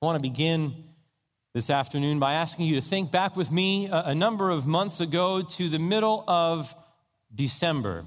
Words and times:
I 0.00 0.06
want 0.06 0.14
to 0.14 0.22
begin 0.22 0.84
this 1.54 1.70
afternoon 1.70 2.20
by 2.20 2.34
asking 2.34 2.66
you 2.66 2.76
to 2.76 2.80
think 2.80 3.10
back 3.10 3.34
with 3.34 3.50
me 3.50 3.88
a, 3.90 4.14
number 4.14 4.48
of 4.48 4.64
months 4.64 5.00
ago 5.00 5.42
to 5.42 5.68
the 5.68 5.80
middle 5.80 6.22
of 6.28 6.72
December, 7.34 8.04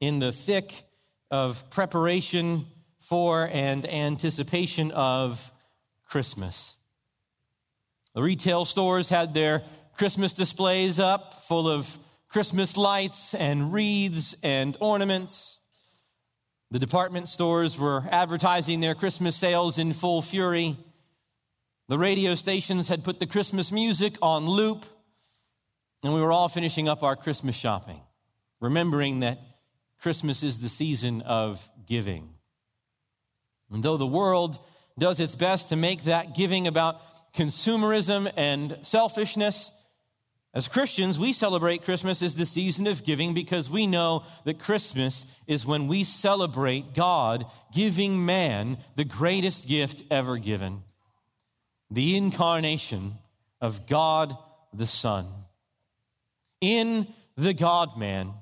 in 0.00 0.18
the 0.18 0.32
thick 0.32 0.84
of 1.30 1.68
preparation 1.68 2.64
for 3.00 3.46
and 3.52 3.84
anticipation 3.84 4.92
of 4.92 5.52
Christmas. 6.08 6.76
The 8.14 8.22
retail 8.22 8.64
stores 8.64 9.10
had 9.10 9.34
their 9.34 9.62
Christmas 9.98 10.32
displays 10.32 10.98
up 10.98 11.44
full 11.44 11.68
of 11.68 11.98
Christmas 12.28 12.78
lights 12.78 13.34
and 13.34 13.74
wreaths 13.74 14.34
and 14.42 14.74
ornaments. 14.80 15.55
The 16.76 16.80
department 16.80 17.26
stores 17.26 17.78
were 17.78 18.04
advertising 18.10 18.80
their 18.80 18.94
Christmas 18.94 19.34
sales 19.34 19.78
in 19.78 19.94
full 19.94 20.20
fury. 20.20 20.76
The 21.88 21.96
radio 21.96 22.34
stations 22.34 22.88
had 22.88 23.02
put 23.02 23.18
the 23.18 23.26
Christmas 23.26 23.72
music 23.72 24.18
on 24.20 24.44
loop, 24.44 24.84
and 26.04 26.12
we 26.12 26.20
were 26.20 26.32
all 26.32 26.50
finishing 26.50 26.86
up 26.86 27.02
our 27.02 27.16
Christmas 27.16 27.56
shopping, 27.56 28.02
remembering 28.60 29.20
that 29.20 29.38
Christmas 30.02 30.42
is 30.42 30.58
the 30.58 30.68
season 30.68 31.22
of 31.22 31.66
giving. 31.86 32.28
And 33.72 33.82
though 33.82 33.96
the 33.96 34.06
world 34.06 34.58
does 34.98 35.18
its 35.18 35.34
best 35.34 35.70
to 35.70 35.76
make 35.76 36.02
that 36.02 36.34
giving 36.34 36.66
about 36.66 37.00
consumerism 37.32 38.30
and 38.36 38.76
selfishness, 38.82 39.70
as 40.56 40.68
Christians, 40.68 41.18
we 41.18 41.34
celebrate 41.34 41.84
Christmas 41.84 42.22
as 42.22 42.34
the 42.34 42.46
season 42.46 42.86
of 42.86 43.04
giving 43.04 43.34
because 43.34 43.68
we 43.68 43.86
know 43.86 44.24
that 44.44 44.58
Christmas 44.58 45.26
is 45.46 45.66
when 45.66 45.86
we 45.86 46.02
celebrate 46.02 46.94
God 46.94 47.44
giving 47.74 48.24
man 48.24 48.78
the 48.94 49.04
greatest 49.04 49.68
gift 49.68 50.02
ever 50.10 50.38
given 50.38 50.82
the 51.90 52.16
incarnation 52.16 53.18
of 53.60 53.86
God 53.86 54.34
the 54.72 54.86
Son. 54.86 55.26
In 56.62 57.06
the 57.36 57.52
God 57.52 57.98
man, 57.98 58.32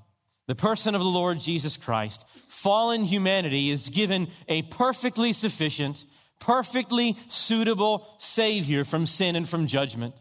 the 0.47 0.55
person 0.55 0.95
of 0.95 1.01
the 1.01 1.09
Lord 1.09 1.41
Jesus 1.41 1.77
Christ, 1.77 2.25
fallen 2.47 3.03
humanity 3.03 3.71
is 3.71 3.89
given 3.89 4.29
a 4.47 4.63
perfectly 4.63 5.33
sufficient, 5.33 6.05
perfectly 6.39 7.17
suitable 7.27 8.07
Savior 8.19 8.85
from 8.85 9.09
sin 9.09 9.35
and 9.35 9.49
from 9.49 9.67
judgment. 9.67 10.15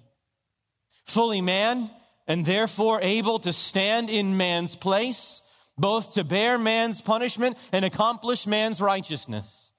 Fully 1.05 1.41
man, 1.41 1.89
and 2.27 2.45
therefore 2.45 2.99
able 3.01 3.39
to 3.39 3.53
stand 3.53 4.09
in 4.09 4.37
man's 4.37 4.75
place, 4.75 5.41
both 5.77 6.13
to 6.13 6.23
bear 6.23 6.57
man's 6.57 7.01
punishment 7.01 7.57
and 7.71 7.83
accomplish 7.83 8.47
man's 8.47 8.81
righteousness. 8.81 9.71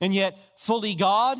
And 0.00 0.14
yet, 0.14 0.36
fully 0.56 0.94
God, 0.94 1.38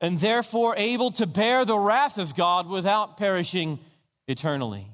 and 0.00 0.18
therefore 0.18 0.74
able 0.76 1.10
to 1.12 1.26
bear 1.26 1.64
the 1.64 1.78
wrath 1.78 2.18
of 2.18 2.36
God 2.36 2.68
without 2.68 3.16
perishing 3.16 3.80
eternally 4.26 4.90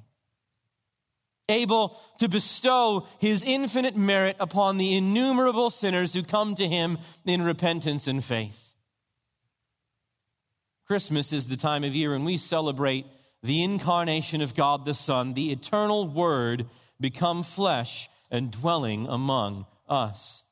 able 1.48 1.98
to 2.18 2.28
bestow 2.28 3.06
his 3.18 3.44
infinite 3.44 3.96
merit 3.96 4.36
upon 4.40 4.78
the 4.78 4.94
innumerable 4.94 5.70
sinners 5.70 6.14
who 6.14 6.22
come 6.22 6.54
to 6.54 6.66
him 6.66 6.98
in 7.26 7.42
repentance 7.42 8.06
and 8.06 8.24
faith. 8.24 8.74
Christmas 10.86 11.32
is 11.32 11.46
the 11.46 11.56
time 11.56 11.84
of 11.84 11.94
year 11.94 12.12
when 12.12 12.24
we 12.24 12.36
celebrate 12.36 13.06
the 13.44 13.62
incarnation 13.62 14.40
of 14.40 14.54
God 14.54 14.86
the 14.86 14.94
Son, 14.94 15.34
the 15.34 15.52
eternal 15.52 16.08
Word 16.08 16.66
become 16.98 17.42
flesh 17.42 18.08
and 18.30 18.50
dwelling 18.50 19.06
among 19.06 19.66
us. 19.86 20.44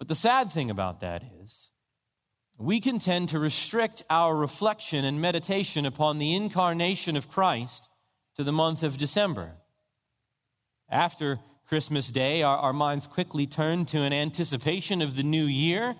But 0.00 0.08
the 0.08 0.16
sad 0.16 0.50
thing 0.50 0.70
about 0.70 1.00
that 1.02 1.22
is, 1.40 1.70
we 2.58 2.80
can 2.80 2.98
tend 2.98 3.28
to 3.28 3.38
restrict 3.38 4.02
our 4.10 4.34
reflection 4.36 5.04
and 5.04 5.20
meditation 5.20 5.86
upon 5.86 6.18
the 6.18 6.34
incarnation 6.34 7.16
of 7.16 7.28
Christ 7.28 7.88
to 8.36 8.42
the 8.42 8.52
month 8.52 8.82
of 8.82 8.98
December. 8.98 9.52
After 10.90 11.38
Christmas 11.68 12.10
Day, 12.10 12.42
our, 12.42 12.58
our, 12.58 12.72
minds 12.72 13.06
quickly 13.06 13.46
turn 13.46 13.84
to 13.86 14.02
an 14.02 14.12
anticipation 14.12 15.00
of 15.00 15.14
the 15.14 15.22
new 15.22 15.44
year 15.44 15.94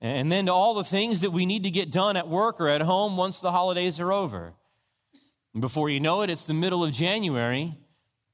and 0.00 0.30
then 0.30 0.46
to 0.46 0.52
all 0.52 0.74
the 0.74 0.84
things 0.84 1.20
that 1.20 1.30
we 1.30 1.46
need 1.46 1.64
to 1.64 1.70
get 1.70 1.90
done 1.90 2.16
at 2.16 2.28
work 2.28 2.60
or 2.60 2.68
at 2.68 2.82
home 2.82 3.16
once 3.16 3.40
the 3.40 3.52
holidays 3.52 4.00
are 4.00 4.12
over. 4.12 4.52
And 5.54 5.60
before 5.60 5.88
you 5.88 6.00
know 6.00 6.22
it, 6.22 6.30
it's 6.30 6.44
the 6.44 6.54
middle 6.54 6.84
of 6.84 6.92
January, 6.92 7.74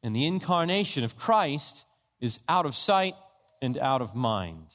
and 0.02 0.16
the 0.16 0.26
incarnation 0.26 1.04
of 1.04 1.16
Christ 1.16 1.84
is 2.20 2.40
out 2.48 2.66
of 2.66 2.74
sight 2.74 3.14
and 3.62 3.76
out 3.78 4.02
of 4.02 4.14
mind. 4.14 4.66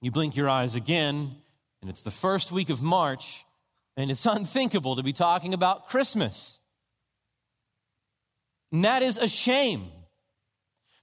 You 0.00 0.10
blink 0.10 0.36
your 0.36 0.48
eyes 0.48 0.74
again, 0.74 1.36
and 1.80 1.90
it's 1.90 2.02
the 2.02 2.10
first 2.10 2.52
week 2.52 2.68
of 2.68 2.82
March, 2.82 3.44
and 3.96 4.10
it's 4.10 4.26
unthinkable 4.26 4.96
to 4.96 5.02
be 5.02 5.12
talking 5.12 5.54
about 5.54 5.88
Christmas. 5.88 6.60
And 8.72 8.84
that 8.84 9.02
is 9.02 9.16
a 9.16 9.28
shame 9.28 9.90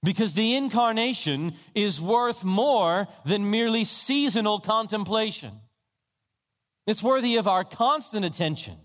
because 0.03 0.33
the 0.33 0.55
incarnation 0.55 1.53
is 1.73 2.01
worth 2.01 2.43
more 2.43 3.07
than 3.25 3.49
merely 3.49 3.85
seasonal 3.85 4.59
contemplation. 4.59 5.51
It's 6.85 7.01
worthy 7.01 7.37
of 7.37 7.47
our 7.47 7.63
constant 7.63 8.25
attention, 8.25 8.75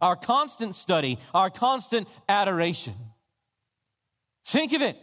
our 0.00 0.16
constant 0.16 0.74
study, 0.74 1.18
our 1.34 1.50
constant 1.50 2.08
adoration. 2.28 2.94
Think 4.46 4.72
of 4.72 4.82
it 4.82 4.96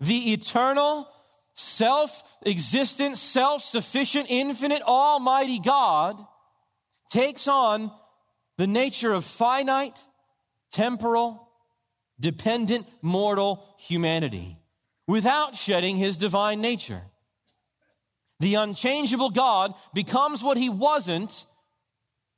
the 0.00 0.32
eternal, 0.32 1.08
self 1.54 2.22
existent, 2.46 3.18
self 3.18 3.62
sufficient, 3.62 4.26
infinite, 4.28 4.82
almighty 4.82 5.58
God 5.58 6.24
takes 7.10 7.48
on 7.48 7.90
the 8.58 8.66
nature 8.68 9.12
of 9.12 9.24
finite, 9.24 10.00
temporal, 10.70 11.48
dependent, 12.20 12.86
mortal 13.02 13.64
humanity 13.78 14.58
without 15.06 15.56
shedding 15.56 15.96
his 15.96 16.18
divine 16.18 16.60
nature. 16.60 17.02
The 18.40 18.54
unchangeable 18.54 19.30
God 19.30 19.74
becomes 19.92 20.42
what 20.42 20.56
he 20.56 20.68
wasn't 20.68 21.46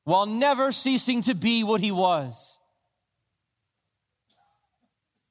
while 0.04 0.26
never 0.26 0.72
ceasing 0.72 1.22
to 1.22 1.34
be 1.34 1.64
what 1.64 1.80
he 1.80 1.90
was. 1.90 2.58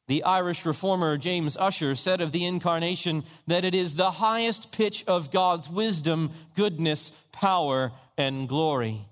The 0.08 0.24
Irish 0.24 0.66
reformer 0.66 1.18
James 1.18 1.58
Ussher 1.58 1.96
said 1.96 2.22
of 2.22 2.32
the 2.32 2.46
incarnation 2.46 3.24
that 3.48 3.66
it 3.66 3.74
is 3.74 3.96
the 3.96 4.12
highest 4.12 4.72
pitch 4.72 5.04
of 5.08 5.32
God's 5.32 5.70
wisdom, 5.70 6.32
goodness, 6.56 7.12
power, 7.32 7.92
and 8.18 8.48
glory. 8.48 9.08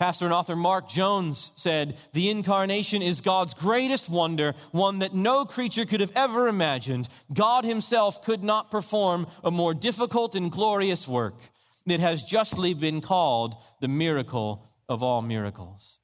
Pastor 0.00 0.24
and 0.24 0.32
author 0.32 0.56
Mark 0.56 0.88
Jones 0.88 1.52
said, 1.56 1.98
The 2.14 2.30
incarnation 2.30 3.02
is 3.02 3.20
God's 3.20 3.52
greatest 3.52 4.08
wonder, 4.08 4.54
one 4.70 5.00
that 5.00 5.14
no 5.14 5.44
creature 5.44 5.84
could 5.84 6.00
have 6.00 6.12
ever 6.16 6.48
imagined. 6.48 7.06
God 7.34 7.66
himself 7.66 8.24
could 8.24 8.42
not 8.42 8.70
perform 8.70 9.26
a 9.44 9.50
more 9.50 9.74
difficult 9.74 10.34
and 10.34 10.50
glorious 10.50 11.06
work. 11.06 11.34
It 11.86 12.00
has 12.00 12.22
justly 12.22 12.72
been 12.72 13.02
called 13.02 13.56
the 13.82 13.88
miracle 13.88 14.72
of 14.88 15.02
all 15.02 15.20
miracles. 15.20 15.98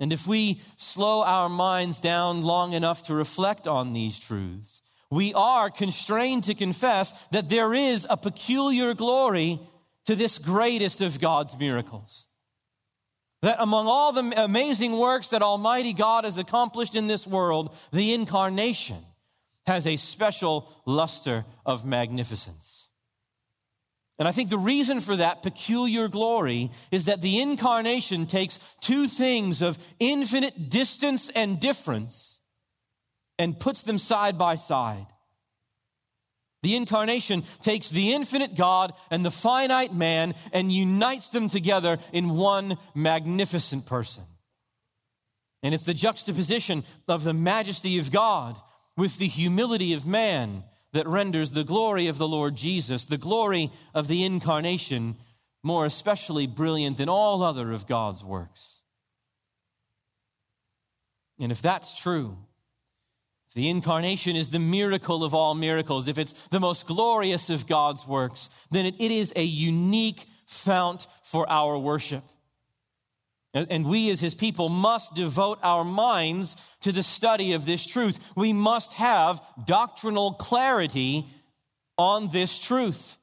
And 0.00 0.10
if 0.10 0.26
we 0.26 0.62
slow 0.76 1.24
our 1.24 1.50
minds 1.50 2.00
down 2.00 2.40
long 2.40 2.72
enough 2.72 3.02
to 3.02 3.14
reflect 3.14 3.68
on 3.68 3.92
these 3.92 4.18
truths, 4.18 4.80
we 5.10 5.34
are 5.34 5.68
constrained 5.68 6.44
to 6.44 6.54
confess 6.54 7.12
that 7.32 7.50
there 7.50 7.74
is 7.74 8.06
a 8.08 8.16
peculiar 8.16 8.94
glory 8.94 9.60
to 10.06 10.14
this 10.14 10.38
greatest 10.38 11.00
of 11.00 11.20
God's 11.20 11.58
miracles. 11.58 12.28
That 13.42 13.56
among 13.58 13.86
all 13.86 14.12
the 14.12 14.42
amazing 14.42 14.98
works 14.98 15.28
that 15.28 15.42
Almighty 15.42 15.92
God 15.92 16.24
has 16.24 16.38
accomplished 16.38 16.96
in 16.96 17.06
this 17.06 17.26
world, 17.26 17.76
the 17.92 18.14
incarnation 18.14 18.98
has 19.66 19.86
a 19.86 19.96
special 19.96 20.70
luster 20.86 21.44
of 21.66 21.84
magnificence. 21.84 22.88
And 24.18 24.28
I 24.28 24.32
think 24.32 24.48
the 24.48 24.58
reason 24.58 25.00
for 25.00 25.16
that 25.16 25.42
peculiar 25.42 26.08
glory 26.08 26.70
is 26.90 27.06
that 27.06 27.20
the 27.20 27.40
incarnation 27.40 28.26
takes 28.26 28.60
two 28.80 29.08
things 29.08 29.60
of 29.60 29.76
infinite 29.98 30.68
distance 30.70 31.30
and 31.30 31.58
difference 31.58 32.40
and 33.38 33.58
puts 33.58 33.82
them 33.82 33.98
side 33.98 34.38
by 34.38 34.54
side. 34.54 35.06
The 36.64 36.76
incarnation 36.76 37.44
takes 37.60 37.90
the 37.90 38.14
infinite 38.14 38.54
God 38.54 38.94
and 39.10 39.22
the 39.22 39.30
finite 39.30 39.94
man 39.94 40.34
and 40.50 40.72
unites 40.72 41.28
them 41.28 41.48
together 41.48 41.98
in 42.10 42.36
one 42.36 42.78
magnificent 42.94 43.84
person. 43.84 44.24
And 45.62 45.74
it's 45.74 45.84
the 45.84 45.92
juxtaposition 45.92 46.82
of 47.06 47.22
the 47.22 47.34
majesty 47.34 47.98
of 47.98 48.10
God 48.10 48.58
with 48.96 49.18
the 49.18 49.28
humility 49.28 49.92
of 49.92 50.06
man 50.06 50.64
that 50.94 51.06
renders 51.06 51.50
the 51.50 51.64
glory 51.64 52.06
of 52.06 52.16
the 52.16 52.26
Lord 52.26 52.56
Jesus, 52.56 53.04
the 53.04 53.18
glory 53.18 53.70
of 53.92 54.08
the 54.08 54.24
incarnation, 54.24 55.16
more 55.62 55.84
especially 55.84 56.46
brilliant 56.46 56.96
than 56.96 57.10
all 57.10 57.42
other 57.42 57.72
of 57.72 57.86
God's 57.86 58.24
works. 58.24 58.80
And 61.38 61.52
if 61.52 61.60
that's 61.60 61.94
true, 61.94 62.38
the 63.54 63.68
incarnation 63.68 64.34
is 64.34 64.50
the 64.50 64.58
miracle 64.58 65.22
of 65.22 65.34
all 65.34 65.54
miracles, 65.54 66.08
if 66.08 66.18
it's 66.18 66.32
the 66.48 66.60
most 66.60 66.86
glorious 66.86 67.50
of 67.50 67.66
God's 67.66 68.06
works, 68.06 68.50
then 68.70 68.86
it, 68.86 69.00
is 69.00 69.32
a 69.36 69.44
unique 69.44 70.26
fount 70.46 71.06
for 71.22 71.48
our 71.48 71.78
worship. 71.78 72.24
And 73.54 73.86
we 73.86 74.10
as 74.10 74.18
his 74.18 74.34
people 74.34 74.68
must 74.68 75.14
devote 75.14 75.60
our 75.62 75.84
minds 75.84 76.56
to 76.80 76.90
the 76.90 77.04
study 77.04 77.52
of 77.52 77.66
this 77.66 77.86
truth. 77.86 78.18
We 78.34 78.52
must 78.52 78.94
have 78.94 79.40
doctrinal 79.64 80.32
clarity 80.32 81.26
on 81.96 82.30
this 82.32 82.58
truth 82.58 83.16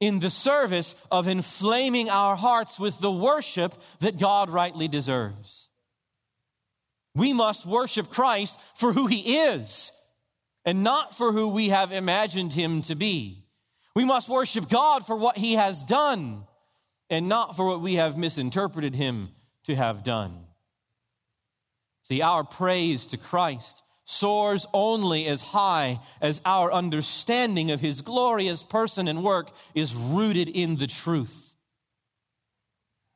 in 0.00 0.18
the 0.18 0.28
service 0.28 0.94
of 1.10 1.26
inflaming 1.26 2.10
our 2.10 2.36
hearts 2.36 2.78
with 2.78 3.00
the 3.00 3.10
worship 3.10 3.74
that 4.00 4.18
God 4.18 4.50
rightly 4.50 4.86
deserves. 4.86 5.70
We 7.14 7.32
must 7.32 7.66
worship 7.66 8.10
Christ 8.10 8.60
for 8.74 8.92
who 8.92 9.06
he 9.06 9.38
is 9.38 9.92
and 10.64 10.82
not 10.82 11.16
for 11.16 11.32
who 11.32 11.48
we 11.48 11.68
have 11.68 11.92
imagined 11.92 12.52
him 12.52 12.82
to 12.82 12.94
be. 12.94 13.44
We 13.94 14.04
must 14.04 14.28
worship 14.28 14.68
God 14.68 15.06
for 15.06 15.14
what 15.14 15.38
he 15.38 15.54
has 15.54 15.84
done 15.84 16.44
and 17.08 17.28
not 17.28 17.54
for 17.56 17.68
what 17.68 17.80
we 17.80 17.96
have 17.96 18.18
misinterpreted 18.18 18.94
him 18.94 19.30
to 19.64 19.74
have 19.76 20.02
done. 20.02 20.46
See, 22.02 22.20
our 22.20 22.44
praise 22.44 23.06
to 23.08 23.16
Christ 23.16 23.82
soars 24.04 24.66
only 24.74 25.26
as 25.26 25.42
high 25.42 26.00
as 26.20 26.40
our 26.44 26.72
understanding 26.72 27.70
of 27.70 27.80
his 27.80 28.02
glorious 28.02 28.62
person 28.62 29.08
and 29.08 29.22
work 29.22 29.50
is 29.74 29.94
rooted 29.94 30.48
in 30.48 30.76
the 30.76 30.86
truth. 30.86 31.53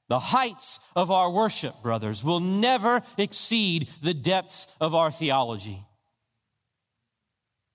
The 0.09 0.19
heights 0.19 0.81
of 0.97 1.11
our 1.11 1.31
worship, 1.31 1.83
brothers, 1.83 2.25
will 2.25 2.41
never 2.41 3.03
exceed 3.19 3.89
the 4.03 4.15
depths 4.15 4.67
of 4.81 4.95
our 4.95 5.11
theology. 5.11 5.85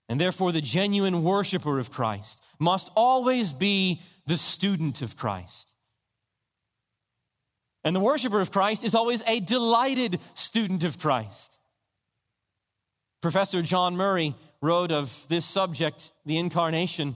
And 0.10 0.20
therefore, 0.20 0.52
the 0.52 0.62
genuine 0.62 1.24
worshiper 1.24 1.80
of 1.80 1.92
Christ 1.92 2.44
must 2.60 2.92
always 2.96 3.54
be 3.54 4.02
the 4.26 4.38
student 4.38 5.02
of 5.02 5.16
Christ. 5.16 5.74
And 7.84 7.96
the 7.96 8.00
worshiper 8.00 8.42
of 8.42 8.52
Christ 8.52 8.84
is 8.84 8.96
always 8.96 9.24
a 9.28 9.40
delighted 9.40 10.20
student 10.34 10.84
of 10.84 11.00
Christ. 11.00 11.58
Professor 13.22 13.62
John 13.62 13.96
Murray 13.96 14.36
wrote 14.62 14.92
of 14.92 15.26
this 15.30 15.46
subject, 15.46 16.12
the 16.26 16.38
incarnation, 16.38 17.16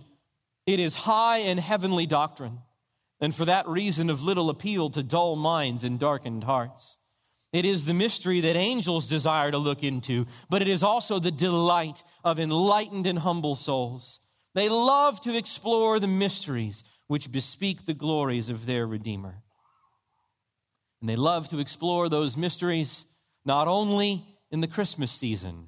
it 0.65 0.79
is 0.79 0.95
high 0.95 1.39
and 1.39 1.59
heavenly 1.59 2.05
doctrine, 2.05 2.59
and 3.19 3.33
for 3.33 3.45
that 3.45 3.67
reason 3.67 4.09
of 4.09 4.21
little 4.21 4.49
appeal 4.49 4.89
to 4.91 5.03
dull 5.03 5.35
minds 5.35 5.83
and 5.83 5.99
darkened 5.99 6.43
hearts. 6.43 6.97
It 7.53 7.65
is 7.65 7.85
the 7.85 7.93
mystery 7.93 8.41
that 8.41 8.55
angels 8.55 9.07
desire 9.07 9.51
to 9.51 9.57
look 9.57 9.83
into, 9.83 10.27
but 10.49 10.61
it 10.61 10.67
is 10.67 10.83
also 10.83 11.17
the 11.17 11.31
delight 11.31 12.03
of 12.23 12.39
enlightened 12.39 13.07
and 13.07 13.19
humble 13.19 13.55
souls. 13.55 14.19
They 14.53 14.69
love 14.69 15.21
to 15.21 15.35
explore 15.35 15.99
the 15.99 16.07
mysteries 16.07 16.83
which 17.07 17.31
bespeak 17.31 17.85
the 17.85 17.93
glories 17.93 18.49
of 18.49 18.65
their 18.65 18.85
Redeemer. 18.85 19.43
And 20.99 21.09
they 21.09 21.15
love 21.15 21.47
to 21.49 21.59
explore 21.59 22.09
those 22.09 22.35
mysteries 22.35 23.05
not 23.45 23.67
only 23.67 24.25
in 24.51 24.61
the 24.61 24.67
Christmas 24.67 25.11
season, 25.11 25.67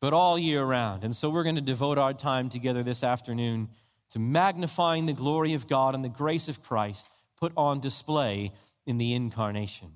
but 0.00 0.12
all 0.12 0.38
year 0.38 0.64
round. 0.64 1.04
And 1.04 1.14
so 1.14 1.30
we're 1.30 1.44
going 1.44 1.54
to 1.56 1.60
devote 1.60 1.98
our 1.98 2.14
time 2.14 2.48
together 2.48 2.82
this 2.82 3.04
afternoon 3.04 3.68
to 4.10 4.18
magnifying 4.18 5.06
the 5.06 5.12
glory 5.12 5.54
of 5.54 5.68
God 5.68 5.94
and 5.94 6.04
the 6.04 6.08
grace 6.08 6.48
of 6.48 6.62
Christ 6.62 7.08
put 7.38 7.52
on 7.56 7.80
display 7.80 8.52
in 8.86 8.98
the 8.98 9.14
incarnation. 9.14 9.92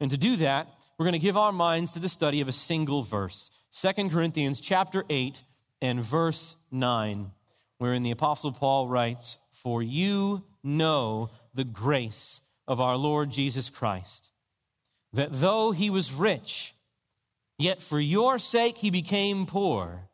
And 0.00 0.10
to 0.10 0.16
do 0.16 0.36
that, 0.36 0.68
we're 0.98 1.06
going 1.06 1.12
to 1.12 1.18
give 1.18 1.36
our 1.36 1.52
minds 1.52 1.92
to 1.92 1.98
the 1.98 2.08
study 2.08 2.40
of 2.40 2.48
a 2.48 2.52
single 2.52 3.02
verse, 3.02 3.50
2 3.72 4.08
Corinthians 4.10 4.60
chapter 4.60 5.04
8 5.08 5.42
and 5.80 6.04
verse 6.04 6.56
9, 6.70 7.30
wherein 7.78 8.02
the 8.02 8.10
apostle 8.10 8.52
Paul 8.52 8.86
writes, 8.86 9.38
"For 9.50 9.82
you 9.82 10.44
know 10.62 11.30
the 11.54 11.64
grace 11.64 12.42
of 12.68 12.80
our 12.80 12.96
Lord 12.96 13.30
Jesus 13.30 13.70
Christ, 13.70 14.30
that 15.12 15.32
though 15.32 15.72
he 15.72 15.88
was 15.88 16.12
rich, 16.12 16.74
yet 17.58 17.82
for 17.82 17.98
your 17.98 18.38
sake 18.38 18.78
he 18.78 18.90
became 18.90 19.46
poor, 19.46 20.10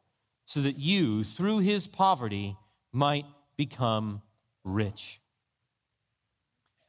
so 0.46 0.62
that 0.62 0.78
you, 0.78 1.24
through 1.24 1.58
his 1.58 1.88
poverty, 1.88 2.56
might 2.96 3.26
become 3.58 4.22
rich. 4.64 5.20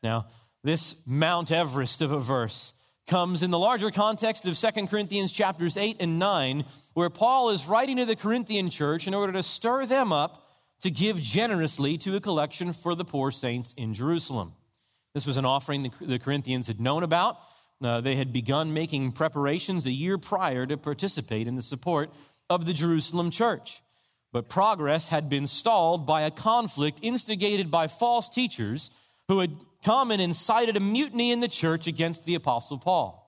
Now, 0.02 0.28
this 0.64 1.06
Mount 1.06 1.52
Everest 1.52 2.02
of 2.02 2.14
a 2.14 2.20
verse 2.20 2.74
comes 3.08 3.44
in 3.44 3.52
the 3.52 3.60
larger 3.60 3.92
context 3.92 4.46
of 4.46 4.58
2 4.58 4.88
Corinthians 4.88 5.34
chapters 5.34 5.76
8 5.76 5.98
and 6.00 6.18
9, 6.18 6.64
where 6.94 7.10
Paul 7.10 7.50
is 7.50 7.68
writing 7.68 7.98
to 7.98 8.06
the 8.06 8.16
Corinthian 8.16 8.70
church 8.70 9.06
in 9.06 9.14
order 9.14 9.34
to 9.34 9.44
stir 9.44 9.86
them 9.86 10.14
up 10.14 10.48
to 10.82 10.90
give 10.90 11.20
generously 11.20 11.98
to 12.00 12.16
a 12.16 12.22
collection 12.22 12.72
for 12.72 12.96
the 12.96 13.06
poor 13.06 13.30
saints 13.30 13.74
in 13.76 13.94
Jerusalem. 13.94 14.54
This 15.14 15.26
was 15.26 15.36
an 15.36 15.46
offering 15.46 15.92
the 16.00 16.20
Corinthians 16.20 16.68
had 16.68 16.80
known 16.80 17.04
about. 17.04 17.38
Uh, 17.84 18.00
they 18.00 18.16
had 18.16 18.32
begun 18.32 18.74
making 18.74 19.12
preparations 19.12 19.86
a 19.86 19.92
year 19.92 20.18
prior 20.18 20.66
to 20.66 20.78
participate 20.78 21.48
in 21.48 21.56
the 21.56 21.62
support 21.62 22.12
of 22.50 22.66
the 22.66 22.74
Jerusalem 22.74 23.30
church. 23.30 23.82
But 24.32 24.50
progress 24.50 25.08
had 25.08 25.30
been 25.30 25.48
stalled 25.48 26.06
by 26.06 26.24
a 26.24 26.32
conflict 26.32 27.00
instigated 27.02 27.72
by 27.72 27.88
false 27.88 28.30
teachers 28.30 28.92
who 29.28 29.40
had 29.40 29.56
come 29.84 30.12
and 30.12 30.22
incited 30.22 30.76
a 30.76 30.82
mutiny 30.82 31.32
in 31.32 31.40
the 31.40 31.48
church 31.48 31.88
against 31.88 32.26
the 32.26 32.36
Apostle 32.36 32.78
Paul. 32.78 33.24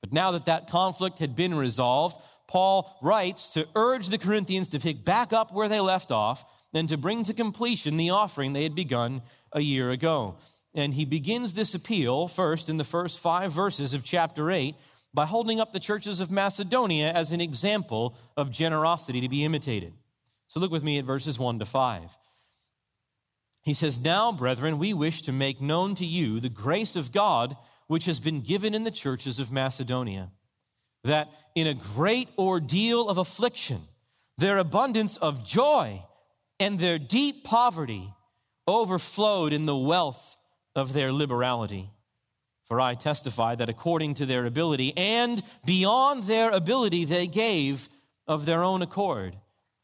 But 0.00 0.12
now 0.12 0.32
that 0.32 0.46
that 0.46 0.68
conflict 0.68 1.18
had 1.18 1.36
been 1.36 1.54
resolved, 1.54 2.16
Paul 2.46 2.98
writes 3.02 3.50
to 3.50 3.68
urge 3.76 4.08
the 4.08 4.18
Corinthians 4.18 4.70
to 4.70 4.80
pick 4.80 5.04
back 5.04 5.32
up 5.32 5.52
where 5.52 5.68
they 5.68 5.80
left 5.80 6.10
off 6.10 6.44
and 6.72 6.88
to 6.88 6.96
bring 6.96 7.24
to 7.24 7.34
completion 7.34 7.96
the 7.96 8.10
offering 8.10 8.52
they 8.52 8.62
had 8.62 8.74
begun 8.74 9.22
a 9.52 9.60
year 9.60 9.90
ago. 9.90 10.36
And 10.74 10.94
he 10.94 11.04
begins 11.04 11.54
this 11.54 11.74
appeal 11.74 12.28
first 12.28 12.68
in 12.68 12.76
the 12.76 12.84
first 12.84 13.20
five 13.20 13.52
verses 13.52 13.94
of 13.94 14.04
chapter 14.04 14.50
8 14.50 14.74
by 15.18 15.26
holding 15.26 15.58
up 15.58 15.72
the 15.72 15.80
churches 15.80 16.20
of 16.20 16.30
Macedonia 16.30 17.10
as 17.12 17.32
an 17.32 17.40
example 17.40 18.14
of 18.36 18.52
generosity 18.52 19.20
to 19.20 19.28
be 19.28 19.44
imitated. 19.44 19.92
So 20.46 20.60
look 20.60 20.70
with 20.70 20.84
me 20.84 20.96
at 20.96 21.04
verses 21.04 21.40
1 21.40 21.58
to 21.58 21.64
5. 21.64 22.16
He 23.64 23.74
says, 23.74 23.98
Now, 23.98 24.30
brethren, 24.30 24.78
we 24.78 24.94
wish 24.94 25.22
to 25.22 25.32
make 25.32 25.60
known 25.60 25.96
to 25.96 26.04
you 26.06 26.38
the 26.38 26.48
grace 26.48 26.94
of 26.94 27.10
God 27.10 27.56
which 27.88 28.04
has 28.04 28.20
been 28.20 28.42
given 28.42 28.74
in 28.74 28.84
the 28.84 28.92
churches 28.92 29.40
of 29.40 29.50
Macedonia, 29.50 30.30
that 31.02 31.28
in 31.56 31.66
a 31.66 31.74
great 31.74 32.28
ordeal 32.38 33.08
of 33.08 33.18
affliction, 33.18 33.80
their 34.36 34.58
abundance 34.58 35.16
of 35.16 35.44
joy 35.44 36.00
and 36.60 36.78
their 36.78 37.00
deep 37.00 37.42
poverty 37.42 38.14
overflowed 38.68 39.52
in 39.52 39.66
the 39.66 39.76
wealth 39.76 40.36
of 40.76 40.92
their 40.92 41.10
liberality. 41.10 41.90
For 42.68 42.80
I 42.80 42.94
testify 42.94 43.54
that 43.54 43.70
according 43.70 44.14
to 44.14 44.26
their 44.26 44.44
ability 44.44 44.94
and 44.96 45.42
beyond 45.64 46.24
their 46.24 46.50
ability, 46.50 47.04
they 47.04 47.26
gave 47.26 47.88
of 48.26 48.44
their 48.44 48.62
own 48.62 48.82
accord, 48.82 49.36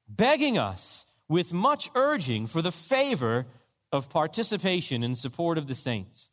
begging 0.07 0.59
us 0.59 1.07
with 1.29 1.53
much 1.53 1.91
urging 1.95 2.47
for 2.47 2.61
the 2.61 2.73
favor 2.73 3.47
of 3.91 4.11
participation 4.11 5.03
in 5.03 5.14
support 5.14 5.57
of 5.57 5.67
the 5.67 5.75
saints. 5.75 6.29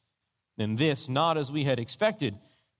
And 0.58 0.78
this 0.78 1.08
not 1.08 1.38
as 1.38 1.52
we 1.52 1.64
had 1.64 1.80
expected, 1.80 2.38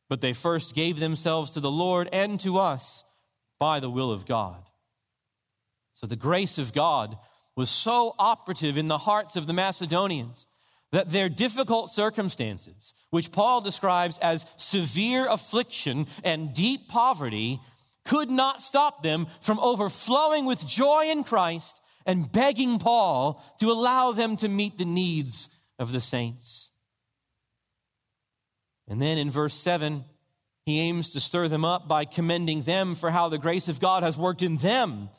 but 0.10 0.20
they 0.20 0.34
first 0.34 0.76
gave 0.76 1.00
themselves 1.00 1.52
to 1.52 1.62
the 1.62 1.72
Lord 1.72 2.10
and 2.12 2.40
to 2.42 2.58
us 2.58 3.06
by 3.58 3.80
the 3.80 3.90
will 3.90 4.12
of 4.12 4.26
God. 4.26 4.62
So 5.94 6.08
the 6.08 6.18
grace 6.18 6.58
of 6.58 6.74
God 6.74 7.18
was 7.56 7.70
so 7.70 8.16
operative 8.20 8.78
in 8.78 8.90
the 8.90 8.98
hearts 8.98 9.36
of 9.36 9.48
the 9.48 9.54
Macedonians 9.54 10.48
that 10.92 11.10
their 11.10 11.30
difficult 11.30 11.92
circumstances, 11.92 12.94
which 13.10 13.32
Paul 13.32 13.62
describes 13.62 14.20
as 14.20 14.46
severe 14.58 15.28
affliction 15.28 16.08
and 16.24 16.54
deep 16.54 16.90
poverty, 16.90 17.60
could 18.04 18.30
not 18.30 18.62
stop 18.62 19.04
them 19.04 19.28
from 19.42 19.60
overflowing 19.60 20.46
with 20.46 20.68
joy 20.68 21.06
in 21.10 21.24
Christ 21.24 21.82
and 22.06 22.32
begging 22.32 22.80
Paul 22.80 23.44
to 23.60 23.72
allow 23.72 24.12
them 24.12 24.36
to 24.38 24.50
meet 24.50 24.78
the 24.78 24.86
needs 24.86 25.50
of 25.80 25.92
the 25.92 26.02
saints. 26.02 26.72
And 28.88 29.02
then 29.02 29.18
in 29.18 29.32
verse 29.32 29.54
7, 29.54 30.04
he 30.66 30.80
aims 30.80 31.12
to 31.12 31.20
stir 31.20 31.48
them 31.48 31.64
up 31.64 31.88
by 31.88 32.06
commending 32.06 32.64
them 32.64 32.96
for 32.96 33.12
how 33.12 33.30
the 33.30 33.38
grace 33.38 33.68
of 33.68 33.80
God 33.80 34.04
has 34.04 34.18
worked 34.18 34.42
in 34.42 34.58
them. 34.58 35.10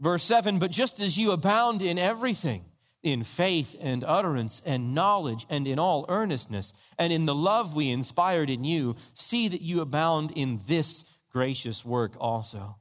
Verse 0.00 0.24
7 0.24 0.58
But 0.58 0.70
just 0.70 1.00
as 1.00 1.16
you 1.16 1.32
abound 1.32 1.82
in 1.82 1.98
everything, 1.98 2.64
in 3.06 3.22
faith 3.22 3.76
and 3.80 4.02
utterance 4.02 4.60
and 4.66 4.92
knowledge 4.92 5.46
and 5.48 5.68
in 5.68 5.78
all 5.78 6.04
earnestness 6.08 6.72
and 6.98 7.12
in 7.12 7.24
the 7.24 7.34
love 7.34 7.72
we 7.72 7.88
inspired 7.88 8.50
in 8.50 8.64
you, 8.64 8.96
see 9.14 9.46
that 9.46 9.62
you 9.62 9.80
abound 9.80 10.32
in 10.32 10.60
this 10.66 11.04
gracious 11.30 11.84
work 11.84 12.14
also. 12.18 12.74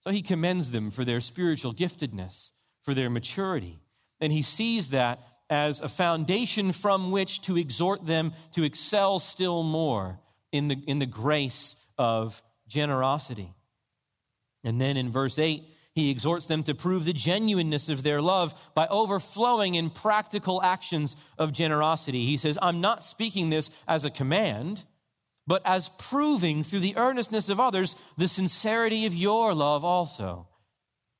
So 0.00 0.10
he 0.10 0.20
commends 0.20 0.72
them 0.72 0.90
for 0.90 1.06
their 1.06 1.22
spiritual 1.22 1.72
giftedness, 1.72 2.50
for 2.82 2.92
their 2.92 3.08
maturity. 3.08 3.78
And 4.20 4.30
he 4.30 4.42
sees 4.42 4.90
that 4.90 5.20
as 5.48 5.80
a 5.80 5.88
foundation 5.88 6.72
from 6.72 7.10
which 7.10 7.40
to 7.42 7.56
exhort 7.56 8.04
them 8.04 8.34
to 8.52 8.62
excel 8.62 9.18
still 9.18 9.62
more 9.62 10.20
in 10.52 10.68
the, 10.68 10.76
in 10.86 10.98
the 10.98 11.06
grace 11.06 11.76
of 11.96 12.42
generosity. 12.66 13.54
And 14.62 14.78
then 14.78 14.98
in 14.98 15.10
verse 15.10 15.38
8, 15.38 15.64
he 15.98 16.10
exhorts 16.10 16.46
them 16.46 16.62
to 16.62 16.74
prove 16.74 17.04
the 17.04 17.12
genuineness 17.12 17.88
of 17.88 18.02
their 18.02 18.22
love 18.22 18.54
by 18.74 18.86
overflowing 18.86 19.74
in 19.74 19.90
practical 19.90 20.62
actions 20.62 21.16
of 21.36 21.52
generosity. 21.52 22.24
He 22.24 22.36
says, 22.36 22.58
I'm 22.62 22.80
not 22.80 23.02
speaking 23.02 23.50
this 23.50 23.70
as 23.88 24.04
a 24.04 24.10
command, 24.10 24.84
but 25.46 25.60
as 25.64 25.88
proving 25.98 26.62
through 26.62 26.80
the 26.80 26.96
earnestness 26.96 27.48
of 27.48 27.58
others 27.58 27.96
the 28.16 28.28
sincerity 28.28 29.06
of 29.06 29.14
your 29.14 29.54
love 29.54 29.84
also. 29.84 30.46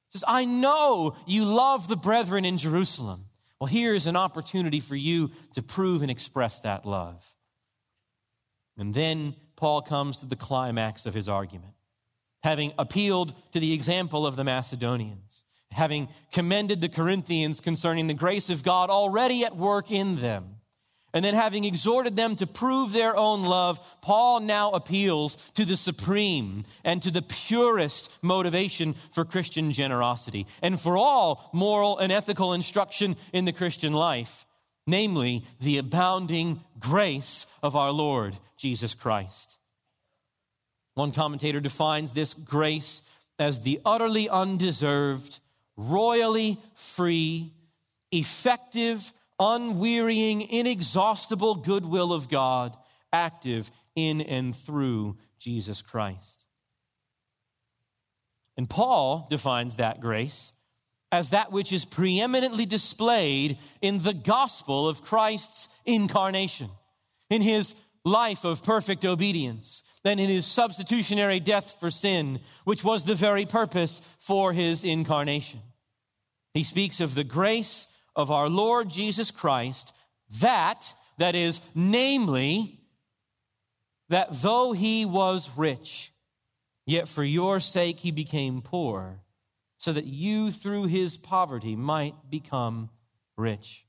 He 0.08 0.18
says, 0.18 0.25
I 0.28 0.44
know 0.44 1.16
you 1.26 1.44
love 1.44 1.88
the 1.88 1.97
brethren 1.97 2.44
in 2.44 2.56
Jerusalem. 2.56 3.25
Well, 3.61 3.66
here 3.66 3.94
is 3.94 4.06
an 4.06 4.16
opportunity 4.16 4.80
for 4.80 4.94
you 4.94 5.32
to 5.54 5.62
prove 5.62 6.02
and 6.02 6.11
express 6.11 6.61
that 6.61 6.87
love. 6.87 7.25
And 8.76 8.94
then 8.94 9.35
Paul 9.56 9.82
comes 9.82 10.20
to 10.20 10.26
the 10.26 10.37
climax 10.37 11.04
of 11.04 11.14
his 11.14 11.28
argument 11.28 11.75
having 12.42 12.73
appealed 12.78 13.35
to 13.52 13.61
the 13.61 13.73
example 13.73 14.26
of 14.26 14.37
the 14.37 14.45
Macedonians, 14.45 15.42
having 15.73 16.09
commended 16.33 16.80
the 16.80 16.88
Corinthians 16.88 17.61
concerning 17.61 18.07
the 18.07 18.14
grace 18.14 18.50
of 18.50 18.62
God 18.62 18.90
already 18.90 19.45
at 19.45 19.57
work 19.57 19.90
in 19.90 20.21
them. 20.21 20.54
And 21.14 21.25
then, 21.25 21.35
having 21.35 21.64
exhorted 21.64 22.16
them 22.16 22.37
to 22.37 22.47
prove 22.47 22.92
their 22.92 23.16
own 23.16 23.42
love, 23.42 23.80
Paul 24.02 24.40
now 24.40 24.73
appeals 24.73 25.37
to 25.54 25.64
the 25.64 25.76
supreme 25.76 26.64
and 26.85 27.02
to 27.02 27.11
the 27.11 27.23
purest 27.23 28.12
motivation 28.23 28.95
for 29.12 29.25
Christian 29.25 29.73
generosity 29.73 30.47
and 30.61 30.78
for 30.78 30.99
all 30.99 31.49
moral 31.54 31.97
and 31.99 32.12
ethical 32.12 32.52
instruction 32.52 33.16
in 33.33 33.47
the 33.47 33.54
Christian 33.54 33.95
life, 33.95 34.45
namely 34.87 35.45
the 35.61 35.78
abounding 35.78 36.62
grace 36.78 37.47
of 37.62 37.75
our 37.75 37.90
Lord 37.90 38.37
Jesus 38.59 38.92
Christ. 38.92 39.57
One 40.98 41.12
commentator 41.12 41.60
defines 41.60 42.12
this 42.12 42.34
grace 42.34 43.02
as 43.38 43.60
the 43.60 43.80
utterly 43.84 44.28
undeserved, 44.28 45.38
royally 45.76 46.60
free, 46.74 47.52
effective, 48.10 49.12
unwearying, 49.38 50.40
inexhaustible 50.40 51.54
goodwill 51.54 52.12
of 52.12 52.28
God, 52.28 52.76
active 53.12 53.70
in 53.94 54.20
and 54.22 54.56
through 54.56 55.16
Jesus 55.38 55.82
Christ. 55.82 56.44
And 58.56 58.68
Paul 58.68 59.28
defines 59.30 59.76
that 59.76 60.00
grace 60.00 60.52
as 61.12 61.30
that 61.30 61.52
which 61.52 61.72
is 61.72 61.84
preeminently 61.84 62.66
displayed 62.66 63.56
in 63.80 64.02
the 64.02 64.14
gospel 64.14 64.88
of 64.88 65.04
Christ's 65.04 65.68
incarnation, 65.86 66.70
in 67.30 67.40
his 67.40 67.76
life 68.04 68.44
of 68.44 68.64
perfect 68.64 69.04
obedience, 69.04 69.84
than 70.08 70.18
in 70.18 70.30
his 70.30 70.46
substitutionary 70.46 71.38
death 71.38 71.76
for 71.78 71.90
sin, 71.90 72.40
which 72.64 72.82
was 72.82 73.04
the 73.04 73.14
very 73.14 73.44
purpose 73.44 74.00
for 74.18 74.54
his 74.54 74.82
incarnation. 74.82 75.60
He 76.54 76.62
speaks 76.62 77.02
of 77.02 77.14
the 77.14 77.24
grace 77.24 77.88
of 78.16 78.30
our 78.30 78.48
Lord 78.48 78.88
Jesus 78.88 79.30
Christ, 79.30 79.92
that, 80.40 80.94
that 81.18 81.34
is, 81.34 81.60
namely, 81.74 82.80
that 84.08 84.28
though 84.32 84.72
he 84.72 85.04
was 85.04 85.50
rich, 85.58 86.10
yet 86.86 87.06
for 87.06 87.22
your 87.22 87.60
sake 87.60 88.00
he 88.00 88.10
became 88.10 88.62
poor, 88.62 89.20
so 89.76 89.92
that 89.92 90.06
you 90.06 90.50
through 90.50 90.86
his 90.86 91.18
poverty 91.18 91.76
might 91.76 92.14
become 92.30 92.88
rich. 93.36 93.84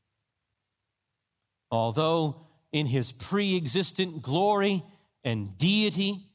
Although 1.71 2.45
in 2.73 2.87
his 2.87 3.13
pre 3.13 3.55
existent 3.55 4.21
glory, 4.21 4.83
and 5.23 5.57
deity. 5.57 6.25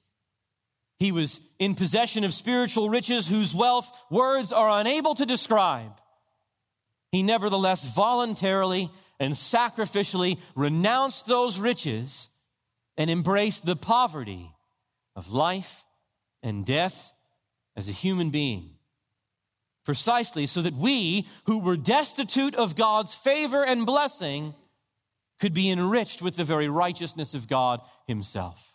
He 0.98 1.12
was 1.12 1.40
in 1.58 1.74
possession 1.74 2.24
of 2.24 2.34
spiritual 2.34 2.88
riches 2.88 3.26
whose 3.26 3.54
wealth 3.54 3.90
words 4.10 4.52
are 4.52 4.80
unable 4.80 5.14
to 5.16 5.26
describe. 5.26 5.92
He 7.12 7.22
nevertheless 7.22 7.84
voluntarily 7.94 8.90
and 9.20 9.34
sacrificially 9.34 10.38
renounced 10.54 11.26
those 11.26 11.58
riches 11.58 12.28
and 12.96 13.10
embraced 13.10 13.66
the 13.66 13.76
poverty 13.76 14.50
of 15.16 15.32
life 15.32 15.84
and 16.42 16.64
death 16.64 17.12
as 17.76 17.88
a 17.88 17.92
human 17.92 18.30
being. 18.30 18.70
Precisely 19.84 20.46
so 20.46 20.62
that 20.62 20.74
we, 20.74 21.26
who 21.44 21.58
were 21.58 21.76
destitute 21.76 22.54
of 22.54 22.76
God's 22.76 23.14
favor 23.14 23.64
and 23.64 23.84
blessing, 23.84 24.54
could 25.40 25.52
be 25.52 25.70
enriched 25.70 26.22
with 26.22 26.36
the 26.36 26.44
very 26.44 26.68
righteousness 26.68 27.34
of 27.34 27.48
God 27.48 27.80
Himself. 28.06 28.73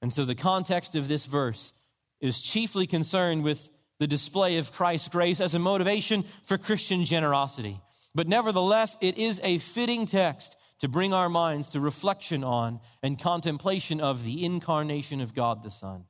And 0.00 0.12
so 0.12 0.24
the 0.24 0.34
context 0.34 0.94
of 0.96 1.08
this 1.08 1.24
verse 1.24 1.72
is 2.20 2.40
chiefly 2.40 2.86
concerned 2.86 3.42
with 3.42 3.68
the 3.98 4.06
display 4.06 4.58
of 4.58 4.72
Christ's 4.72 5.08
grace 5.08 5.40
as 5.40 5.54
a 5.54 5.58
motivation 5.58 6.24
for 6.44 6.56
Christian 6.58 7.04
generosity. 7.04 7.80
But 8.14 8.28
nevertheless, 8.28 8.96
it 9.00 9.18
is 9.18 9.40
a 9.42 9.58
fitting 9.58 10.06
text 10.06 10.56
to 10.80 10.88
bring 10.88 11.12
our 11.12 11.28
minds 11.28 11.70
to 11.70 11.80
reflection 11.80 12.44
on 12.44 12.80
and 13.02 13.18
contemplation 13.18 14.00
of 14.00 14.24
the 14.24 14.44
incarnation 14.44 15.20
of 15.20 15.34
God 15.34 15.62
the 15.62 15.70
Son. 15.70 16.04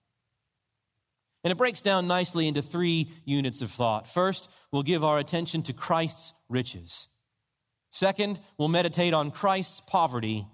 And 1.45 1.53
it 1.53 1.57
breaks 1.57 1.81
down 1.81 2.07
nicely 2.07 2.49
into 2.49 2.63
three 2.63 3.11
units 3.25 3.63
of 3.63 3.71
thought. 3.71 4.09
First, 4.09 4.51
we'll 4.71 4.83
give 4.83 5.05
our 5.05 5.19
attention 5.19 5.63
to 5.63 5.73
Christ's 5.73 6.35
riches. 6.49 7.09
Second, 7.91 8.39
we'll 8.59 8.69
meditate 8.69 9.15
on 9.15 9.31
Christ's 9.31 9.81
poverty. 9.81 10.47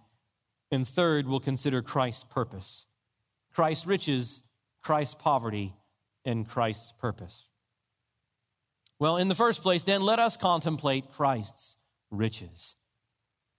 And 0.70 0.86
third, 0.86 1.26
we'll 1.26 1.40
consider 1.40 1.82
Christ's 1.82 2.24
purpose. 2.24 2.86
Christ's 3.54 3.86
riches, 3.86 4.42
Christ's 4.82 5.14
poverty, 5.14 5.74
and 6.24 6.48
Christ's 6.48 6.92
purpose. 6.92 7.46
Well, 8.98 9.16
in 9.16 9.28
the 9.28 9.34
first 9.34 9.62
place, 9.62 9.84
then, 9.84 10.00
let 10.00 10.18
us 10.18 10.36
contemplate 10.36 11.12
Christ's 11.12 11.76
riches. 12.10 12.76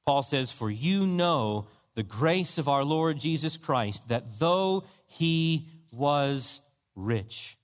Paul 0.06 0.24
says, 0.24 0.52
For 0.52 0.70
you 0.70 1.06
know 1.06 1.68
the 1.96 2.04
grace 2.04 2.58
of 2.58 2.68
our 2.68 2.84
Lord 2.84 3.20
Jesus 3.20 3.58
Christ, 3.58 4.08
that 4.10 4.40
though 4.40 4.84
he 5.08 5.70
was 5.92 6.62
rich. 6.96 7.58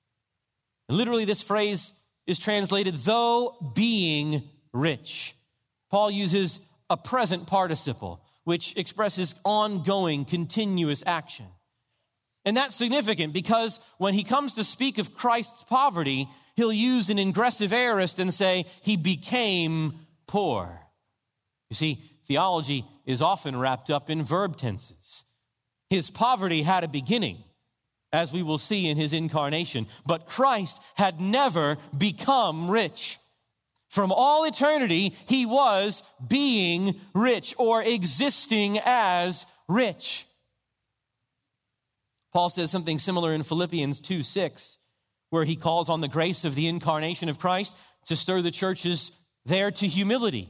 And 0.90 0.98
literally, 0.98 1.26
this 1.26 1.42
phrase 1.42 1.94
is 2.28 2.40
translated, 2.40 2.96
though 2.96 3.72
being 3.76 4.44
rich. 4.74 5.36
Paul 5.90 6.12
uses 6.12 6.60
a 6.90 6.98
present 6.98 7.48
participle, 7.48 8.24
which 8.44 8.76
expresses 8.78 9.36
ongoing, 9.44 10.26
continuous 10.26 11.04
action. 11.06 11.48
And 12.44 12.58
that's 12.58 12.76
significant 12.76 13.34
because 13.34 13.80
when 13.98 14.14
he 14.14 14.24
comes 14.24 14.56
to 14.56 14.64
speak 14.64 14.98
of 14.98 15.14
Christ's 15.14 15.64
poverty, 15.64 16.28
he'll 16.56 16.74
use 16.74 17.10
an 17.10 17.20
ingressive 17.20 17.72
aorist 17.72 18.20
and 18.20 18.34
say, 18.34 18.66
he 18.82 18.98
became 18.98 19.94
poor. 20.28 20.82
You 21.70 21.76
see, 21.76 22.04
theology 22.28 22.86
is 23.06 23.22
often 23.22 23.58
wrapped 23.58 23.90
up 23.90 24.10
in 24.10 24.24
verb 24.24 24.58
tenses. 24.58 25.24
His 25.90 26.10
poverty 26.10 26.64
had 26.64 26.84
a 26.84 26.88
beginning, 26.88 27.44
as 28.12 28.34
we 28.34 28.44
will 28.44 28.58
see 28.58 28.90
in 28.90 28.98
his 28.98 29.14
incarnation, 29.14 29.88
but 30.06 30.26
Christ 30.26 30.82
had 30.96 31.22
never 31.22 31.78
become 31.96 32.72
rich. 32.72 33.20
From 33.90 34.12
all 34.12 34.46
eternity, 34.46 35.16
he 35.28 35.46
was 35.46 36.02
being 36.26 37.00
rich 37.14 37.54
or 37.58 37.84
existing 37.84 38.80
as 38.86 39.46
rich. 39.68 40.26
Paul 42.32 42.50
says 42.50 42.72
something 42.72 43.00
similar 43.00 43.34
in 43.34 43.44
Philippians 43.44 44.00
2 44.02 44.24
6, 44.24 44.78
where 45.30 45.44
he 45.44 45.56
calls 45.56 45.90
on 45.90 46.02
the 46.02 46.08
grace 46.08 46.46
of 46.46 46.56
the 46.56 46.68
incarnation 46.68 47.30
of 47.30 47.40
Christ 47.40 47.78
to 48.06 48.16
stir 48.16 48.42
the 48.42 48.52
churches 48.52 49.12
there 49.46 49.72
to 49.72 49.88
humility. 49.88 50.50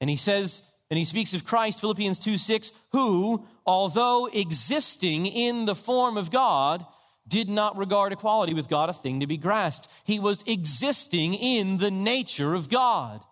And 0.00 0.08
he 0.08 0.16
says, 0.16 0.62
and 0.90 0.98
he 0.98 1.04
speaks 1.04 1.34
of 1.34 1.44
Christ, 1.44 1.80
Philippians 1.80 2.18
2 2.18 2.38
6, 2.38 2.72
who, 2.92 3.46
although 3.66 4.26
existing 4.32 5.26
in 5.26 5.66
the 5.66 5.74
form 5.74 6.16
of 6.16 6.30
God, 6.30 6.84
did 7.28 7.48
not 7.48 7.76
regard 7.76 8.12
equality 8.12 8.54
with 8.54 8.68
God 8.68 8.90
a 8.90 8.92
thing 8.92 9.20
to 9.20 9.26
be 9.26 9.36
grasped. 9.36 9.88
He 10.04 10.18
was 10.18 10.42
existing 10.46 11.34
in 11.34 11.78
the 11.78 11.90
nature 11.90 12.54
of 12.54 12.68
God. 12.68 13.22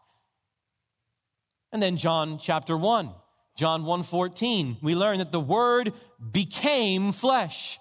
And 1.73 1.83
then 1.83 1.97
John 1.97 2.39
chapter 2.39 2.77
1 2.77 3.11
John 3.59 3.83
1:14, 3.83 4.79
we 4.81 4.95
learn 4.95 5.19
that 5.19 5.33
the 5.33 5.41
word 5.41 5.93
became 6.33 7.11
flesh. 7.13 7.81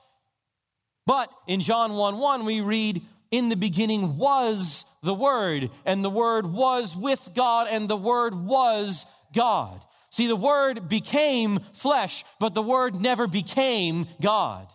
But 1.06 1.32
in 1.48 1.62
John 1.62 1.94
1 1.94 2.18
1, 2.18 2.46
we 2.46 2.62
read, 2.62 3.02
In 3.32 3.48
the 3.48 3.56
beginning 3.56 4.18
was 4.18 4.86
the 5.02 5.14
Word, 5.14 5.72
and 5.86 6.04
the 6.04 6.10
Word 6.10 6.46
was 6.48 6.98
with 6.98 7.30
God, 7.34 7.68
and 7.70 7.88
the 7.88 7.96
Word 7.96 8.36
was 8.36 9.06
God. 9.34 9.86
See, 10.10 10.28
the 10.28 10.36
Word 10.36 10.90
became 10.90 11.60
flesh, 11.74 12.26
but 12.40 12.54
the 12.54 12.62
Word 12.62 13.00
never 13.00 13.26
became 13.26 14.08
God. 14.20 14.68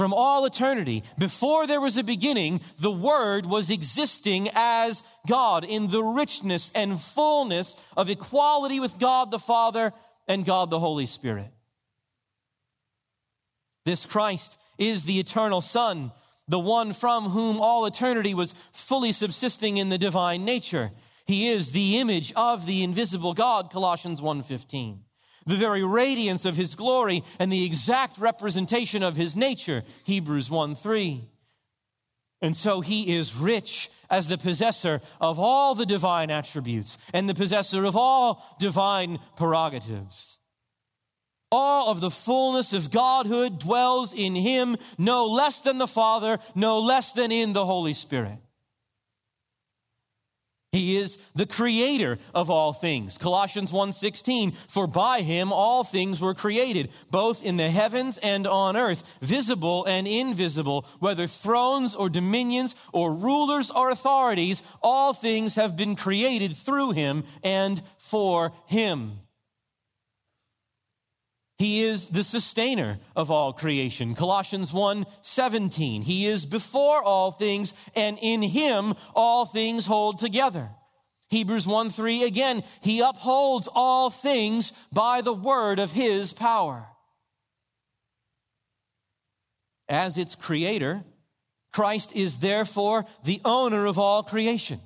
From 0.00 0.14
all 0.14 0.46
eternity, 0.46 1.04
before 1.18 1.66
there 1.66 1.78
was 1.78 1.98
a 1.98 2.02
beginning, 2.02 2.62
the 2.78 2.90
Word 2.90 3.44
was 3.44 3.68
existing 3.68 4.48
as 4.54 5.04
God 5.28 5.62
in 5.62 5.90
the 5.90 6.02
richness 6.02 6.72
and 6.74 6.98
fullness 6.98 7.76
of 7.98 8.08
equality 8.08 8.80
with 8.80 8.98
God 8.98 9.30
the 9.30 9.38
Father 9.38 9.92
and 10.26 10.46
God 10.46 10.70
the 10.70 10.78
Holy 10.78 11.04
Spirit. 11.04 11.52
This 13.84 14.06
Christ 14.06 14.56
is 14.78 15.04
the 15.04 15.20
eternal 15.20 15.60
Son, 15.60 16.12
the 16.48 16.58
one 16.58 16.94
from 16.94 17.24
whom 17.24 17.60
all 17.60 17.84
eternity 17.84 18.32
was 18.32 18.54
fully 18.72 19.12
subsisting 19.12 19.76
in 19.76 19.90
the 19.90 19.98
divine 19.98 20.46
nature. 20.46 20.92
He 21.26 21.48
is 21.48 21.72
the 21.72 21.98
image 21.98 22.32
of 22.36 22.64
the 22.64 22.82
invisible 22.82 23.34
God, 23.34 23.70
Colossians 23.70 24.22
1:15. 24.22 25.04
The 25.46 25.56
very 25.56 25.82
radiance 25.82 26.44
of 26.44 26.56
his 26.56 26.74
glory 26.74 27.24
and 27.38 27.50
the 27.50 27.64
exact 27.64 28.18
representation 28.18 29.02
of 29.02 29.16
his 29.16 29.36
nature, 29.36 29.82
Hebrews 30.04 30.50
1 30.50 30.74
3 30.74 31.28
And 32.42 32.54
so 32.54 32.80
he 32.80 33.16
is 33.16 33.36
rich 33.36 33.90
as 34.10 34.28
the 34.28 34.38
possessor 34.38 35.00
of 35.20 35.38
all 35.38 35.74
the 35.74 35.86
divine 35.86 36.30
attributes 36.30 36.98
and 37.12 37.28
the 37.28 37.34
possessor 37.34 37.84
of 37.84 37.96
all 37.96 38.56
divine 38.58 39.18
prerogatives. 39.36 40.38
All 41.52 41.90
of 41.90 42.00
the 42.00 42.10
fullness 42.10 42.72
of 42.72 42.90
Godhood 42.92 43.58
dwells 43.58 44.12
in 44.12 44.36
him, 44.36 44.76
no 44.98 45.26
less 45.26 45.58
than 45.58 45.78
the 45.78 45.88
Father, 45.88 46.38
no 46.54 46.78
less 46.78 47.12
than 47.12 47.32
in 47.32 47.52
the 47.52 47.66
Holy 47.66 47.94
Spirit. 47.94 48.38
He 50.72 50.96
is 50.98 51.18
the 51.34 51.46
creator 51.46 52.18
of 52.32 52.48
all 52.48 52.72
things. 52.72 53.18
Colossians 53.18 53.72
1:16 53.72 54.54
For 54.68 54.86
by 54.86 55.22
him 55.22 55.52
all 55.52 55.82
things 55.82 56.20
were 56.20 56.34
created, 56.34 56.90
both 57.10 57.42
in 57.42 57.56
the 57.56 57.70
heavens 57.70 58.18
and 58.18 58.46
on 58.46 58.76
earth, 58.76 59.02
visible 59.20 59.84
and 59.86 60.06
invisible, 60.06 60.86
whether 61.00 61.26
thrones 61.26 61.96
or 61.96 62.08
dominions 62.08 62.76
or 62.92 63.12
rulers 63.12 63.72
or 63.72 63.90
authorities, 63.90 64.62
all 64.80 65.12
things 65.12 65.56
have 65.56 65.76
been 65.76 65.96
created 65.96 66.56
through 66.56 66.92
him 66.92 67.24
and 67.42 67.82
for 67.98 68.52
him. 68.66 69.18
He 71.60 71.82
is 71.82 72.08
the 72.08 72.24
sustainer 72.24 72.98
of 73.14 73.30
all 73.30 73.52
creation. 73.52 74.14
Colossians 74.14 74.72
1 74.72 75.04
17. 75.20 76.00
He 76.00 76.24
is 76.24 76.46
before 76.46 77.02
all 77.02 77.32
things, 77.32 77.74
and 77.94 78.18
in 78.22 78.40
him 78.40 78.94
all 79.14 79.44
things 79.44 79.84
hold 79.84 80.18
together. 80.18 80.70
Hebrews 81.28 81.66
1 81.66 81.90
3 81.90 82.24
again, 82.24 82.64
he 82.80 83.00
upholds 83.00 83.68
all 83.74 84.08
things 84.08 84.72
by 84.90 85.20
the 85.20 85.34
word 85.34 85.80
of 85.80 85.92
his 85.92 86.32
power. 86.32 86.86
As 89.86 90.16
its 90.16 90.34
creator, 90.34 91.04
Christ 91.74 92.16
is 92.16 92.38
therefore 92.38 93.04
the 93.24 93.42
owner 93.44 93.84
of 93.84 93.98
all 93.98 94.22
creation. 94.22 94.80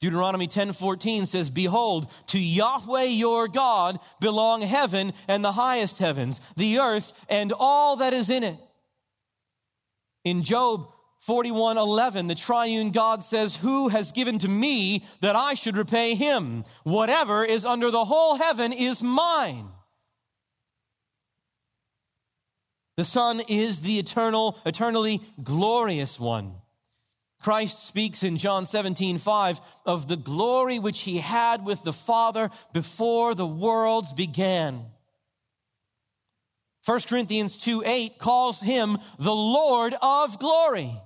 Deuteronomy 0.00 0.46
10:14 0.46 1.26
says, 1.26 1.48
"Behold, 1.48 2.10
to 2.26 2.38
Yahweh 2.38 3.04
your 3.04 3.48
God 3.48 3.98
belong 4.20 4.60
heaven 4.60 5.14
and 5.26 5.44
the 5.44 5.52
highest 5.52 5.98
heavens, 5.98 6.40
the 6.56 6.78
earth 6.78 7.12
and 7.28 7.52
all 7.52 7.96
that 7.96 8.12
is 8.12 8.28
in 8.28 8.42
it." 8.42 8.58
In 10.24 10.42
Job 10.42 10.92
41:11, 11.20 12.26
the 12.26 12.34
triune 12.34 12.90
God 12.90 13.24
says, 13.24 13.56
"Who 13.56 13.88
has 13.88 14.12
given 14.12 14.38
to 14.40 14.48
me 14.48 15.04
that 15.20 15.34
I 15.34 15.54
should 15.54 15.76
repay 15.76 16.14
him? 16.14 16.64
Whatever 16.84 17.44
is 17.44 17.64
under 17.64 17.90
the 17.90 18.04
whole 18.04 18.36
heaven 18.36 18.72
is 18.72 19.02
mine." 19.02 19.72
The 22.96 23.04
Son 23.04 23.40
is 23.40 23.80
the 23.80 23.98
eternal, 23.98 24.58
eternally 24.64 25.22
glorious 25.42 26.20
one. 26.20 26.60
Christ 27.40 27.86
speaks 27.86 28.22
in 28.22 28.38
John 28.38 28.66
17, 28.66 29.18
5 29.18 29.60
of 29.84 30.08
the 30.08 30.16
glory 30.16 30.78
which 30.78 31.00
he 31.00 31.18
had 31.18 31.64
with 31.64 31.82
the 31.84 31.92
Father 31.92 32.50
before 32.72 33.34
the 33.34 33.46
worlds 33.46 34.12
began. 34.12 34.86
1 36.86 37.00
Corinthians 37.08 37.56
2 37.56 37.82
8 37.84 38.18
calls 38.18 38.60
him 38.60 38.98
the 39.18 39.34
Lord 39.34 39.94
of 40.00 40.38
glory. 40.38 41.00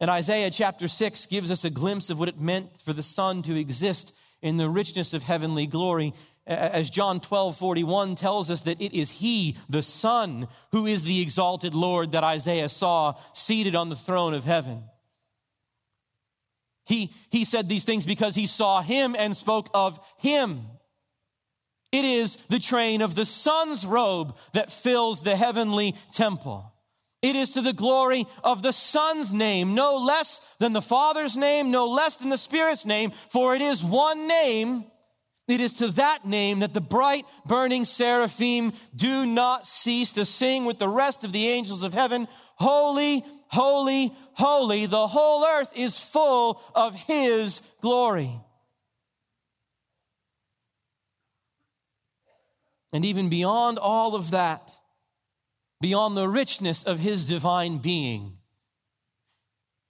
And 0.00 0.10
Isaiah 0.10 0.50
chapter 0.50 0.88
6 0.88 1.26
gives 1.26 1.52
us 1.52 1.64
a 1.64 1.70
glimpse 1.70 2.10
of 2.10 2.18
what 2.18 2.28
it 2.28 2.40
meant 2.40 2.80
for 2.80 2.92
the 2.92 3.02
Son 3.04 3.42
to 3.42 3.56
exist 3.56 4.12
in 4.40 4.56
the 4.56 4.68
richness 4.68 5.14
of 5.14 5.22
heavenly 5.22 5.66
glory 5.66 6.12
as 6.46 6.90
John 6.90 7.20
12, 7.20 7.56
41 7.56 8.16
tells 8.16 8.50
us 8.50 8.62
that 8.62 8.80
it 8.80 8.92
is 8.96 9.10
He, 9.10 9.56
the 9.68 9.82
Son, 9.82 10.48
who 10.72 10.86
is 10.86 11.04
the 11.04 11.20
exalted 11.20 11.74
Lord 11.74 12.12
that 12.12 12.24
Isaiah 12.24 12.68
saw 12.68 13.14
seated 13.32 13.76
on 13.76 13.88
the 13.88 13.96
throne 13.96 14.34
of 14.34 14.44
heaven. 14.44 14.84
He, 16.84 17.12
he 17.30 17.44
said 17.44 17.68
these 17.68 17.84
things 17.84 18.06
because 18.06 18.34
he 18.34 18.46
saw 18.46 18.82
Him 18.82 19.14
and 19.16 19.36
spoke 19.36 19.70
of 19.72 20.00
Him. 20.18 20.66
It 21.92 22.04
is 22.04 22.36
the 22.48 22.58
train 22.58 23.02
of 23.02 23.14
the 23.14 23.26
Son's 23.26 23.86
robe 23.86 24.36
that 24.52 24.72
fills 24.72 25.22
the 25.22 25.36
heavenly 25.36 25.94
temple. 26.10 26.72
It 27.20 27.36
is 27.36 27.50
to 27.50 27.60
the 27.60 27.72
glory 27.72 28.26
of 28.42 28.62
the 28.62 28.72
Son's 28.72 29.32
name, 29.32 29.74
no 29.76 29.96
less 29.98 30.40
than 30.58 30.72
the 30.72 30.82
Father's 30.82 31.36
name, 31.36 31.70
no 31.70 31.86
less 31.86 32.16
than 32.16 32.30
the 32.30 32.36
Spirit's 32.36 32.84
name, 32.84 33.12
for 33.30 33.54
it 33.54 33.62
is 33.62 33.84
one 33.84 34.26
name 34.26 34.86
it 35.52 35.60
is 35.60 35.74
to 35.74 35.88
that 35.92 36.26
name 36.26 36.60
that 36.60 36.74
the 36.74 36.80
bright 36.80 37.24
burning 37.46 37.84
seraphim 37.84 38.72
do 38.96 39.26
not 39.26 39.66
cease 39.66 40.12
to 40.12 40.24
sing 40.24 40.64
with 40.64 40.78
the 40.78 40.88
rest 40.88 41.22
of 41.22 41.32
the 41.32 41.48
angels 41.48 41.82
of 41.82 41.94
heaven, 41.94 42.26
Holy, 42.62 43.24
holy, 43.48 44.12
holy. 44.34 44.86
The 44.86 45.08
whole 45.08 45.44
earth 45.44 45.72
is 45.74 45.98
full 45.98 46.62
of 46.76 46.94
his 46.94 47.60
glory. 47.80 48.38
And 52.92 53.04
even 53.04 53.28
beyond 53.28 53.78
all 53.78 54.14
of 54.14 54.30
that, 54.30 54.72
beyond 55.80 56.16
the 56.16 56.28
richness 56.28 56.84
of 56.84 57.00
his 57.00 57.24
divine 57.24 57.78
being, 57.78 58.38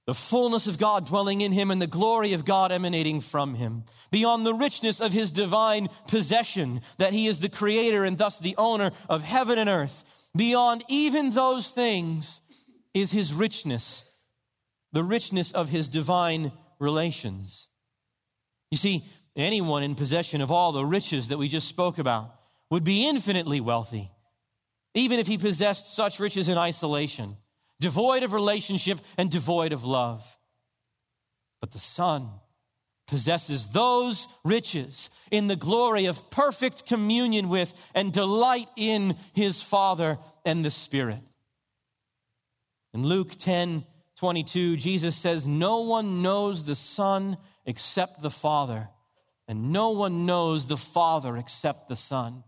the 0.06 0.14
fullness 0.14 0.66
of 0.66 0.78
God 0.78 1.06
dwelling 1.06 1.40
in 1.40 1.52
him 1.52 1.70
and 1.70 1.80
the 1.80 1.86
glory 1.86 2.32
of 2.32 2.44
God 2.44 2.72
emanating 2.72 3.20
from 3.20 3.54
him, 3.54 3.84
beyond 4.10 4.44
the 4.44 4.54
richness 4.54 5.00
of 5.00 5.12
his 5.12 5.30
divine 5.30 5.88
possession, 6.08 6.80
that 6.98 7.12
he 7.12 7.28
is 7.28 7.38
the 7.38 7.48
creator 7.48 8.04
and 8.04 8.18
thus 8.18 8.38
the 8.38 8.56
owner 8.58 8.90
of 9.08 9.22
heaven 9.22 9.58
and 9.58 9.70
earth, 9.70 10.04
beyond 10.36 10.82
even 10.88 11.30
those 11.30 11.70
things 11.70 12.40
is 12.94 13.12
his 13.12 13.32
richness, 13.32 14.04
the 14.92 15.04
richness 15.04 15.52
of 15.52 15.68
his 15.68 15.88
divine 15.88 16.50
relations. 16.80 17.68
You 18.72 18.78
see, 18.78 19.04
anyone 19.36 19.84
in 19.84 19.94
possession 19.94 20.40
of 20.40 20.50
all 20.50 20.72
the 20.72 20.84
riches 20.84 21.28
that 21.28 21.38
we 21.38 21.48
just 21.48 21.68
spoke 21.68 21.98
about 21.98 22.34
would 22.70 22.82
be 22.82 23.06
infinitely 23.06 23.60
wealthy, 23.60 24.10
even 24.94 25.20
if 25.20 25.28
he 25.28 25.38
possessed 25.38 25.94
such 25.94 26.18
riches 26.18 26.48
in 26.48 26.58
isolation 26.58 27.36
devoid 27.82 28.22
of 28.22 28.32
relationship 28.32 28.98
and 29.18 29.30
devoid 29.30 29.72
of 29.74 29.84
love. 29.84 30.38
But 31.60 31.72
the 31.72 31.78
Son 31.78 32.30
possesses 33.06 33.68
those 33.68 34.26
riches 34.42 35.10
in 35.30 35.48
the 35.48 35.56
glory 35.56 36.06
of 36.06 36.30
perfect 36.30 36.86
communion 36.86 37.50
with 37.50 37.74
and 37.94 38.10
delight 38.10 38.68
in 38.76 39.16
his 39.34 39.60
Father 39.60 40.18
and 40.46 40.64
the 40.64 40.70
Spirit. 40.70 41.20
In 42.94 43.02
Luke 43.04 43.32
10 43.38 43.84
22, 44.16 44.76
Jesus 44.76 45.16
says, 45.16 45.48
No 45.48 45.80
one 45.80 46.22
knows 46.22 46.64
the 46.64 46.76
Son 46.76 47.36
except 47.66 48.22
the 48.22 48.30
Father, 48.30 48.88
and 49.48 49.72
no 49.72 49.90
one 49.90 50.26
knows 50.26 50.68
the 50.68 50.76
Father 50.76 51.36
except 51.36 51.88
the 51.88 51.96
Son. 51.96 52.44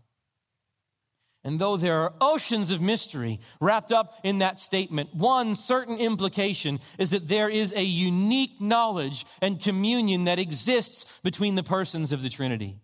And 1.45 1.59
though 1.59 1.77
there 1.77 1.99
are 1.99 2.13
oceans 2.19 2.71
of 2.71 2.81
mystery 2.81 3.39
wrapped 3.61 3.91
up 3.91 4.19
in 4.23 4.39
that 4.39 4.59
statement, 4.59 5.13
one 5.13 5.55
certain 5.55 5.99
implication 5.99 6.79
is 6.97 7.11
that 7.11 7.27
there 7.27 7.49
is 7.49 7.71
a 7.71 7.83
unique 7.83 8.59
knowledge 8.59 9.27
and 9.43 9.61
communion 9.61 10.23
that 10.23 10.39
exists 10.39 11.05
between 11.21 11.53
the 11.53 11.61
persons 11.61 12.11
of 12.11 12.23
the 12.23 12.29
Trinity. 12.29 12.79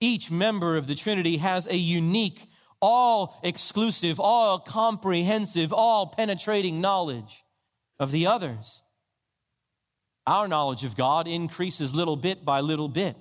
Each 0.00 0.30
member 0.30 0.76
of 0.76 0.86
the 0.86 0.94
Trinity 0.94 1.38
has 1.38 1.66
a 1.66 1.76
unique, 1.76 2.46
all 2.80 3.40
exclusive, 3.42 4.20
all 4.20 4.60
comprehensive, 4.60 5.72
all 5.72 6.06
penetrating 6.06 6.80
knowledge 6.80 7.42
of 7.98 8.12
the 8.12 8.28
others. 8.28 8.80
Our 10.24 10.46
knowledge 10.46 10.84
of 10.84 10.96
God 10.96 11.26
increases 11.26 11.96
little 11.96 12.16
bit 12.16 12.44
by 12.44 12.60
little 12.60 12.88
bit 12.88 13.16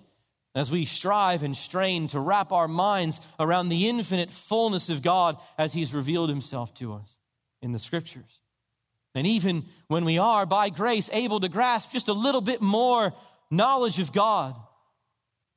as 0.55 0.71
we 0.71 0.85
strive 0.85 1.43
and 1.43 1.55
strain 1.55 2.07
to 2.07 2.19
wrap 2.19 2.51
our 2.51 2.67
minds 2.67 3.21
around 3.39 3.69
the 3.69 3.87
infinite 3.87 4.31
fullness 4.31 4.89
of 4.89 5.01
God 5.01 5.37
as 5.57 5.73
He's 5.73 5.93
revealed 5.93 6.29
Himself 6.29 6.73
to 6.75 6.93
us 6.93 7.17
in 7.61 7.71
the 7.71 7.79
Scriptures. 7.79 8.41
And 9.15 9.27
even 9.27 9.65
when 9.87 10.05
we 10.05 10.17
are, 10.17 10.45
by 10.45 10.69
grace, 10.69 11.09
able 11.13 11.39
to 11.39 11.49
grasp 11.49 11.91
just 11.91 12.07
a 12.07 12.13
little 12.13 12.41
bit 12.41 12.61
more 12.61 13.13
knowledge 13.51 13.99
of 13.99 14.11
God, 14.11 14.55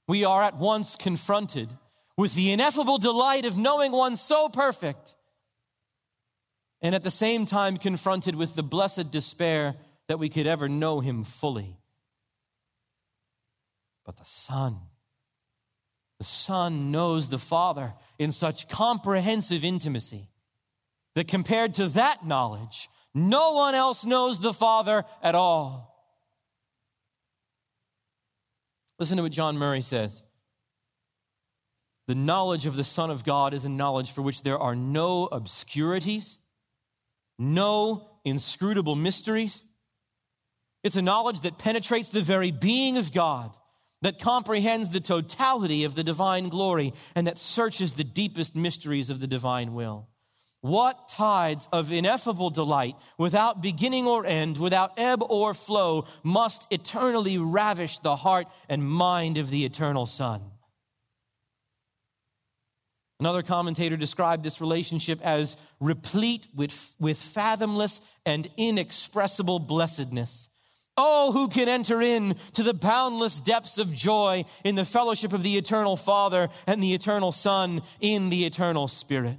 we 0.08 0.24
are 0.24 0.42
at 0.42 0.56
once 0.56 0.96
confronted 0.96 1.68
with 2.16 2.34
the 2.34 2.52
ineffable 2.52 2.98
delight 2.98 3.44
of 3.44 3.56
knowing 3.56 3.92
one 3.92 4.16
so 4.16 4.48
perfect, 4.48 5.14
and 6.82 6.94
at 6.94 7.04
the 7.04 7.10
same 7.10 7.46
time 7.46 7.76
confronted 7.76 8.34
with 8.34 8.54
the 8.54 8.62
blessed 8.62 9.10
despair 9.10 9.74
that 10.08 10.18
we 10.18 10.28
could 10.28 10.46
ever 10.46 10.68
know 10.68 11.00
Him 11.00 11.24
fully 11.24 11.78
but 14.12 14.24
the 14.24 14.30
Son. 14.30 14.78
The 16.18 16.24
Son 16.24 16.90
knows 16.90 17.28
the 17.28 17.38
Father 17.38 17.94
in 18.18 18.30
such 18.30 18.68
comprehensive 18.68 19.64
intimacy 19.64 20.28
that 21.14 21.28
compared 21.28 21.74
to 21.74 21.88
that 21.88 22.26
knowledge, 22.26 22.88
no 23.14 23.52
one 23.52 23.74
else 23.74 24.04
knows 24.04 24.40
the 24.40 24.52
Father 24.52 25.04
at 25.22 25.34
all. 25.34 25.92
Listen 28.98 29.16
to 29.16 29.22
what 29.22 29.32
John 29.32 29.58
Murray 29.58 29.82
says. 29.82 30.22
The 32.06 32.14
knowledge 32.14 32.66
of 32.66 32.76
the 32.76 32.84
Son 32.84 33.10
of 33.10 33.24
God 33.24 33.54
is 33.54 33.64
a 33.64 33.68
knowledge 33.68 34.12
for 34.12 34.22
which 34.22 34.42
there 34.42 34.58
are 34.58 34.76
no 34.76 35.26
obscurities, 35.26 36.38
no 37.38 38.10
inscrutable 38.24 38.94
mysteries. 38.94 39.64
It's 40.82 40.96
a 40.96 41.02
knowledge 41.02 41.40
that 41.42 41.58
penetrates 41.58 42.10
the 42.10 42.20
very 42.20 42.50
being 42.50 42.96
of 42.96 43.12
God, 43.12 43.56
that 44.02 44.18
comprehends 44.20 44.90
the 44.90 45.00
totality 45.00 45.84
of 45.84 45.94
the 45.94 46.04
divine 46.04 46.48
glory, 46.48 46.92
and 47.14 47.26
that 47.26 47.38
searches 47.38 47.94
the 47.94 48.04
deepest 48.04 48.54
mysteries 48.54 49.10
of 49.10 49.20
the 49.20 49.26
divine 49.26 49.74
will. 49.74 50.08
What 50.60 51.08
tides 51.08 51.68
of 51.72 51.90
ineffable 51.90 52.50
delight, 52.50 52.94
without 53.18 53.62
beginning 53.62 54.06
or 54.06 54.24
end, 54.24 54.58
without 54.58 54.92
ebb 54.96 55.20
or 55.28 55.54
flow, 55.54 56.04
must 56.22 56.68
eternally 56.70 57.36
ravish 57.36 57.98
the 57.98 58.14
heart 58.14 58.46
and 58.68 58.88
mind 58.88 59.38
of 59.38 59.50
the 59.50 59.64
eternal 59.64 60.06
Son? 60.06 60.40
Another 63.18 63.42
commentator 63.42 63.96
described 63.96 64.44
this 64.44 64.60
relationship 64.60 65.20
as 65.22 65.56
replete 65.80 66.48
with, 66.54 66.96
with 66.98 67.18
fathomless 67.18 68.00
and 68.26 68.48
inexpressible 68.56 69.60
blessedness. 69.60 70.48
Oh, 71.04 71.32
who 71.32 71.48
can 71.48 71.68
enter 71.68 72.00
in 72.00 72.36
to 72.52 72.62
the 72.62 72.72
boundless 72.72 73.40
depths 73.40 73.76
of 73.76 73.92
joy 73.92 74.44
in 74.62 74.76
the 74.76 74.84
fellowship 74.84 75.32
of 75.32 75.42
the 75.42 75.56
eternal 75.56 75.96
Father 75.96 76.48
and 76.64 76.80
the 76.80 76.94
eternal 76.94 77.32
Son 77.32 77.82
in 78.00 78.30
the 78.30 78.46
eternal 78.46 78.86
Spirit? 78.86 79.36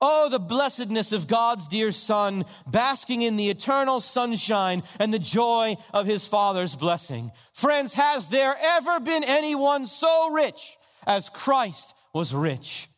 Oh, 0.00 0.28
the 0.28 0.38
blessedness 0.38 1.10
of 1.10 1.26
God's 1.26 1.66
dear 1.66 1.90
Son, 1.90 2.44
basking 2.64 3.22
in 3.22 3.34
the 3.34 3.50
eternal 3.50 4.00
sunshine 4.00 4.84
and 5.00 5.12
the 5.12 5.18
joy 5.18 5.76
of 5.92 6.06
his 6.06 6.28
Father's 6.28 6.76
blessing. 6.76 7.32
Friends, 7.54 7.94
has 7.94 8.28
there 8.28 8.54
ever 8.56 9.00
been 9.00 9.24
anyone 9.24 9.88
so 9.88 10.30
rich 10.30 10.78
as 11.08 11.28
Christ 11.28 11.92
was 12.14 12.32
rich? 12.32 12.88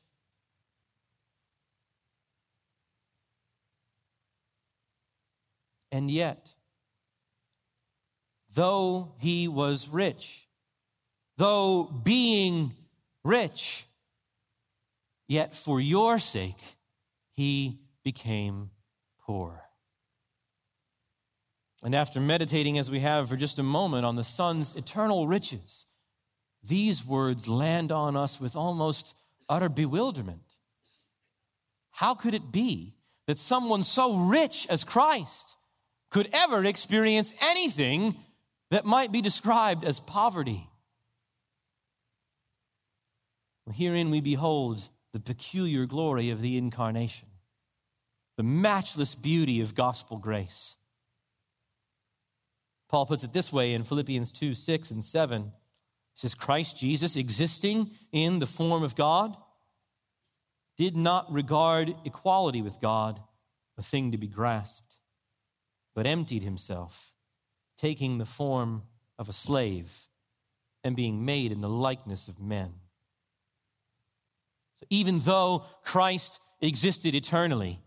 And 5.90 6.10
yet, 6.10 6.52
though 8.54 9.14
he 9.18 9.48
was 9.48 9.88
rich, 9.88 10.46
though 11.36 11.84
being 11.84 12.72
rich, 13.24 13.86
yet 15.26 15.54
for 15.56 15.80
your 15.80 16.18
sake, 16.18 16.76
he 17.32 17.80
became 18.04 18.70
poor. 19.20 19.62
And 21.82 21.94
after 21.94 22.20
meditating, 22.20 22.78
as 22.78 22.90
we 22.90 23.00
have 23.00 23.28
for 23.28 23.36
just 23.36 23.58
a 23.58 23.62
moment, 23.62 24.06
on 24.06 24.16
the 24.16 24.24
Son's 24.24 24.74
eternal 24.76 25.26
riches, 25.26 25.86
these 26.62 27.04
words 27.04 27.48
land 27.48 27.90
on 27.90 28.16
us 28.16 28.40
with 28.40 28.54
almost 28.54 29.16
utter 29.48 29.68
bewilderment. 29.68 30.42
How 31.90 32.14
could 32.14 32.34
it 32.34 32.52
be 32.52 32.94
that 33.26 33.38
someone 33.38 33.82
so 33.82 34.16
rich 34.16 34.66
as 34.70 34.84
Christ 34.84 35.56
could 36.10 36.28
ever 36.32 36.64
experience 36.64 37.34
anything 37.40 38.16
that 38.72 38.86
might 38.86 39.12
be 39.12 39.20
described 39.20 39.84
as 39.84 40.00
poverty? 40.00 40.66
Herein 43.70 44.10
we 44.10 44.22
behold 44.22 44.88
the 45.12 45.20
peculiar 45.20 45.84
glory 45.84 46.30
of 46.30 46.40
the 46.40 46.56
incarnation, 46.56 47.28
the 48.38 48.42
matchless 48.42 49.14
beauty 49.14 49.60
of 49.60 49.74
gospel 49.74 50.16
grace. 50.16 50.76
Paul 52.88 53.04
puts 53.04 53.24
it 53.24 53.34
this 53.34 53.52
way 53.52 53.74
in 53.74 53.84
Philippians 53.84 54.32
2 54.32 54.54
6 54.54 54.90
and 54.90 55.04
7. 55.04 55.42
He 55.42 55.50
says, 56.14 56.34
Christ 56.34 56.78
Jesus, 56.78 57.14
existing 57.14 57.90
in 58.10 58.38
the 58.38 58.46
form 58.46 58.82
of 58.82 58.96
God, 58.96 59.36
did 60.78 60.96
not 60.96 61.30
regard 61.30 61.94
equality 62.06 62.62
with 62.62 62.80
God 62.80 63.20
a 63.76 63.82
thing 63.82 64.12
to 64.12 64.18
be 64.18 64.28
grasped, 64.28 64.96
but 65.94 66.06
emptied 66.06 66.42
himself, 66.42 67.11
taking 67.76 68.18
the 68.18 68.26
form 68.26 68.82
of 69.18 69.28
a 69.28 69.32
slave 69.32 70.06
and 70.84 70.96
being 70.96 71.24
made 71.24 71.52
in 71.52 71.60
the 71.60 71.68
likeness 71.68 72.28
of 72.28 72.40
men. 72.40 72.74
So 74.74 74.86
even 74.90 75.20
though 75.20 75.64
Christ 75.84 76.40
existed 76.60 77.14
eternally, 77.14 77.80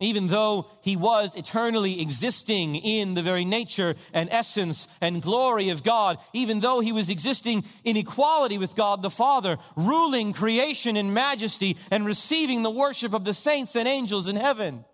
even 0.00 0.28
though 0.28 0.68
he 0.82 0.96
was 0.96 1.34
eternally 1.34 2.00
existing 2.00 2.76
in 2.76 3.14
the 3.14 3.22
very 3.22 3.44
nature 3.44 3.96
and 4.12 4.28
essence 4.30 4.86
and 5.00 5.20
glory 5.20 5.70
of 5.70 5.82
God, 5.82 6.18
even 6.32 6.60
though 6.60 6.78
he 6.78 6.92
was 6.92 7.10
existing 7.10 7.64
in 7.82 7.96
equality 7.96 8.58
with 8.58 8.76
God 8.76 9.02
the 9.02 9.10
Father, 9.10 9.58
ruling 9.74 10.32
creation 10.32 10.96
in 10.96 11.12
majesty 11.12 11.76
and 11.90 12.06
receiving 12.06 12.62
the 12.62 12.70
worship 12.70 13.12
of 13.12 13.24
the 13.24 13.34
saints 13.34 13.74
and 13.74 13.88
angels 13.88 14.28
in 14.28 14.36
heaven, 14.36 14.84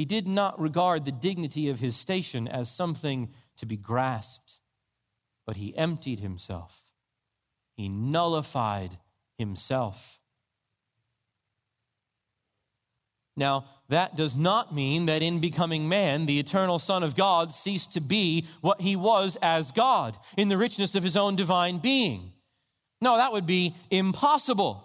he 0.00 0.06
did 0.06 0.26
not 0.26 0.58
regard 0.58 1.04
the 1.04 1.12
dignity 1.12 1.68
of 1.68 1.78
his 1.78 1.94
station 1.94 2.48
as 2.48 2.74
something 2.74 3.28
to 3.58 3.66
be 3.66 3.76
grasped, 3.76 4.58
but 5.44 5.56
he 5.56 5.76
emptied 5.76 6.20
himself. 6.20 6.84
He 7.76 7.90
nullified 7.90 8.96
himself. 9.36 10.18
Now, 13.36 13.66
that 13.90 14.16
does 14.16 14.38
not 14.38 14.74
mean 14.74 15.04
that 15.04 15.20
in 15.20 15.38
becoming 15.38 15.86
man, 15.86 16.24
the 16.24 16.38
eternal 16.38 16.78
Son 16.78 17.02
of 17.02 17.14
God 17.14 17.52
ceased 17.52 17.92
to 17.92 18.00
be 18.00 18.46
what 18.62 18.80
he 18.80 18.96
was 18.96 19.36
as 19.42 19.70
God 19.70 20.16
in 20.34 20.48
the 20.48 20.56
richness 20.56 20.94
of 20.94 21.02
his 21.02 21.14
own 21.18 21.36
divine 21.36 21.76
being. 21.76 22.32
No, 23.02 23.18
that 23.18 23.32
would 23.32 23.44
be 23.44 23.76
impossible. 23.90 24.82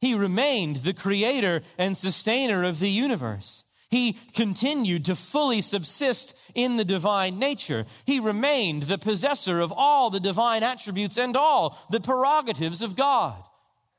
He 0.00 0.14
remained 0.14 0.76
the 0.76 0.94
creator 0.94 1.62
and 1.76 1.96
sustainer 1.96 2.62
of 2.62 2.78
the 2.78 2.88
universe. 2.88 3.64
He 3.90 4.18
continued 4.34 5.04
to 5.04 5.16
fully 5.16 5.62
subsist 5.62 6.34
in 6.54 6.76
the 6.76 6.84
divine 6.84 7.38
nature. 7.38 7.86
He 8.04 8.20
remained 8.20 8.84
the 8.84 8.98
possessor 8.98 9.60
of 9.60 9.72
all 9.72 10.10
the 10.10 10.20
divine 10.20 10.62
attributes 10.62 11.16
and 11.16 11.36
all 11.36 11.78
the 11.90 12.00
prerogatives 12.00 12.82
of 12.82 12.96
God. 12.96 13.42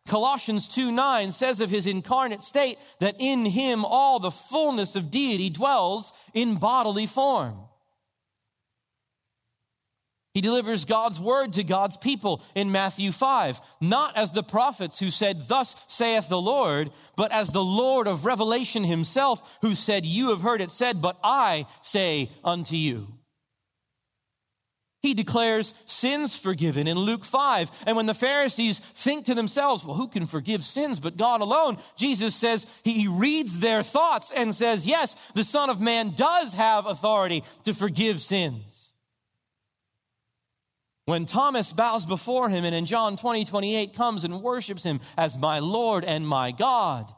Colossians 0.08 0.68
2 0.68 0.92
9 0.92 1.32
says 1.32 1.62
of 1.62 1.72
his 1.72 1.88
incarnate 1.88 2.44
state 2.44 2.78
that 3.00 3.16
in 3.20 3.46
him 3.46 3.84
all 3.84 4.20
the 4.20 4.32
fullness 4.32 4.96
of 4.96 5.10
deity 5.10 5.50
dwells 5.50 6.14
in 6.34 6.56
bodily 6.56 7.08
form. 7.08 7.58
He 10.36 10.42
delivers 10.42 10.84
God's 10.84 11.18
word 11.18 11.54
to 11.54 11.64
God's 11.64 11.96
people 11.96 12.42
in 12.56 12.70
Matthew 12.70 13.14
5, 13.14 13.62
not 13.80 14.18
as 14.18 14.32
the 14.32 14.44
prophets 14.44 15.00
who 15.00 15.10
said, 15.10 15.48
Thus 15.48 15.78
saith 15.88 16.28
the 16.28 16.42
Lord, 16.42 16.92
but 17.16 17.32
as 17.32 17.54
the 17.54 17.64
Lord 17.64 18.06
of 18.06 18.26
revelation 18.26 18.84
himself, 18.84 19.58
who 19.62 19.76
said, 19.76 20.06
You 20.06 20.32
have 20.32 20.42
heard 20.42 20.60
it 20.60 20.72
said, 20.72 21.02
but 21.02 21.18
I 21.24 21.68
say 21.82 22.30
unto 22.44 22.76
you. 22.76 23.08
He 25.02 25.14
declares 25.14 25.74
sins 25.86 26.36
forgiven 26.36 26.86
in 26.86 26.98
Luke 26.98 27.24
5. 27.24 27.72
And 27.88 27.96
when 27.96 28.08
the 28.08 28.14
Pharisees 28.14 28.80
think 28.80 29.26
to 29.26 29.36
themselves, 29.36 29.86
well, 29.86 29.96
who 29.96 30.10
can 30.10 30.26
forgive 30.26 30.66
sins 30.66 31.00
but 31.00 31.16
God 31.16 31.40
alone? 31.40 31.78
Jesus 31.96 32.36
says, 32.36 32.68
he 32.84 33.08
reads 33.08 33.60
their 33.60 33.84
thoughts 33.84 34.34
and 34.36 34.54
says, 34.54 34.86
yes, 34.86 35.16
the 35.34 35.46
Son 35.46 35.70
of 35.70 35.80
Man 35.80 36.10
does 36.10 36.56
have 36.56 36.88
authority 36.88 37.44
to 37.64 37.74
forgive 37.74 38.20
sins. 38.20 38.92
When 41.06 41.28
Thomas 41.28 41.72
bows 41.72 42.06
before 42.06 42.50
him 42.50 42.66
and 42.66 42.74
in 42.74 42.88
John 42.88 43.16
20, 43.16 43.46
28 43.46 43.94
comes 43.94 44.24
and 44.24 44.42
worships 44.42 44.84
him 44.84 45.00
as 45.18 45.38
my 45.38 45.60
Lord 45.60 46.04
and 46.04 46.28
my 46.28 46.52
God, 46.52 47.14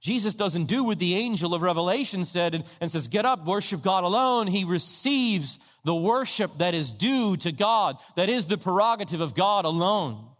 Jesus 0.00 0.34
doesn't 0.34 0.64
do 0.64 0.82
what 0.82 0.98
the 0.98 1.14
angel 1.14 1.54
of 1.54 1.62
Revelation 1.62 2.24
said 2.24 2.54
and, 2.54 2.64
and 2.80 2.90
says, 2.90 3.06
Get 3.08 3.24
up, 3.24 3.46
worship 3.46 3.82
God 3.82 4.02
alone. 4.02 4.48
He 4.48 4.64
receives 4.64 5.60
the 5.84 5.94
worship 5.94 6.50
that 6.58 6.74
is 6.74 6.92
due 6.92 7.36
to 7.38 7.52
God, 7.52 7.98
that 8.16 8.28
is 8.28 8.46
the 8.46 8.58
prerogative 8.58 9.20
of 9.20 9.34
God 9.34 9.64
alone. 9.64 10.31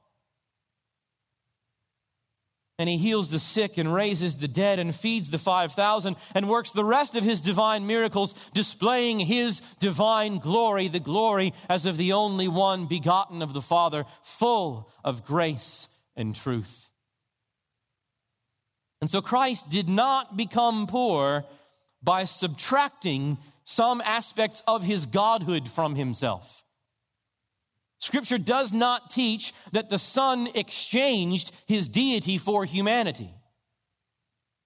And 2.82 2.88
he 2.88 2.96
heals 2.96 3.30
the 3.30 3.38
sick 3.38 3.78
and 3.78 3.94
raises 3.94 4.38
the 4.38 4.48
dead 4.48 4.80
and 4.80 4.92
feeds 4.92 5.30
the 5.30 5.38
5,000 5.38 6.16
and 6.34 6.48
works 6.48 6.72
the 6.72 6.84
rest 6.84 7.14
of 7.14 7.22
his 7.22 7.40
divine 7.40 7.86
miracles, 7.86 8.32
displaying 8.54 9.20
his 9.20 9.60
divine 9.78 10.40
glory, 10.40 10.88
the 10.88 10.98
glory 10.98 11.52
as 11.68 11.86
of 11.86 11.96
the 11.96 12.12
only 12.12 12.48
one 12.48 12.86
begotten 12.86 13.40
of 13.40 13.52
the 13.52 13.62
Father, 13.62 14.04
full 14.24 14.90
of 15.04 15.24
grace 15.24 15.90
and 16.16 16.34
truth. 16.34 16.90
And 19.00 19.08
so 19.08 19.22
Christ 19.22 19.68
did 19.68 19.88
not 19.88 20.36
become 20.36 20.88
poor 20.88 21.44
by 22.02 22.24
subtracting 22.24 23.38
some 23.62 24.00
aspects 24.00 24.60
of 24.66 24.82
his 24.82 25.06
godhood 25.06 25.70
from 25.70 25.94
himself. 25.94 26.64
Scripture 28.02 28.36
does 28.36 28.72
not 28.72 29.10
teach 29.10 29.54
that 29.70 29.88
the 29.88 29.98
Son 29.98 30.48
exchanged 30.56 31.52
his 31.68 31.86
deity 31.86 32.36
for 32.36 32.64
humanity. 32.64 33.32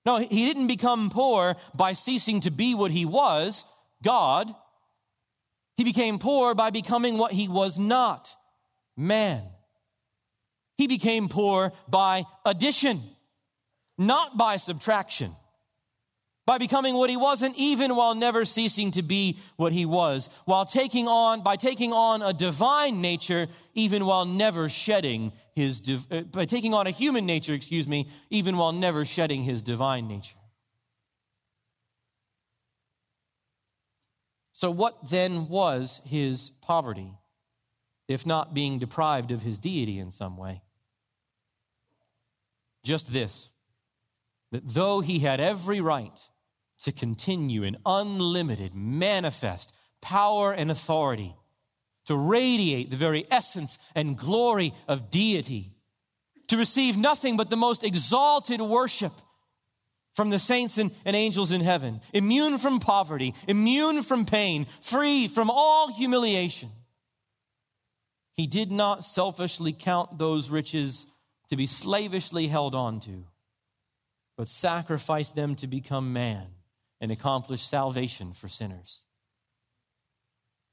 No, 0.06 0.16
he 0.16 0.46
didn't 0.46 0.68
become 0.68 1.10
poor 1.10 1.56
by 1.74 1.92
ceasing 1.92 2.40
to 2.40 2.50
be 2.50 2.74
what 2.74 2.90
he 2.90 3.04
was, 3.04 3.66
God. 4.02 4.54
He 5.76 5.84
became 5.84 6.18
poor 6.18 6.54
by 6.54 6.70
becoming 6.70 7.18
what 7.18 7.32
he 7.32 7.46
was 7.46 7.78
not, 7.78 8.34
man. 8.96 9.42
He 10.78 10.86
became 10.86 11.28
poor 11.28 11.74
by 11.86 12.24
addition, 12.46 13.02
not 13.98 14.38
by 14.38 14.56
subtraction 14.56 15.36
by 16.46 16.58
becoming 16.58 16.94
what 16.94 17.10
he 17.10 17.16
wasn't 17.16 17.56
even 17.56 17.96
while 17.96 18.14
never 18.14 18.44
ceasing 18.44 18.92
to 18.92 19.02
be 19.02 19.36
what 19.56 19.72
he 19.72 19.84
was 19.84 20.30
while 20.44 20.64
taking 20.64 21.08
on 21.08 21.42
by 21.42 21.56
taking 21.56 21.92
on 21.92 22.22
a 22.22 22.32
divine 22.32 23.00
nature 23.00 23.48
even 23.74 24.06
while 24.06 24.24
never 24.24 24.68
shedding 24.68 25.32
his 25.54 25.82
uh, 26.10 26.20
by 26.20 26.44
taking 26.44 26.72
on 26.72 26.86
a 26.86 26.90
human 26.90 27.26
nature 27.26 27.52
excuse 27.52 27.88
me 27.88 28.08
even 28.30 28.56
while 28.56 28.72
never 28.72 29.04
shedding 29.04 29.42
his 29.42 29.60
divine 29.60 30.06
nature. 30.08 30.38
So 34.52 34.70
what 34.70 35.10
then 35.10 35.48
was 35.48 36.00
his 36.06 36.50
poverty 36.62 37.12
if 38.08 38.24
not 38.24 38.54
being 38.54 38.78
deprived 38.78 39.30
of 39.32 39.42
his 39.42 39.58
deity 39.58 39.98
in 39.98 40.10
some 40.10 40.36
way? 40.38 40.62
Just 42.84 43.12
this 43.12 43.50
that 44.52 44.62
though 44.64 45.00
he 45.00 45.18
had 45.18 45.40
every 45.40 45.80
right 45.80 46.28
to 46.80 46.92
continue 46.92 47.62
in 47.62 47.76
unlimited, 47.86 48.74
manifest 48.74 49.72
power 50.00 50.52
and 50.52 50.70
authority, 50.70 51.34
to 52.06 52.16
radiate 52.16 52.90
the 52.90 52.96
very 52.96 53.26
essence 53.30 53.78
and 53.94 54.16
glory 54.16 54.72
of 54.86 55.10
deity, 55.10 55.72
to 56.48 56.56
receive 56.56 56.96
nothing 56.96 57.36
but 57.36 57.50
the 57.50 57.56
most 57.56 57.82
exalted 57.82 58.60
worship 58.60 59.12
from 60.14 60.30
the 60.30 60.38
saints 60.38 60.78
and, 60.78 60.92
and, 61.04 61.14
angels 61.14 61.52
in 61.52 61.60
heaven, 61.60 62.00
immune 62.14 62.56
from 62.56 62.78
poverty, 62.78 63.34
immune 63.48 64.02
from 64.02 64.24
pain, 64.24 64.66
free 64.80 65.28
from 65.28 65.50
all 65.50 65.92
humiliation. 65.92 66.70
He 68.34 68.46
did 68.46 68.70
not 68.70 69.04
selfishly 69.04 69.72
count 69.72 70.18
those 70.18 70.50
riches 70.50 71.06
to 71.48 71.56
be 71.56 71.66
slavishly 71.66 72.46
held 72.46 72.74
on 72.74 73.00
to, 73.00 73.24
but 74.36 74.48
sacrificed 74.48 75.34
them 75.34 75.54
to 75.56 75.66
become 75.66 76.12
man 76.12 76.46
and 77.00 77.12
accomplish 77.12 77.62
salvation 77.62 78.32
for 78.32 78.48
sinners. 78.48 79.06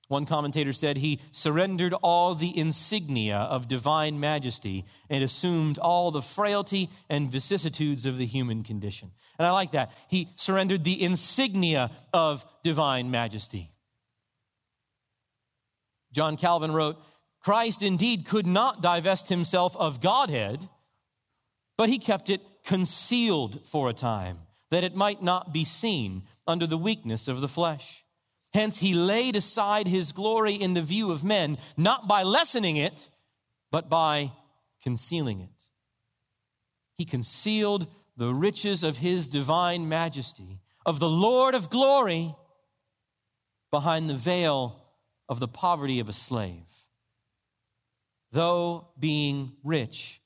One 0.10 0.26
commentator 0.26 0.74
said 0.74 0.98
he 0.98 1.22
surrendered 1.32 1.94
all 2.04 2.36
the 2.36 2.56
insignia 2.56 3.38
of 3.38 3.68
divine 3.68 4.20
majesty 4.20 4.86
and 5.10 5.24
assumed 5.24 5.80
all 5.80 6.12
the 6.12 6.22
frailty 6.22 6.90
and 7.10 7.32
vicissitudes 7.32 8.06
of 8.06 8.18
the 8.18 8.26
human 8.26 8.64
condition. 8.64 9.12
And 9.40 9.48
I 9.48 9.52
like 9.52 9.72
that. 9.72 9.92
He 10.10 10.30
surrendered 10.36 10.84
the 10.84 11.02
insignia 11.02 11.90
of 12.14 12.46
divine 12.64 13.12
majesty. 13.12 13.72
John 16.12 16.38
Calvin 16.38 16.72
wrote 16.72 16.98
Christ 17.40 17.82
indeed 17.82 18.26
could 18.26 18.46
not 18.46 18.82
divest 18.82 19.30
himself 19.30 19.76
of 19.78 20.00
Godhead, 20.00 20.70
but 21.76 21.90
he 21.90 21.98
kept 21.98 22.30
it 22.30 22.42
concealed 22.64 23.68
for 23.68 23.90
a 23.90 23.94
time 23.94 24.40
that 24.74 24.84
it 24.84 24.96
might 24.96 25.22
not 25.22 25.54
be 25.54 25.64
seen 25.64 26.24
under 26.48 26.66
the 26.66 26.80
weakness 26.80 27.28
of 27.28 27.42
the 27.42 27.48
flesh. 27.48 28.04
Hence, 28.54 28.80
he 28.80 28.96
laid 28.96 29.36
aside 29.36 29.88
his 29.88 30.12
glory 30.12 30.56
in 30.56 30.74
the 30.74 30.82
view 30.82 31.12
of 31.12 31.24
men, 31.24 31.60
not 31.78 32.08
by 32.08 32.24
lessening 32.24 32.76
it, 32.76 33.08
but 33.72 33.88
by 33.88 34.32
concealing 34.82 35.42
it. 35.42 35.50
He 36.96 37.06
concealed 37.06 37.86
the 38.18 38.34
riches 38.34 38.84
of 38.84 38.98
his 38.98 39.28
divine 39.28 39.88
majesty, 39.88 40.60
of 40.88 41.00
the 41.00 41.10
Lord 41.10 41.54
of 41.54 41.70
glory, 41.70 42.36
behind 43.70 44.10
the 44.10 44.16
veil 44.16 44.82
of 45.30 45.40
the 45.40 45.48
poverty 45.48 46.00
of 46.00 46.10
a 46.10 46.14
slave. 46.14 46.66
Though 48.32 48.88
being 48.98 49.54
rich, 49.64 50.20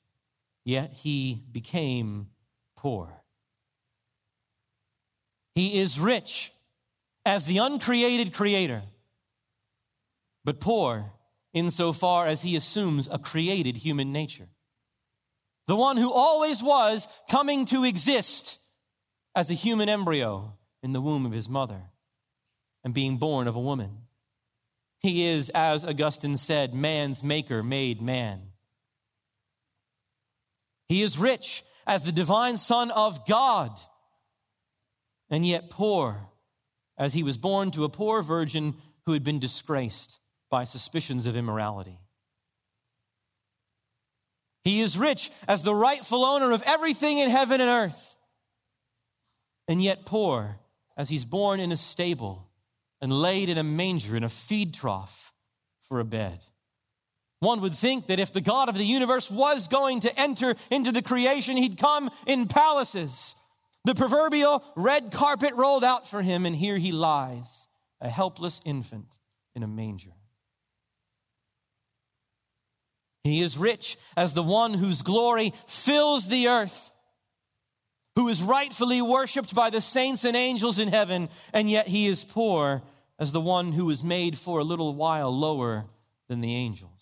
yet 0.64 0.94
he 0.94 1.42
became 1.52 2.28
poor 2.74 3.17
he 5.58 5.80
is 5.80 5.98
rich 5.98 6.52
as 7.26 7.44
the 7.44 7.58
uncreated 7.58 8.32
creator, 8.32 8.82
but 10.44 10.60
poor 10.60 11.10
insofar 11.52 12.28
as 12.28 12.42
he 12.42 12.54
assumes 12.54 13.08
a 13.10 13.18
created 13.18 13.78
human 13.78 14.12
nature. 14.12 14.46
The 15.66 15.74
one 15.74 15.96
who 15.96 16.12
always 16.12 16.62
was 16.62 17.08
coming 17.28 17.66
to 17.66 17.82
exist 17.82 18.58
as 19.34 19.50
a 19.50 19.54
human 19.54 19.88
embryo 19.88 20.52
in 20.80 20.92
the 20.92 21.00
womb 21.00 21.26
of 21.26 21.32
his 21.32 21.48
mother 21.48 21.90
and 22.84 22.94
being 22.94 23.16
born 23.16 23.48
of 23.48 23.56
a 23.56 23.60
woman. 23.60 24.02
He 25.00 25.26
is, 25.26 25.50
as 25.50 25.84
Augustine 25.84 26.36
said, 26.36 26.72
man's 26.72 27.24
maker 27.24 27.64
made 27.64 28.00
man. 28.00 28.52
He 30.88 31.02
is 31.02 31.18
rich 31.18 31.64
as 31.84 32.04
the 32.04 32.12
divine 32.12 32.58
Son 32.58 32.92
of 32.92 33.26
God 33.26 33.72
and 35.30 35.46
yet 35.46 35.70
poor, 35.70 36.28
as 36.96 37.14
he 37.14 37.22
was 37.22 37.36
born 37.36 37.70
to 37.70 37.84
a 37.84 37.88
poor 37.88 38.22
virgin 38.22 38.74
who 39.06 39.12
had 39.12 39.24
been 39.24 39.38
disgraced 39.38 40.20
by 40.50 40.64
suspicions 40.64 41.26
of 41.26 41.36
immorality. 41.36 41.98
He 44.64 44.80
is 44.80 44.98
rich 44.98 45.30
as 45.46 45.62
the 45.62 45.74
rightful 45.74 46.24
owner 46.24 46.52
of 46.52 46.62
everything 46.66 47.18
in 47.18 47.30
heaven 47.30 47.60
and 47.60 47.70
earth, 47.70 48.16
and 49.66 49.82
yet 49.82 50.04
poor 50.04 50.58
as 50.96 51.08
he's 51.08 51.24
born 51.24 51.60
in 51.60 51.72
a 51.72 51.76
stable 51.76 52.48
and 53.00 53.12
laid 53.12 53.48
in 53.48 53.58
a 53.58 53.62
manger 53.62 54.16
in 54.16 54.24
a 54.24 54.28
feed 54.28 54.74
trough 54.74 55.32
for 55.80 56.00
a 56.00 56.04
bed. 56.04 56.44
One 57.40 57.60
would 57.60 57.74
think 57.74 58.08
that 58.08 58.18
if 58.18 58.32
the 58.32 58.40
God 58.40 58.68
of 58.68 58.76
the 58.76 58.84
universe 58.84 59.30
was 59.30 59.68
going 59.68 60.00
to 60.00 60.20
enter 60.20 60.56
into 60.70 60.90
the 60.90 61.02
creation, 61.02 61.56
he'd 61.56 61.78
come 61.78 62.10
in 62.26 62.48
palaces 62.48 63.36
the 63.84 63.94
proverbial 63.94 64.64
red 64.76 65.12
carpet 65.12 65.54
rolled 65.54 65.84
out 65.84 66.08
for 66.08 66.22
him, 66.22 66.46
and 66.46 66.54
here 66.54 66.78
he 66.78 66.92
lies, 66.92 67.68
a 68.00 68.10
helpless 68.10 68.60
infant 68.64 69.18
in 69.54 69.62
a 69.62 69.68
manger. 69.68 70.12
He 73.24 73.42
is 73.42 73.58
rich 73.58 73.96
as 74.16 74.32
the 74.32 74.42
one 74.42 74.74
whose 74.74 75.02
glory 75.02 75.52
fills 75.66 76.28
the 76.28 76.48
earth, 76.48 76.90
who 78.16 78.28
is 78.28 78.42
rightfully 78.42 79.02
worshiped 79.02 79.54
by 79.54 79.70
the 79.70 79.80
saints 79.80 80.24
and 80.24 80.36
angels 80.36 80.78
in 80.78 80.88
heaven, 80.88 81.28
and 81.52 81.70
yet 81.70 81.88
he 81.88 82.06
is 82.06 82.24
poor 82.24 82.82
as 83.18 83.32
the 83.32 83.40
one 83.40 83.72
who 83.72 83.84
was 83.84 84.04
made 84.04 84.38
for 84.38 84.60
a 84.60 84.64
little 84.64 84.94
while 84.94 85.36
lower 85.36 85.86
than 86.28 86.40
the 86.40 86.54
angels. 86.54 86.97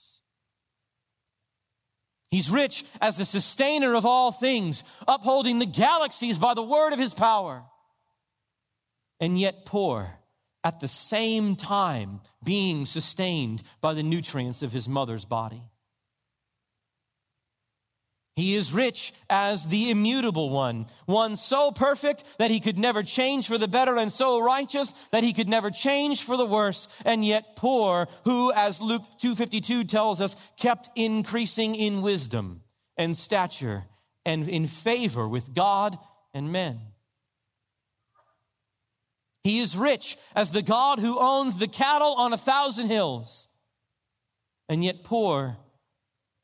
He's 2.36 2.50
rich 2.50 2.84
as 3.00 3.16
the 3.16 3.24
sustainer 3.24 3.94
of 3.94 4.04
all 4.04 4.30
things, 4.30 4.84
upholding 5.08 5.58
the 5.58 5.64
galaxies 5.64 6.38
by 6.38 6.52
the 6.52 6.62
word 6.62 6.92
of 6.92 6.98
his 6.98 7.14
power, 7.14 7.64
and 9.18 9.40
yet 9.40 9.64
poor 9.64 10.18
at 10.62 10.80
the 10.80 10.86
same 10.86 11.56
time 11.56 12.20
being 12.44 12.84
sustained 12.84 13.62
by 13.80 13.94
the 13.94 14.02
nutrients 14.02 14.62
of 14.62 14.70
his 14.70 14.86
mother's 14.86 15.24
body. 15.24 15.62
He 18.36 18.54
is 18.54 18.70
rich 18.70 19.14
as 19.30 19.66
the 19.68 19.90
immutable 19.90 20.50
one, 20.50 20.86
one 21.06 21.36
so 21.36 21.70
perfect 21.70 22.22
that 22.36 22.50
he 22.50 22.60
could 22.60 22.76
never 22.76 23.02
change 23.02 23.48
for 23.48 23.56
the 23.56 23.66
better 23.66 23.96
and 23.96 24.12
so 24.12 24.38
righteous 24.38 24.92
that 25.10 25.24
he 25.24 25.32
could 25.32 25.48
never 25.48 25.70
change 25.70 26.22
for 26.22 26.36
the 26.36 26.44
worse, 26.44 26.86
and 27.06 27.24
yet 27.24 27.56
poor, 27.56 28.08
who, 28.24 28.52
as 28.52 28.82
Luke 28.82 29.04
252 29.18 29.84
tells 29.84 30.20
us, 30.20 30.36
kept 30.58 30.90
increasing 30.94 31.74
in 31.74 32.02
wisdom 32.02 32.60
and 32.98 33.16
stature 33.16 33.84
and 34.26 34.46
in 34.46 34.66
favor 34.66 35.26
with 35.26 35.54
God 35.54 35.98
and 36.34 36.52
men. 36.52 36.80
He 39.44 39.60
is 39.60 39.78
rich 39.78 40.18
as 40.34 40.50
the 40.50 40.60
God 40.60 40.98
who 40.98 41.18
owns 41.18 41.58
the 41.58 41.68
cattle 41.68 42.12
on 42.16 42.34
a 42.34 42.36
thousand 42.36 42.88
hills, 42.88 43.48
and 44.68 44.84
yet 44.84 45.04
poor 45.04 45.56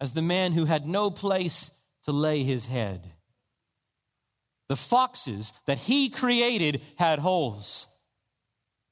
as 0.00 0.14
the 0.14 0.22
man 0.22 0.52
who 0.52 0.64
had 0.64 0.86
no 0.86 1.10
place 1.10 1.70
to 2.04 2.12
lay 2.12 2.42
his 2.42 2.66
head. 2.66 3.12
The 4.68 4.76
foxes 4.76 5.52
that 5.66 5.78
he 5.78 6.08
created 6.08 6.82
had 6.96 7.18
holes. 7.18 7.86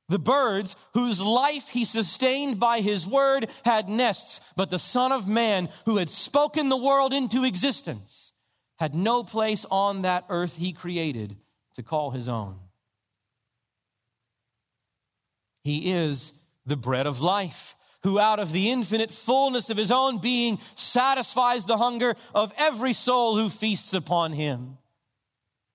The 0.08 0.18
birds 0.18 0.74
whose 0.94 1.22
life 1.22 1.68
he 1.68 1.84
sustained 1.84 2.58
by 2.58 2.80
his 2.80 3.06
word 3.06 3.48
had 3.64 3.88
nests, 3.88 4.40
but 4.56 4.68
the 4.68 4.78
Son 4.78 5.12
of 5.12 5.28
Man 5.28 5.68
who 5.86 5.98
had 5.98 6.10
spoken 6.10 6.68
the 6.68 6.76
world 6.76 7.12
into 7.12 7.44
existence 7.44 8.32
had 8.78 8.94
no 8.94 9.22
place 9.22 9.64
on 9.70 10.02
that 10.02 10.24
earth 10.28 10.56
he 10.56 10.72
created 10.72 11.36
to 11.74 11.82
call 11.82 12.10
his 12.10 12.28
own. 12.28 12.58
He 15.62 15.92
is 15.92 16.32
the 16.66 16.76
bread 16.76 17.06
of 17.06 17.20
life 17.20 17.76
who 18.02 18.18
out 18.18 18.40
of 18.40 18.52
the 18.52 18.70
infinite 18.70 19.12
fullness 19.12 19.70
of 19.70 19.76
his 19.76 19.90
own 19.90 20.18
being 20.18 20.58
satisfies 20.74 21.64
the 21.64 21.76
hunger 21.76 22.14
of 22.34 22.52
every 22.56 22.92
soul 22.92 23.36
who 23.36 23.50
feasts 23.50 23.94
upon 23.94 24.32
him. 24.32 24.78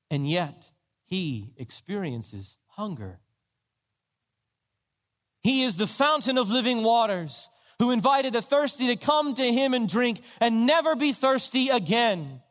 And 0.10 0.30
yet, 0.30 0.72
he 1.06 1.54
experiences 1.58 2.58
hunger. 2.68 3.20
He 5.44 5.64
is 5.64 5.78
the 5.78 5.88
fountain 5.88 6.38
of 6.38 6.50
living 6.50 6.84
waters 6.84 7.50
who 7.80 7.92
invited 7.92 8.34
the 8.34 8.42
thirsty 8.42 8.88
to 8.88 8.96
come 8.96 9.36
to 9.36 9.44
him 9.44 9.74
and 9.74 9.88
drink 9.88 10.22
and 10.40 10.66
never 10.66 10.96
be 10.96 11.12
thirsty 11.12 11.70
again. 11.70 12.42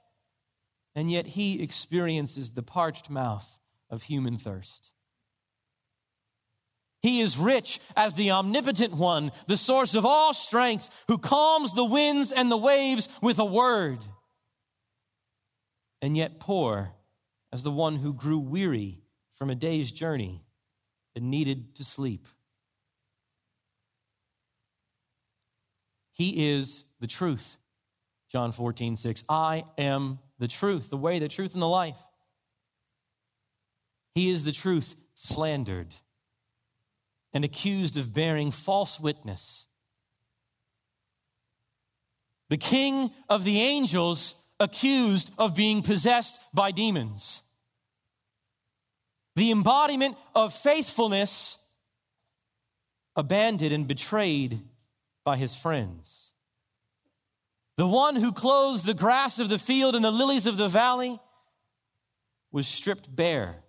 And 0.94 1.10
yet 1.10 1.26
he 1.26 1.60
experiences 1.60 2.52
the 2.52 2.62
parched 2.62 3.10
mouth 3.10 3.58
of 3.90 4.04
human 4.04 4.38
thirst. 4.38 4.93
He 7.04 7.20
is 7.20 7.36
rich 7.36 7.80
as 7.98 8.14
the 8.14 8.30
omnipotent 8.30 8.94
one, 8.94 9.30
the 9.46 9.58
source 9.58 9.94
of 9.94 10.06
all 10.06 10.32
strength, 10.32 10.88
who 11.06 11.18
calms 11.18 11.74
the 11.74 11.84
winds 11.84 12.32
and 12.32 12.50
the 12.50 12.56
waves 12.56 13.10
with 13.20 13.38
a 13.38 13.44
word. 13.44 13.98
And 16.00 16.16
yet 16.16 16.40
poor 16.40 16.92
as 17.52 17.62
the 17.62 17.70
one 17.70 17.96
who 17.96 18.14
grew 18.14 18.38
weary 18.38 19.02
from 19.34 19.50
a 19.50 19.54
day's 19.54 19.92
journey 19.92 20.46
and 21.14 21.30
needed 21.30 21.76
to 21.76 21.84
sleep. 21.84 22.26
He 26.10 26.54
is 26.54 26.86
the 27.00 27.06
truth. 27.06 27.58
John 28.32 28.50
14, 28.50 28.96
6. 28.96 29.24
I 29.28 29.64
am 29.76 30.20
the 30.38 30.48
truth, 30.48 30.88
the 30.88 30.96
way, 30.96 31.18
the 31.18 31.28
truth, 31.28 31.52
and 31.52 31.60
the 31.60 31.68
life. 31.68 32.02
He 34.14 34.30
is 34.30 34.44
the 34.44 34.52
truth 34.52 34.96
slandered 35.12 35.94
and 37.34 37.44
accused 37.44 37.98
of 37.98 38.14
bearing 38.14 38.52
false 38.52 38.98
witness. 39.00 39.66
The 42.48 42.56
king 42.56 43.10
of 43.28 43.42
the 43.42 43.60
angels 43.60 44.36
accused 44.60 45.32
of 45.36 45.56
being 45.56 45.82
possessed 45.82 46.40
by 46.54 46.70
demons. 46.70 47.42
The 49.34 49.50
embodiment 49.50 50.16
of 50.34 50.54
faithfulness 50.54 51.58
abandoned 53.16 53.72
and 53.72 53.88
betrayed 53.88 54.60
by 55.24 55.36
his 55.36 55.54
friends. 55.54 56.30
The 57.76 57.86
one 57.88 58.14
who 58.14 58.32
clothes 58.32 58.84
the 58.84 58.94
grass 58.94 59.40
of 59.40 59.48
the 59.48 59.58
field 59.58 59.96
and 59.96 60.04
the 60.04 60.12
lilies 60.12 60.46
of 60.46 60.56
the 60.56 60.68
valley 60.68 61.18
was 62.52 62.68
stripped 62.68 63.14
bare. 63.14 63.63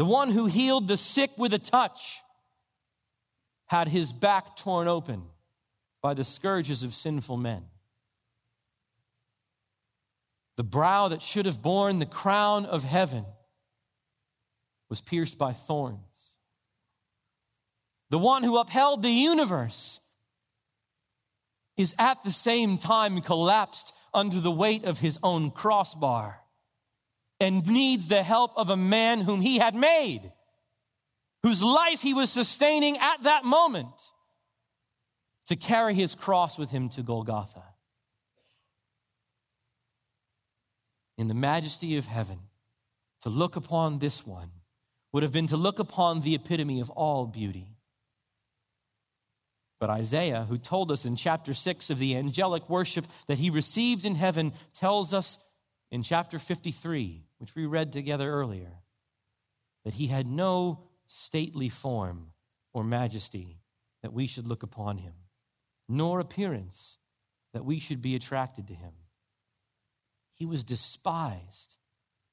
The 0.00 0.06
one 0.06 0.30
who 0.30 0.46
healed 0.46 0.88
the 0.88 0.96
sick 0.96 1.30
with 1.36 1.52
a 1.52 1.58
touch 1.58 2.22
had 3.66 3.86
his 3.86 4.14
back 4.14 4.56
torn 4.56 4.88
open 4.88 5.24
by 6.00 6.14
the 6.14 6.24
scourges 6.24 6.82
of 6.82 6.94
sinful 6.94 7.36
men. 7.36 7.64
The 10.56 10.64
brow 10.64 11.08
that 11.08 11.20
should 11.20 11.44
have 11.44 11.60
borne 11.60 11.98
the 11.98 12.06
crown 12.06 12.64
of 12.64 12.82
heaven 12.82 13.26
was 14.88 15.02
pierced 15.02 15.36
by 15.36 15.52
thorns 15.52 16.32
the 18.08 18.18
one 18.18 18.42
who 18.42 18.56
upheld 18.56 19.02
the 19.02 19.10
universe, 19.10 20.00
is 21.76 21.94
at 21.98 22.24
the 22.24 22.32
same 22.32 22.78
time 22.78 23.20
collapsed 23.20 23.92
under 24.14 24.40
the 24.40 24.50
weight 24.50 24.84
of 24.84 25.00
his 25.00 25.18
own 25.22 25.50
crossbar 25.50 26.40
and 27.40 27.66
needs 27.66 28.08
the 28.08 28.22
help 28.22 28.52
of 28.56 28.68
a 28.68 28.76
man 28.76 29.22
whom 29.22 29.40
he 29.40 29.58
had 29.58 29.74
made, 29.74 30.30
whose 31.42 31.62
life 31.62 32.02
he 32.02 32.12
was 32.12 32.30
sustaining 32.30 32.98
at 32.98 33.22
that 33.22 33.44
moment, 33.44 33.88
to 35.46 35.56
carry 35.56 35.94
his 35.94 36.14
cross 36.14 36.58
with 36.58 36.70
him 36.70 36.90
to 36.90 37.02
Golgotha. 37.02 37.64
In 41.16 41.28
the 41.28 41.34
majesty 41.34 41.96
of 41.96 42.06
heaven, 42.06 42.38
to 43.22 43.30
look 43.30 43.56
upon 43.56 43.98
this 43.98 44.26
one 44.26 44.50
would 45.12 45.22
have 45.22 45.32
been 45.32 45.48
to 45.48 45.56
look 45.56 45.78
upon 45.78 46.20
the 46.20 46.34
epitome 46.34 46.80
of 46.80 46.90
all 46.90 47.26
beauty. 47.26 47.66
But 49.80 49.90
Isaiah, 49.90 50.46
who 50.48 50.58
told 50.58 50.92
us 50.92 51.06
in 51.06 51.16
chapter 51.16 51.54
6 51.54 51.90
of 51.90 51.98
the 51.98 52.14
angelic 52.14 52.68
worship 52.68 53.06
that 53.26 53.38
he 53.38 53.50
received 53.50 54.04
in 54.04 54.14
heaven, 54.14 54.52
tells 54.74 55.12
us 55.14 55.38
in 55.90 56.02
chapter 56.02 56.38
53, 56.38 57.24
which 57.40 57.54
we 57.54 57.64
read 57.64 57.90
together 57.90 58.30
earlier, 58.30 58.72
that 59.84 59.94
he 59.94 60.08
had 60.08 60.28
no 60.28 60.84
stately 61.06 61.70
form 61.70 62.32
or 62.74 62.84
majesty 62.84 63.58
that 64.02 64.12
we 64.12 64.26
should 64.26 64.46
look 64.46 64.62
upon 64.62 64.98
him, 64.98 65.14
nor 65.88 66.20
appearance 66.20 66.98
that 67.54 67.64
we 67.64 67.78
should 67.78 68.02
be 68.02 68.14
attracted 68.14 68.68
to 68.68 68.74
him. 68.74 68.92
He 70.34 70.44
was 70.44 70.62
despised 70.62 71.76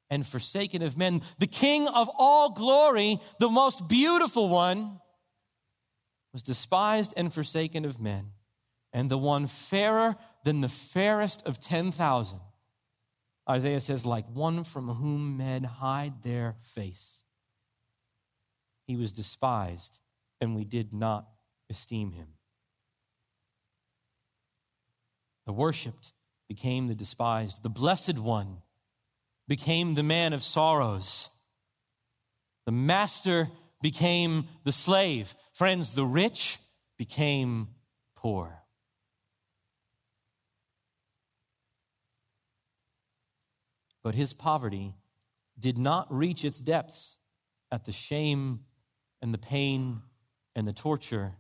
and 0.10 0.28
forsaken 0.28 0.82
of 0.82 0.98
men, 0.98 1.22
the 1.40 1.48
King 1.48 1.88
of 1.88 2.10
all 2.18 2.52
glory, 2.52 3.18
the 3.40 3.50
most 3.50 3.88
beautiful 3.88 4.50
one 4.50 5.00
was 6.34 6.44
despised 6.44 7.14
and 7.16 7.34
forsaken 7.34 7.86
of 7.86 8.00
men, 8.00 8.32
and 8.94 9.10
the 9.10 9.18
one 9.18 9.48
fairer 9.48 10.18
than 10.44 10.62
the 10.62 10.70
fairest 10.70 11.46
of 11.48 11.60
10,000. 11.60 12.40
Isaiah 13.50 13.80
says, 13.80 14.06
like 14.06 14.26
one 14.28 14.64
from 14.64 14.90
whom 14.90 15.38
men 15.38 15.64
hide 15.64 16.24
their 16.24 16.56
face. 16.62 17.24
He 18.86 18.96
was 18.96 19.14
despised, 19.14 20.00
and 20.42 20.56
we 20.56 20.66
did 20.66 20.94
not 20.94 21.28
esteem 21.70 22.12
him. 22.12 22.28
The 25.46 25.54
worshiped 25.54 26.12
became 26.50 26.88
the 26.88 26.96
despised. 26.96 27.64
The 27.64 27.70
blessed 27.70 28.20
one 28.20 28.58
became 29.48 29.96
the 29.96 30.04
man 30.04 30.34
of 30.34 30.44
sorrows. 30.44 31.30
The 32.66 32.72
master 32.74 33.50
became 33.82 34.48
the 34.66 34.74
slave. 34.74 35.36
Friends, 35.54 35.96
the 35.96 36.06
rich 36.06 36.60
became 36.98 37.70
poor. 38.16 38.64
But 44.08 44.16
his 44.16 44.32
poverty 44.32 44.94
did 45.60 45.78
not 45.78 46.08
reach 46.10 46.46
its 46.46 46.62
depths 46.62 47.18
at 47.74 47.84
the 47.84 47.92
shame 47.92 48.62
and 49.22 49.34
the 49.34 49.38
pain 49.38 50.02
and 50.56 50.66
the 50.66 50.72
torture. 50.72 51.34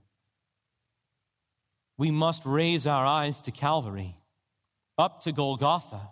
We 1.98 2.12
must 2.12 2.46
raise 2.46 2.86
our 2.86 3.06
eyes 3.06 3.40
to 3.40 3.52
Calvary, 3.52 4.18
up 4.98 5.22
to 5.22 5.32
Golgotha 5.32 6.10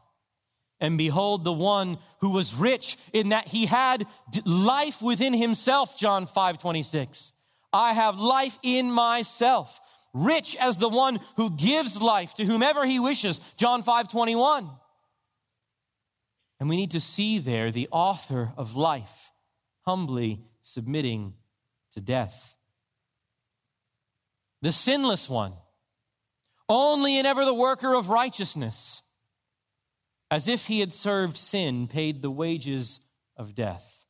and 0.79 0.97
behold, 0.97 1.43
the 1.43 1.51
one 1.51 1.97
who 2.21 2.29
was 2.29 2.55
rich 2.55 2.97
in 3.11 3.29
that 3.29 3.49
he 3.49 3.65
had 3.65 4.07
life 4.45 5.01
within 5.01 5.33
himself, 5.33 5.97
John 5.97 6.25
5 6.25 6.57
26. 6.57 7.33
I 7.73 7.91
have 7.91 8.17
life 8.17 8.57
in 8.63 8.89
myself, 8.89 9.81
rich 10.13 10.55
as 10.55 10.77
the 10.77 10.87
one 10.87 11.19
who 11.35 11.49
gives 11.49 12.01
life 12.01 12.33
to 12.35 12.45
whomever 12.45 12.85
he 12.85 12.97
wishes, 13.01 13.41
John 13.57 13.83
5 13.83 14.07
21. 14.07 14.69
And 16.65 16.69
we 16.71 16.77
need 16.77 16.91
to 16.91 16.99
see 16.99 17.37
there 17.37 17.69
the 17.69 17.87
author 17.91 18.51
of 18.57 18.75
life 18.75 19.31
humbly 19.81 20.41
submitting 20.63 21.35
to 21.93 22.01
death. 22.01 22.55
The 24.63 24.71
sinless 24.71 25.29
one, 25.29 25.53
only 26.67 27.19
and 27.19 27.27
ever 27.27 27.45
the 27.45 27.53
worker 27.53 27.93
of 27.93 28.09
righteousness 28.09 29.03
as 30.31 30.47
if 30.47 30.65
he 30.65 30.79
had 30.79 30.91
served 30.91 31.37
sin, 31.37 31.85
paid 31.85 32.23
the 32.23 32.31
wages 32.31 32.99
of 33.37 33.53
death. 33.53 34.03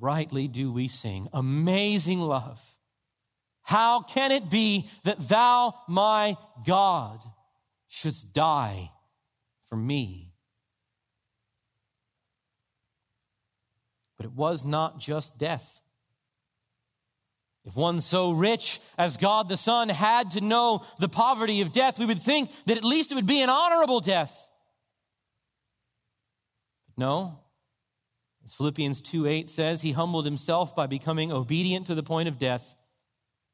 Rightly 0.00 0.48
do 0.48 0.72
we 0.72 0.88
sing, 0.88 1.28
Amazing 1.34 2.20
love. 2.20 2.74
How 3.60 4.00
can 4.00 4.32
it 4.32 4.48
be 4.48 4.88
that 5.02 5.28
thou, 5.28 5.74
my 5.88 6.38
God, 6.64 7.20
shouldst 7.86 8.32
die 8.32 8.90
for 9.68 9.76
me? 9.76 10.30
But 14.24 14.30
it 14.30 14.36
was 14.36 14.64
not 14.64 14.98
just 14.98 15.38
death. 15.38 15.82
If 17.66 17.76
one 17.76 18.00
so 18.00 18.30
rich 18.30 18.80
as 18.96 19.18
God 19.18 19.50
the 19.50 19.58
Son 19.58 19.90
had 19.90 20.30
to 20.30 20.40
know 20.40 20.82
the 20.98 21.10
poverty 21.10 21.60
of 21.60 21.72
death, 21.72 21.98
we 21.98 22.06
would 22.06 22.22
think 22.22 22.50
that 22.64 22.78
at 22.78 22.84
least 22.84 23.12
it 23.12 23.16
would 23.16 23.26
be 23.26 23.42
an 23.42 23.50
honorable 23.50 24.00
death. 24.00 24.48
But 26.86 26.96
no. 26.96 27.38
As 28.46 28.54
Philippians 28.54 29.02
2 29.02 29.26
8 29.26 29.50
says, 29.50 29.82
he 29.82 29.92
humbled 29.92 30.24
himself 30.24 30.74
by 30.74 30.86
becoming 30.86 31.30
obedient 31.30 31.86
to 31.88 31.94
the 31.94 32.02
point 32.02 32.28
of 32.28 32.38
death, 32.38 32.74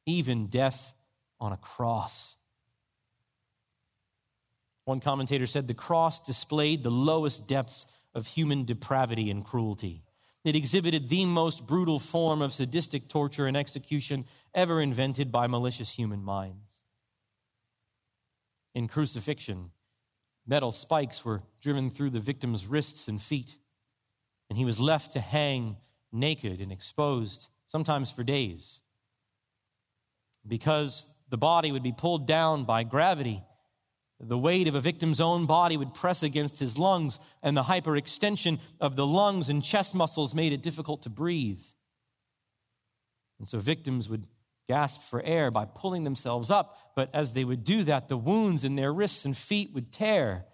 even 0.06 0.46
death 0.46 0.94
on 1.40 1.52
a 1.52 1.56
cross. 1.56 2.36
One 4.84 5.00
commentator 5.00 5.46
said 5.46 5.66
the 5.66 5.74
cross 5.74 6.20
displayed 6.20 6.84
the 6.84 6.90
lowest 6.90 7.48
depths 7.48 7.86
of 8.14 8.28
human 8.28 8.64
depravity 8.64 9.30
and 9.30 9.44
cruelty. 9.44 10.04
It 10.44 10.56
exhibited 10.56 11.08
the 11.08 11.26
most 11.26 11.66
brutal 11.66 11.98
form 11.98 12.40
of 12.40 12.52
sadistic 12.52 13.08
torture 13.08 13.46
and 13.46 13.56
execution 13.56 14.24
ever 14.54 14.80
invented 14.80 15.30
by 15.30 15.46
malicious 15.46 15.90
human 15.90 16.22
minds. 16.24 16.80
In 18.74 18.88
crucifixion, 18.88 19.70
metal 20.46 20.72
spikes 20.72 21.24
were 21.24 21.42
driven 21.60 21.90
through 21.90 22.10
the 22.10 22.20
victim's 22.20 22.66
wrists 22.66 23.06
and 23.06 23.20
feet, 23.20 23.58
and 24.48 24.56
he 24.56 24.64
was 24.64 24.80
left 24.80 25.12
to 25.12 25.20
hang 25.20 25.76
naked 26.12 26.60
and 26.60 26.72
exposed, 26.72 27.48
sometimes 27.66 28.10
for 28.10 28.24
days. 28.24 28.80
Because 30.46 31.14
the 31.28 31.38
body 31.38 31.70
would 31.70 31.82
be 31.82 31.92
pulled 31.92 32.26
down 32.26 32.64
by 32.64 32.82
gravity, 32.82 33.42
the 34.20 34.38
weight 34.38 34.68
of 34.68 34.74
a 34.74 34.80
victim's 34.80 35.20
own 35.20 35.46
body 35.46 35.76
would 35.76 35.94
press 35.94 36.22
against 36.22 36.58
his 36.58 36.78
lungs, 36.78 37.18
and 37.42 37.56
the 37.56 37.62
hyperextension 37.62 38.58
of 38.78 38.94
the 38.94 39.06
lungs 39.06 39.48
and 39.48 39.64
chest 39.64 39.94
muscles 39.94 40.34
made 40.34 40.52
it 40.52 40.62
difficult 40.62 41.02
to 41.02 41.10
breathe. 41.10 41.62
And 43.38 43.48
so 43.48 43.58
victims 43.58 44.10
would 44.10 44.26
gasp 44.68 45.02
for 45.02 45.22
air 45.22 45.50
by 45.50 45.64
pulling 45.64 46.04
themselves 46.04 46.50
up, 46.50 46.92
but 46.94 47.08
as 47.14 47.32
they 47.32 47.44
would 47.44 47.64
do 47.64 47.82
that, 47.84 48.08
the 48.08 48.16
wounds 48.16 48.62
in 48.62 48.76
their 48.76 48.92
wrists 48.92 49.24
and 49.24 49.34
feet 49.34 49.72
would 49.72 49.90
tear, 49.90 50.44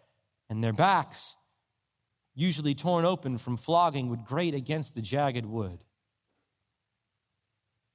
and 0.48 0.62
their 0.62 0.72
backs, 0.72 1.36
usually 2.36 2.74
torn 2.74 3.04
open 3.04 3.36
from 3.36 3.56
flogging, 3.56 4.10
would 4.10 4.24
grate 4.24 4.54
against 4.54 4.94
the 4.94 5.02
jagged 5.02 5.44
wood. 5.44 5.82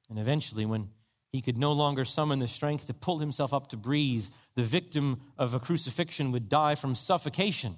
And 0.10 0.20
eventually, 0.20 0.66
when 0.66 0.90
he 1.32 1.42
could 1.42 1.58
no 1.58 1.72
longer 1.72 2.04
summon 2.04 2.40
the 2.40 2.48
strength 2.48 2.88
to 2.88 2.94
pull 2.94 3.20
himself 3.20 3.54
up 3.54 3.68
to 3.68 3.78
breathe. 3.78 4.28
The 4.56 4.64
victim 4.64 5.22
of 5.38 5.54
a 5.54 5.60
crucifixion 5.60 6.32
would 6.32 6.50
die 6.50 6.76
from 6.76 6.96
suffocation 6.96 7.78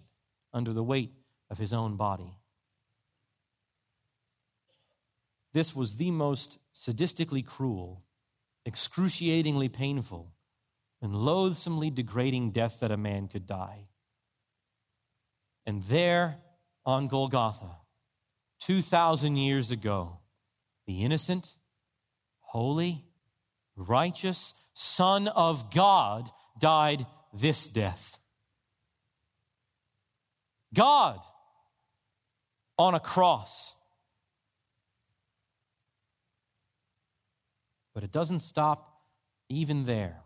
under 0.52 0.74
the 0.74 0.84
weight 0.84 1.12
of 1.52 1.60
his 1.60 1.72
own 1.72 1.96
body. 1.96 2.38
This 5.54 5.76
was 5.76 5.96
the 5.96 6.10
most 6.10 6.58
sadistically 6.74 7.46
cruel, 7.46 8.04
excruciatingly 8.66 9.70
painful, 9.70 10.34
and 11.00 11.16
loathsomely 11.16 11.92
degrading 11.92 12.52
death 12.52 12.80
that 12.80 12.92
a 12.92 12.98
man 12.98 13.28
could 13.28 13.46
die. 13.46 13.88
And 15.66 15.84
there 15.84 16.38
on 16.86 17.08
Golgotha, 17.08 17.78
2,000 18.62 19.36
years 19.36 19.70
ago, 19.70 20.18
the 20.88 21.04
innocent, 21.04 21.56
holy, 22.40 23.06
righteous 23.76 24.54
Son 24.74 25.28
of 25.28 25.74
God 25.74 26.30
died 26.60 27.06
this 27.34 27.68
death. 27.68 28.18
God 30.74 31.20
on 32.78 32.96
a 32.96 33.00
cross. 33.00 33.76
But 37.94 38.04
it 38.04 38.12
doesn't 38.12 38.40
stop 38.40 39.02
even 39.50 39.86
there. 39.86 40.24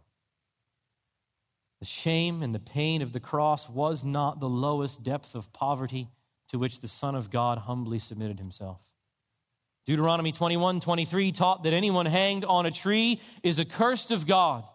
The 1.80 1.86
shame 1.86 2.42
and 2.42 2.56
the 2.56 2.60
pain 2.60 3.02
of 3.02 3.12
the 3.12 3.20
cross 3.20 3.70
was 3.70 4.04
not 4.04 4.40
the 4.40 4.50
lowest 4.50 5.04
depth 5.04 5.36
of 5.36 5.52
poverty 5.54 6.08
to 6.48 6.58
which 6.58 6.80
the 6.80 6.88
Son 6.88 7.14
of 7.14 7.30
God 7.30 7.60
humbly 7.60 8.00
submitted 8.00 8.40
himself. 8.40 8.80
Deuteronomy 9.88 10.34
21 10.34 10.82
23 10.82 11.32
taught 11.32 11.64
that 11.64 11.72
anyone 11.72 12.06
hanged 12.06 12.44
on 12.44 12.66
a 12.66 12.72
tree 12.72 13.22
is 13.42 13.58
accursed 13.58 14.12
of 14.12 14.28
God. 14.28 14.66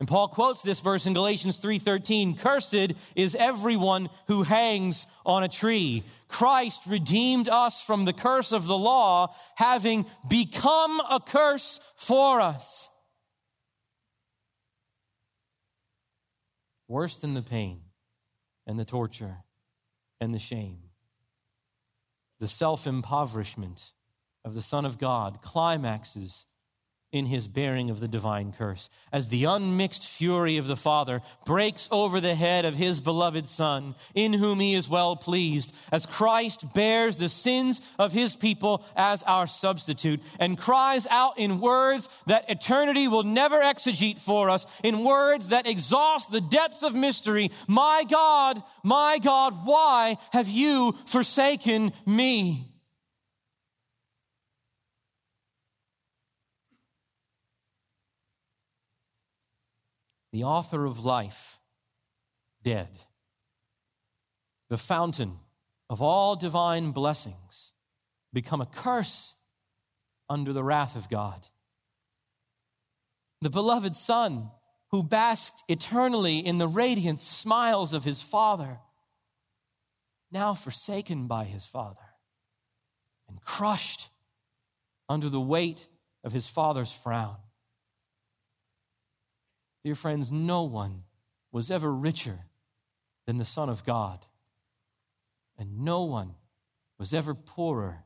And 0.00 0.08
Paul 0.08 0.28
quotes 0.28 0.62
this 0.62 0.80
verse 0.80 1.06
in 1.06 1.12
Galatians 1.12 1.58
3:13, 1.58 2.34
"Cursed 2.34 2.94
is 3.14 3.34
everyone 3.34 4.08
who 4.28 4.44
hangs 4.44 5.06
on 5.26 5.42
a 5.42 5.48
tree." 5.48 6.04
Christ 6.26 6.86
redeemed 6.86 7.50
us 7.50 7.82
from 7.82 8.06
the 8.06 8.14
curse 8.14 8.52
of 8.52 8.66
the 8.66 8.78
law, 8.78 9.34
having 9.56 10.06
become 10.26 11.00
a 11.00 11.20
curse 11.20 11.78
for 11.94 12.40
us. 12.40 12.88
Worse 16.88 17.18
than 17.18 17.34
the 17.34 17.42
pain 17.42 17.84
and 18.66 18.78
the 18.78 18.86
torture 18.86 19.44
and 20.18 20.34
the 20.34 20.38
shame, 20.38 20.90
the 22.38 22.48
self-impoverishment 22.48 23.92
of 24.44 24.54
the 24.54 24.62
Son 24.62 24.84
of 24.84 24.98
God 24.98 25.42
climaxes 25.42 26.46
in 27.12 27.26
his 27.26 27.48
bearing 27.48 27.90
of 27.90 27.98
the 27.98 28.06
divine 28.06 28.52
curse, 28.52 28.88
as 29.12 29.28
the 29.28 29.44
unmixed 29.44 30.06
fury 30.06 30.56
of 30.56 30.68
the 30.68 30.76
Father 30.76 31.20
breaks 31.44 31.88
over 31.90 32.20
the 32.20 32.36
head 32.36 32.64
of 32.64 32.76
his 32.76 33.00
beloved 33.00 33.48
Son, 33.48 33.96
in 34.14 34.32
whom 34.32 34.60
he 34.60 34.74
is 34.74 34.88
well 34.88 35.16
pleased, 35.16 35.74
as 35.90 36.06
Christ 36.06 36.72
bears 36.72 37.16
the 37.16 37.28
sins 37.28 37.80
of 37.98 38.12
his 38.12 38.36
people 38.36 38.84
as 38.94 39.24
our 39.24 39.48
substitute, 39.48 40.20
and 40.38 40.58
cries 40.58 41.06
out 41.08 41.36
in 41.36 41.60
words 41.60 42.08
that 42.26 42.48
eternity 42.48 43.08
will 43.08 43.24
never 43.24 43.58
exegete 43.58 44.20
for 44.20 44.48
us, 44.48 44.64
in 44.84 45.02
words 45.02 45.48
that 45.48 45.66
exhaust 45.66 46.30
the 46.30 46.40
depths 46.40 46.84
of 46.84 46.94
mystery 46.94 47.50
My 47.66 48.04
God, 48.08 48.62
my 48.84 49.18
God, 49.18 49.66
why 49.66 50.16
have 50.32 50.48
you 50.48 50.94
forsaken 51.06 51.92
me? 52.06 52.69
The 60.32 60.44
author 60.44 60.84
of 60.84 61.04
life, 61.04 61.58
dead, 62.62 62.88
the 64.68 64.78
fountain 64.78 65.38
of 65.88 66.00
all 66.00 66.36
divine 66.36 66.92
blessings, 66.92 67.72
become 68.32 68.60
a 68.60 68.66
curse 68.66 69.36
under 70.28 70.52
the 70.52 70.62
wrath 70.62 70.94
of 70.94 71.08
God. 71.08 71.48
The 73.40 73.50
beloved 73.50 73.96
Son, 73.96 74.50
who 74.90 75.02
basked 75.02 75.64
eternally 75.68 76.38
in 76.38 76.58
the 76.58 76.68
radiant 76.68 77.20
smiles 77.20 77.92
of 77.92 78.04
his 78.04 78.20
Father, 78.22 78.78
now 80.30 80.54
forsaken 80.54 81.26
by 81.26 81.44
his 81.44 81.66
Father 81.66 81.96
and 83.28 83.40
crushed 83.42 84.10
under 85.08 85.28
the 85.28 85.40
weight 85.40 85.88
of 86.22 86.32
his 86.32 86.46
Father's 86.46 86.92
frown. 86.92 87.36
Dear 89.82 89.94
friends, 89.94 90.30
no 90.30 90.62
one 90.62 91.04
was 91.52 91.70
ever 91.70 91.92
richer 91.92 92.38
than 93.26 93.38
the 93.38 93.44
Son 93.44 93.68
of 93.68 93.84
God. 93.84 94.18
And 95.58 95.84
no 95.84 96.02
one 96.04 96.34
was 96.98 97.14
ever 97.14 97.34
poorer 97.34 98.04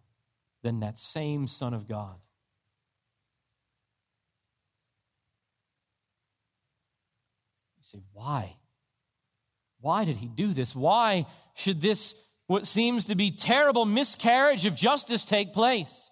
than 0.62 0.80
that 0.80 0.98
same 0.98 1.46
Son 1.46 1.74
of 1.74 1.88
God. 1.88 2.16
You 7.76 7.82
say, 7.82 7.98
why? 8.12 8.56
Why 9.80 10.04
did 10.04 10.16
he 10.16 10.28
do 10.28 10.52
this? 10.52 10.74
Why 10.74 11.26
should 11.54 11.82
this, 11.82 12.14
what 12.46 12.66
seems 12.66 13.06
to 13.06 13.14
be 13.14 13.30
terrible 13.30 13.84
miscarriage 13.84 14.64
of 14.64 14.74
justice, 14.76 15.24
take 15.24 15.52
place? 15.52 16.10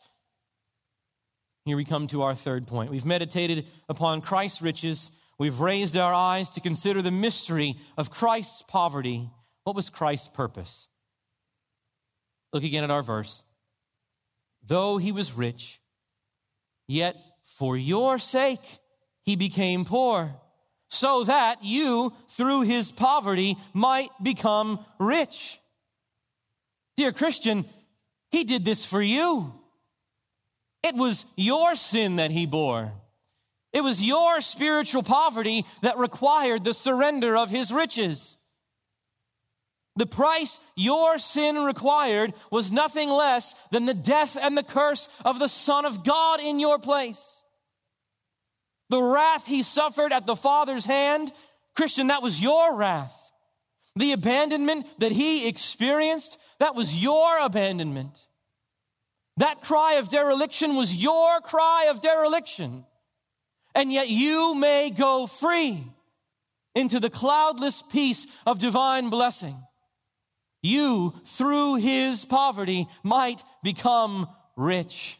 Here 1.64 1.76
we 1.76 1.84
come 1.84 2.08
to 2.08 2.22
our 2.22 2.34
third 2.34 2.66
point. 2.66 2.90
We've 2.90 3.06
meditated 3.06 3.66
upon 3.88 4.20
Christ's 4.20 4.60
riches 4.60 5.12
We've 5.38 5.60
raised 5.60 5.96
our 5.96 6.14
eyes 6.14 6.50
to 6.50 6.60
consider 6.60 7.02
the 7.02 7.10
mystery 7.10 7.76
of 7.96 8.10
Christ's 8.10 8.62
poverty. 8.62 9.30
What 9.64 9.76
was 9.76 9.90
Christ's 9.90 10.28
purpose? 10.28 10.88
Look 12.52 12.64
again 12.64 12.84
at 12.84 12.90
our 12.90 13.02
verse. 13.02 13.42
Though 14.64 14.98
he 14.98 15.10
was 15.10 15.32
rich, 15.32 15.80
yet 16.86 17.16
for 17.44 17.76
your 17.76 18.18
sake 18.18 18.78
he 19.22 19.36
became 19.36 19.84
poor, 19.84 20.34
so 20.90 21.24
that 21.24 21.64
you, 21.64 22.12
through 22.28 22.62
his 22.62 22.92
poverty, 22.92 23.56
might 23.72 24.10
become 24.22 24.84
rich. 25.00 25.58
Dear 26.96 27.12
Christian, 27.12 27.64
he 28.30 28.44
did 28.44 28.64
this 28.64 28.84
for 28.84 29.00
you. 29.00 29.54
It 30.82 30.94
was 30.94 31.24
your 31.36 31.74
sin 31.74 32.16
that 32.16 32.30
he 32.30 32.44
bore. 32.44 32.92
It 33.72 33.82
was 33.82 34.02
your 34.02 34.40
spiritual 34.40 35.02
poverty 35.02 35.64
that 35.80 35.98
required 35.98 36.64
the 36.64 36.74
surrender 36.74 37.36
of 37.36 37.50
his 37.50 37.72
riches. 37.72 38.36
The 39.96 40.06
price 40.06 40.58
your 40.74 41.18
sin 41.18 41.64
required 41.64 42.34
was 42.50 42.72
nothing 42.72 43.10
less 43.10 43.54
than 43.70 43.86
the 43.86 43.94
death 43.94 44.36
and 44.40 44.56
the 44.56 44.62
curse 44.62 45.08
of 45.24 45.38
the 45.38 45.48
Son 45.48 45.84
of 45.84 46.04
God 46.04 46.40
in 46.40 46.60
your 46.60 46.78
place. 46.78 47.42
The 48.88 49.02
wrath 49.02 49.46
he 49.46 49.62
suffered 49.62 50.12
at 50.12 50.26
the 50.26 50.36
Father's 50.36 50.86
hand, 50.86 51.32
Christian, 51.74 52.08
that 52.08 52.22
was 52.22 52.42
your 52.42 52.76
wrath. 52.76 53.18
The 53.96 54.12
abandonment 54.12 54.86
that 54.98 55.12
he 55.12 55.48
experienced, 55.48 56.38
that 56.58 56.74
was 56.74 57.02
your 57.02 57.38
abandonment. 57.38 58.18
That 59.38 59.62
cry 59.62 59.94
of 59.94 60.08
dereliction 60.08 60.76
was 60.76 60.94
your 60.94 61.40
cry 61.40 61.86
of 61.88 62.00
dereliction 62.02 62.84
and 63.74 63.92
yet 63.92 64.08
you 64.08 64.54
may 64.54 64.90
go 64.90 65.26
free 65.26 65.84
into 66.74 67.00
the 67.00 67.10
cloudless 67.10 67.82
peace 67.82 68.26
of 68.46 68.58
divine 68.58 69.10
blessing. 69.10 69.56
you, 70.64 71.12
through 71.24 71.74
his 71.74 72.24
poverty, 72.24 72.86
might 73.02 73.42
become 73.64 74.28
rich. 74.56 75.18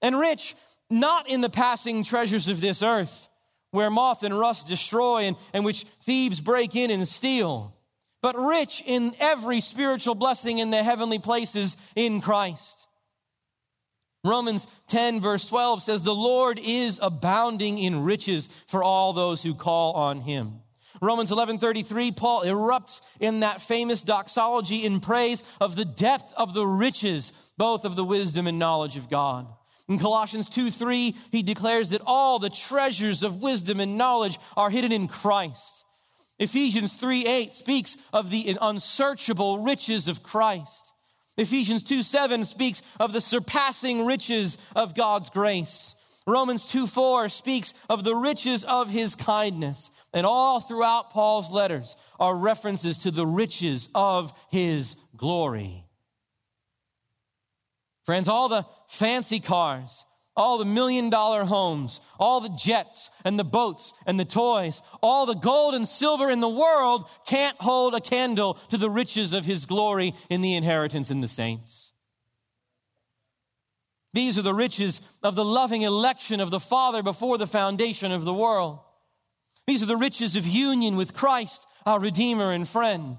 And 0.00 0.18
rich, 0.18 0.54
not 0.88 1.28
in 1.28 1.42
the 1.42 1.50
passing 1.50 2.02
treasures 2.02 2.48
of 2.48 2.62
this 2.62 2.82
earth, 2.82 3.28
where 3.72 3.90
moth 3.90 4.22
and 4.22 4.38
rust 4.38 4.68
destroy 4.68 5.24
and, 5.24 5.36
and 5.52 5.64
which 5.64 5.84
thieves 6.02 6.40
break 6.40 6.76
in 6.76 6.90
and 6.90 7.06
steal, 7.06 7.74
but 8.22 8.38
rich 8.38 8.82
in 8.86 9.12
every 9.20 9.60
spiritual 9.60 10.14
blessing 10.14 10.58
in 10.58 10.70
the 10.70 10.82
heavenly 10.82 11.18
places 11.18 11.76
in 11.94 12.20
Christ. 12.20 12.83
Romans 14.24 14.66
10, 14.88 15.20
verse 15.20 15.44
12 15.44 15.82
says, 15.82 16.02
The 16.02 16.14
Lord 16.14 16.58
is 16.58 16.98
abounding 17.02 17.78
in 17.78 18.04
riches 18.04 18.48
for 18.66 18.82
all 18.82 19.12
those 19.12 19.42
who 19.42 19.54
call 19.54 19.92
on 19.92 20.22
him. 20.22 20.60
Romans 21.00 21.30
11:33 21.30 22.16
Paul 22.16 22.44
erupts 22.44 23.02
in 23.20 23.40
that 23.40 23.60
famous 23.60 24.00
doxology 24.00 24.84
in 24.84 25.00
praise 25.00 25.42
of 25.60 25.76
the 25.76 25.84
depth 25.84 26.32
of 26.36 26.54
the 26.54 26.66
riches 26.66 27.32
both 27.58 27.84
of 27.84 27.96
the 27.96 28.04
wisdom 28.04 28.46
and 28.46 28.58
knowledge 28.58 28.96
of 28.96 29.10
God. 29.10 29.46
In 29.86 29.98
Colossians 29.98 30.48
2 30.48 30.70
3, 30.70 31.14
he 31.30 31.42
declares 31.42 31.90
that 31.90 32.00
all 32.06 32.38
the 32.38 32.48
treasures 32.48 33.22
of 33.22 33.42
wisdom 33.42 33.80
and 33.80 33.98
knowledge 33.98 34.38
are 34.56 34.70
hidden 34.70 34.92
in 34.92 35.08
Christ. 35.08 35.84
Ephesians 36.38 36.96
3 36.96 37.26
8 37.26 37.54
speaks 37.54 37.98
of 38.12 38.30
the 38.30 38.56
unsearchable 38.60 39.58
riches 39.58 40.08
of 40.08 40.22
Christ. 40.22 40.93
Ephesians 41.36 41.82
2 41.82 42.02
7 42.02 42.44
speaks 42.44 42.82
of 43.00 43.12
the 43.12 43.20
surpassing 43.20 44.06
riches 44.06 44.58
of 44.76 44.94
God's 44.94 45.30
grace. 45.30 45.96
Romans 46.26 46.64
2 46.64 46.86
4 46.86 47.28
speaks 47.28 47.74
of 47.90 48.04
the 48.04 48.14
riches 48.14 48.64
of 48.64 48.88
his 48.88 49.14
kindness. 49.14 49.90
And 50.12 50.26
all 50.26 50.60
throughout 50.60 51.10
Paul's 51.10 51.50
letters 51.50 51.96
are 52.18 52.36
references 52.36 52.98
to 52.98 53.10
the 53.10 53.26
riches 53.26 53.88
of 53.94 54.32
his 54.50 54.96
glory. 55.16 55.84
Friends, 58.04 58.28
all 58.28 58.48
the 58.48 58.66
fancy 58.86 59.40
cars, 59.40 60.04
all 60.36 60.58
the 60.58 60.64
million 60.64 61.10
dollar 61.10 61.44
homes, 61.44 62.00
all 62.18 62.40
the 62.40 62.56
jets 62.56 63.10
and 63.24 63.38
the 63.38 63.44
boats 63.44 63.94
and 64.06 64.18
the 64.18 64.24
toys, 64.24 64.82
all 65.02 65.26
the 65.26 65.34
gold 65.34 65.74
and 65.74 65.86
silver 65.86 66.30
in 66.30 66.40
the 66.40 66.48
world 66.48 67.08
can't 67.26 67.56
hold 67.60 67.94
a 67.94 68.00
candle 68.00 68.54
to 68.70 68.76
the 68.76 68.90
riches 68.90 69.32
of 69.32 69.44
his 69.44 69.66
glory 69.66 70.14
in 70.28 70.40
the 70.40 70.54
inheritance 70.54 71.10
in 71.10 71.20
the 71.20 71.28
saints. 71.28 71.92
These 74.12 74.38
are 74.38 74.42
the 74.42 74.54
riches 74.54 75.00
of 75.22 75.34
the 75.34 75.44
loving 75.44 75.82
election 75.82 76.40
of 76.40 76.50
the 76.50 76.60
Father 76.60 77.02
before 77.02 77.36
the 77.36 77.48
foundation 77.48 78.12
of 78.12 78.24
the 78.24 78.34
world. 78.34 78.78
These 79.66 79.82
are 79.82 79.86
the 79.86 79.96
riches 79.96 80.36
of 80.36 80.46
union 80.46 80.96
with 80.96 81.14
Christ, 81.14 81.66
our 81.84 81.98
Redeemer 81.98 82.52
and 82.52 82.68
friend. 82.68 83.18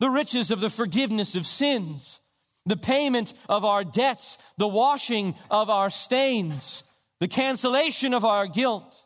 The 0.00 0.10
riches 0.10 0.50
of 0.50 0.60
the 0.60 0.70
forgiveness 0.70 1.34
of 1.34 1.46
sins, 1.46 2.20
the 2.68 2.76
payment 2.76 3.34
of 3.48 3.64
our 3.64 3.84
debts, 3.84 4.38
the 4.56 4.68
washing 4.68 5.34
of 5.50 5.70
our 5.70 5.90
stains, 5.90 6.84
the 7.20 7.28
cancellation 7.28 8.14
of 8.14 8.24
our 8.24 8.46
guilt, 8.46 9.04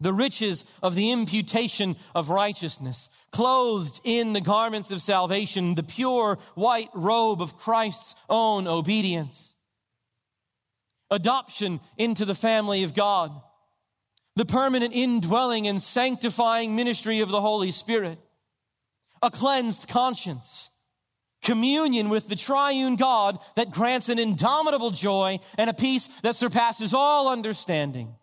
the 0.00 0.12
riches 0.12 0.64
of 0.82 0.94
the 0.94 1.12
imputation 1.12 1.96
of 2.14 2.30
righteousness, 2.30 3.08
clothed 3.30 4.00
in 4.04 4.32
the 4.32 4.40
garments 4.40 4.90
of 4.90 5.00
salvation, 5.00 5.74
the 5.74 5.82
pure 5.82 6.38
white 6.54 6.90
robe 6.94 7.40
of 7.40 7.56
Christ's 7.56 8.16
own 8.28 8.66
obedience, 8.66 9.54
adoption 11.10 11.80
into 11.96 12.24
the 12.24 12.34
family 12.34 12.82
of 12.82 12.94
God 12.94 13.32
the 14.36 14.44
permanent 14.44 14.94
indwelling 14.94 15.68
and 15.68 15.80
sanctifying 15.80 16.74
ministry 16.74 17.20
of 17.20 17.28
the 17.28 17.40
Holy 17.40 17.70
Spirit, 17.70 18.18
a 19.22 19.30
cleansed 19.30 19.88
conscience, 19.88 20.70
communion 21.44 22.08
with 22.08 22.28
the 22.28 22.36
triune 22.36 22.96
God 22.96 23.38
that 23.54 23.70
grants 23.70 24.08
an 24.08 24.18
indomitable 24.18 24.90
joy 24.90 25.38
and 25.56 25.70
a 25.70 25.74
peace 25.74 26.08
that 26.22 26.34
surpasses 26.34 26.92
all 26.94 27.28
understanding. 27.28 28.14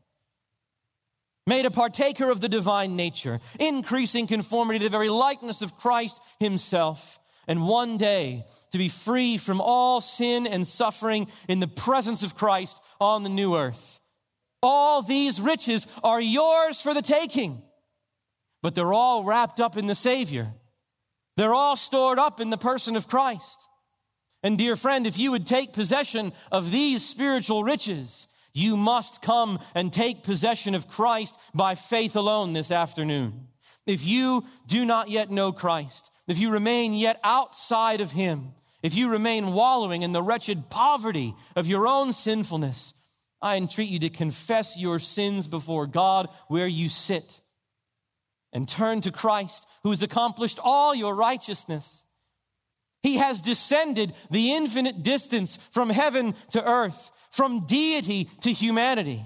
Made 1.47 1.65
a 1.65 1.71
partaker 1.71 2.29
of 2.29 2.41
the 2.41 2.49
divine 2.49 2.95
nature, 2.95 3.39
increasing 3.59 4.27
conformity 4.27 4.79
to 4.79 4.85
the 4.85 4.89
very 4.89 5.09
likeness 5.09 5.61
of 5.61 5.77
Christ 5.77 6.21
himself, 6.39 7.19
and 7.47 7.65
one 7.65 7.97
day 7.97 8.45
to 8.71 8.77
be 8.77 8.89
free 8.89 9.37
from 9.37 9.61
all 9.61 10.01
sin 10.01 10.45
and 10.45 10.67
suffering 10.67 11.27
in 11.47 11.59
the 11.59 11.67
presence 11.67 12.23
of 12.23 12.35
Christ 12.35 12.81
on 12.99 13.23
the 13.23 13.29
new 13.29 13.55
earth 13.55 14.01
all 14.63 15.01
these 15.01 15.41
riches 15.41 15.87
are 16.03 16.21
yours 16.21 16.81
for 16.81 16.93
the 16.93 17.01
taking, 17.01 17.61
but 18.61 18.75
they're 18.75 18.93
all 18.93 19.23
wrapped 19.23 19.59
up 19.59 19.77
in 19.77 19.87
the 19.87 19.95
Savior. 19.95 20.53
They're 21.37 21.53
all 21.53 21.75
stored 21.75 22.19
up 22.19 22.39
in 22.39 22.49
the 22.49 22.57
person 22.57 22.95
of 22.95 23.07
Christ. 23.07 23.67
And 24.43 24.57
dear 24.57 24.75
friend, 24.75 25.05
if 25.05 25.17
you 25.17 25.31
would 25.31 25.45
take 25.45 25.73
possession 25.73 26.33
of 26.51 26.71
these 26.71 27.05
spiritual 27.05 27.63
riches, 27.63 28.27
you 28.53 28.75
must 28.75 29.21
come 29.21 29.59
and 29.75 29.93
take 29.93 30.23
possession 30.23 30.75
of 30.75 30.87
Christ 30.87 31.39
by 31.53 31.75
faith 31.75 32.15
alone 32.15 32.53
this 32.53 32.71
afternoon. 32.71 33.47
If 33.85 34.05
you 34.05 34.45
do 34.67 34.83
not 34.83 35.09
yet 35.09 35.31
know 35.31 35.51
Christ, 35.51 36.11
if 36.27 36.39
you 36.39 36.49
remain 36.49 36.93
yet 36.93 37.19
outside 37.23 38.01
of 38.01 38.11
Him, 38.11 38.53
if 38.83 38.95
you 38.95 39.09
remain 39.09 39.53
wallowing 39.53 40.01
in 40.01 40.11
the 40.11 40.23
wretched 40.23 40.69
poverty 40.69 41.35
of 41.55 41.67
your 41.67 41.87
own 41.87 42.13
sinfulness, 42.13 42.93
I 43.41 43.57
entreat 43.57 43.89
you 43.89 43.99
to 43.99 44.09
confess 44.09 44.77
your 44.77 44.99
sins 44.99 45.47
before 45.47 45.87
God 45.87 46.29
where 46.47 46.67
you 46.67 46.89
sit 46.89 47.40
and 48.53 48.67
turn 48.67 49.01
to 49.01 49.11
Christ 49.11 49.67
who 49.83 49.89
has 49.89 50.03
accomplished 50.03 50.59
all 50.61 50.93
your 50.93 51.15
righteousness. 51.15 52.03
He 53.03 53.17
has 53.17 53.41
descended 53.41 54.13
the 54.29 54.53
infinite 54.53 55.03
distance 55.03 55.57
from 55.71 55.89
heaven 55.89 56.35
to 56.51 56.63
earth, 56.63 57.11
from 57.31 57.65
deity 57.65 58.29
to 58.41 58.51
humanity. 58.51 59.23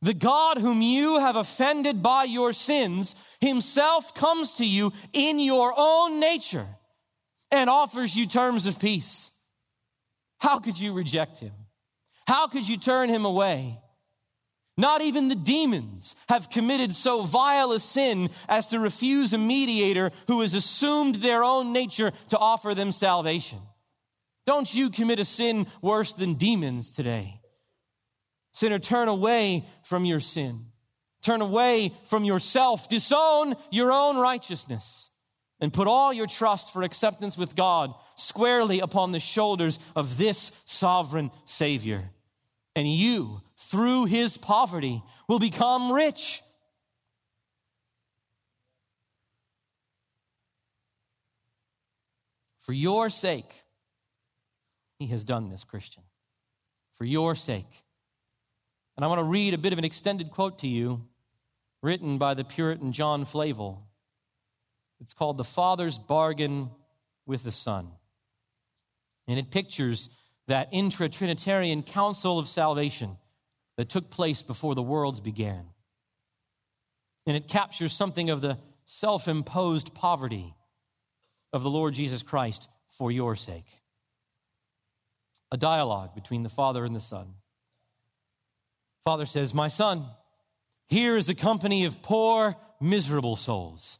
The 0.00 0.14
God 0.14 0.58
whom 0.58 0.80
you 0.80 1.18
have 1.18 1.34
offended 1.34 2.02
by 2.02 2.24
your 2.24 2.52
sins 2.52 3.16
himself 3.40 4.14
comes 4.14 4.54
to 4.54 4.64
you 4.64 4.92
in 5.12 5.40
your 5.40 5.74
own 5.76 6.20
nature 6.20 6.66
and 7.50 7.68
offers 7.68 8.14
you 8.14 8.26
terms 8.26 8.66
of 8.66 8.78
peace. 8.78 9.32
How 10.38 10.60
could 10.60 10.78
you 10.78 10.92
reject 10.92 11.40
him? 11.40 11.52
How 12.28 12.46
could 12.46 12.68
you 12.68 12.76
turn 12.76 13.08
him 13.08 13.24
away? 13.24 13.80
Not 14.78 15.02
even 15.02 15.26
the 15.26 15.34
demons 15.34 16.14
have 16.28 16.50
committed 16.50 16.94
so 16.94 17.22
vile 17.22 17.72
a 17.72 17.80
sin 17.80 18.30
as 18.48 18.68
to 18.68 18.78
refuse 18.78 19.32
a 19.32 19.38
mediator 19.38 20.12
who 20.28 20.40
has 20.40 20.54
assumed 20.54 21.16
their 21.16 21.42
own 21.42 21.72
nature 21.72 22.12
to 22.28 22.38
offer 22.38 22.76
them 22.76 22.92
salvation. 22.92 23.58
Don't 24.46 24.72
you 24.72 24.88
commit 24.88 25.18
a 25.18 25.24
sin 25.24 25.66
worse 25.82 26.12
than 26.12 26.34
demons 26.34 26.92
today. 26.92 27.40
Sinner, 28.52 28.78
turn 28.78 29.08
away 29.08 29.64
from 29.82 30.04
your 30.04 30.20
sin. 30.20 30.66
Turn 31.22 31.40
away 31.40 31.92
from 32.04 32.22
yourself. 32.22 32.88
Disown 32.88 33.56
your 33.72 33.90
own 33.90 34.16
righteousness 34.16 35.10
and 35.60 35.72
put 35.72 35.88
all 35.88 36.12
your 36.12 36.28
trust 36.28 36.72
for 36.72 36.84
acceptance 36.84 37.36
with 37.36 37.56
God 37.56 37.92
squarely 38.14 38.78
upon 38.78 39.10
the 39.10 39.18
shoulders 39.18 39.80
of 39.96 40.18
this 40.18 40.52
sovereign 40.66 41.32
Savior 41.46 42.12
and 42.78 42.90
you, 42.90 43.42
through 43.56 44.04
his 44.04 44.36
poverty, 44.36 45.02
will 45.26 45.40
become 45.40 45.90
rich. 45.90 46.42
For 52.60 52.72
your 52.72 53.10
sake, 53.10 53.64
he 54.98 55.06
has 55.08 55.24
done 55.24 55.48
this, 55.48 55.64
Christian. 55.64 56.04
For 56.94 57.04
your 57.04 57.34
sake. 57.34 57.82
And 58.96 59.04
I 59.04 59.08
want 59.08 59.18
to 59.18 59.24
read 59.24 59.54
a 59.54 59.58
bit 59.58 59.72
of 59.72 59.78
an 59.78 59.84
extended 59.84 60.30
quote 60.30 60.58
to 60.58 60.68
you 60.68 61.02
written 61.82 62.16
by 62.16 62.34
the 62.34 62.44
Puritan 62.44 62.92
John 62.92 63.24
Flavel. 63.24 63.82
It's 65.00 65.14
called 65.14 65.36
The 65.36 65.44
Father's 65.44 65.98
Bargain 65.98 66.70
with 67.26 67.42
the 67.42 67.52
Son. 67.52 67.88
And 69.26 69.38
it 69.38 69.50
pictures 69.50 70.10
that 70.48 70.68
intra 70.72 71.08
Trinitarian 71.08 71.82
council 71.82 72.38
of 72.38 72.48
salvation 72.48 73.16
that 73.76 73.88
took 73.88 74.10
place 74.10 74.42
before 74.42 74.74
the 74.74 74.82
worlds 74.82 75.20
began. 75.20 75.66
And 77.26 77.36
it 77.36 77.48
captures 77.48 77.92
something 77.92 78.30
of 78.30 78.40
the 78.40 78.58
self 78.86 79.28
imposed 79.28 79.94
poverty 79.94 80.54
of 81.52 81.62
the 81.62 81.70
Lord 81.70 81.94
Jesus 81.94 82.22
Christ 82.22 82.68
for 82.88 83.12
your 83.12 83.36
sake. 83.36 83.66
A 85.52 85.56
dialogue 85.56 86.14
between 86.14 86.42
the 86.42 86.48
Father 86.48 86.84
and 86.84 86.94
the 86.94 87.00
Son. 87.00 87.34
Father 89.04 89.26
says, 89.26 89.54
My 89.54 89.68
son, 89.68 90.06
here 90.86 91.16
is 91.16 91.28
a 91.28 91.34
company 91.34 91.84
of 91.84 92.02
poor, 92.02 92.56
miserable 92.80 93.36
souls 93.36 93.98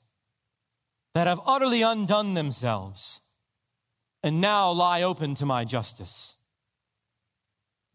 that 1.14 1.26
have 1.26 1.40
utterly 1.46 1.82
undone 1.82 2.34
themselves 2.34 3.20
and 4.22 4.40
now 4.40 4.70
lie 4.70 5.02
open 5.02 5.34
to 5.36 5.46
my 5.46 5.64
justice. 5.64 6.34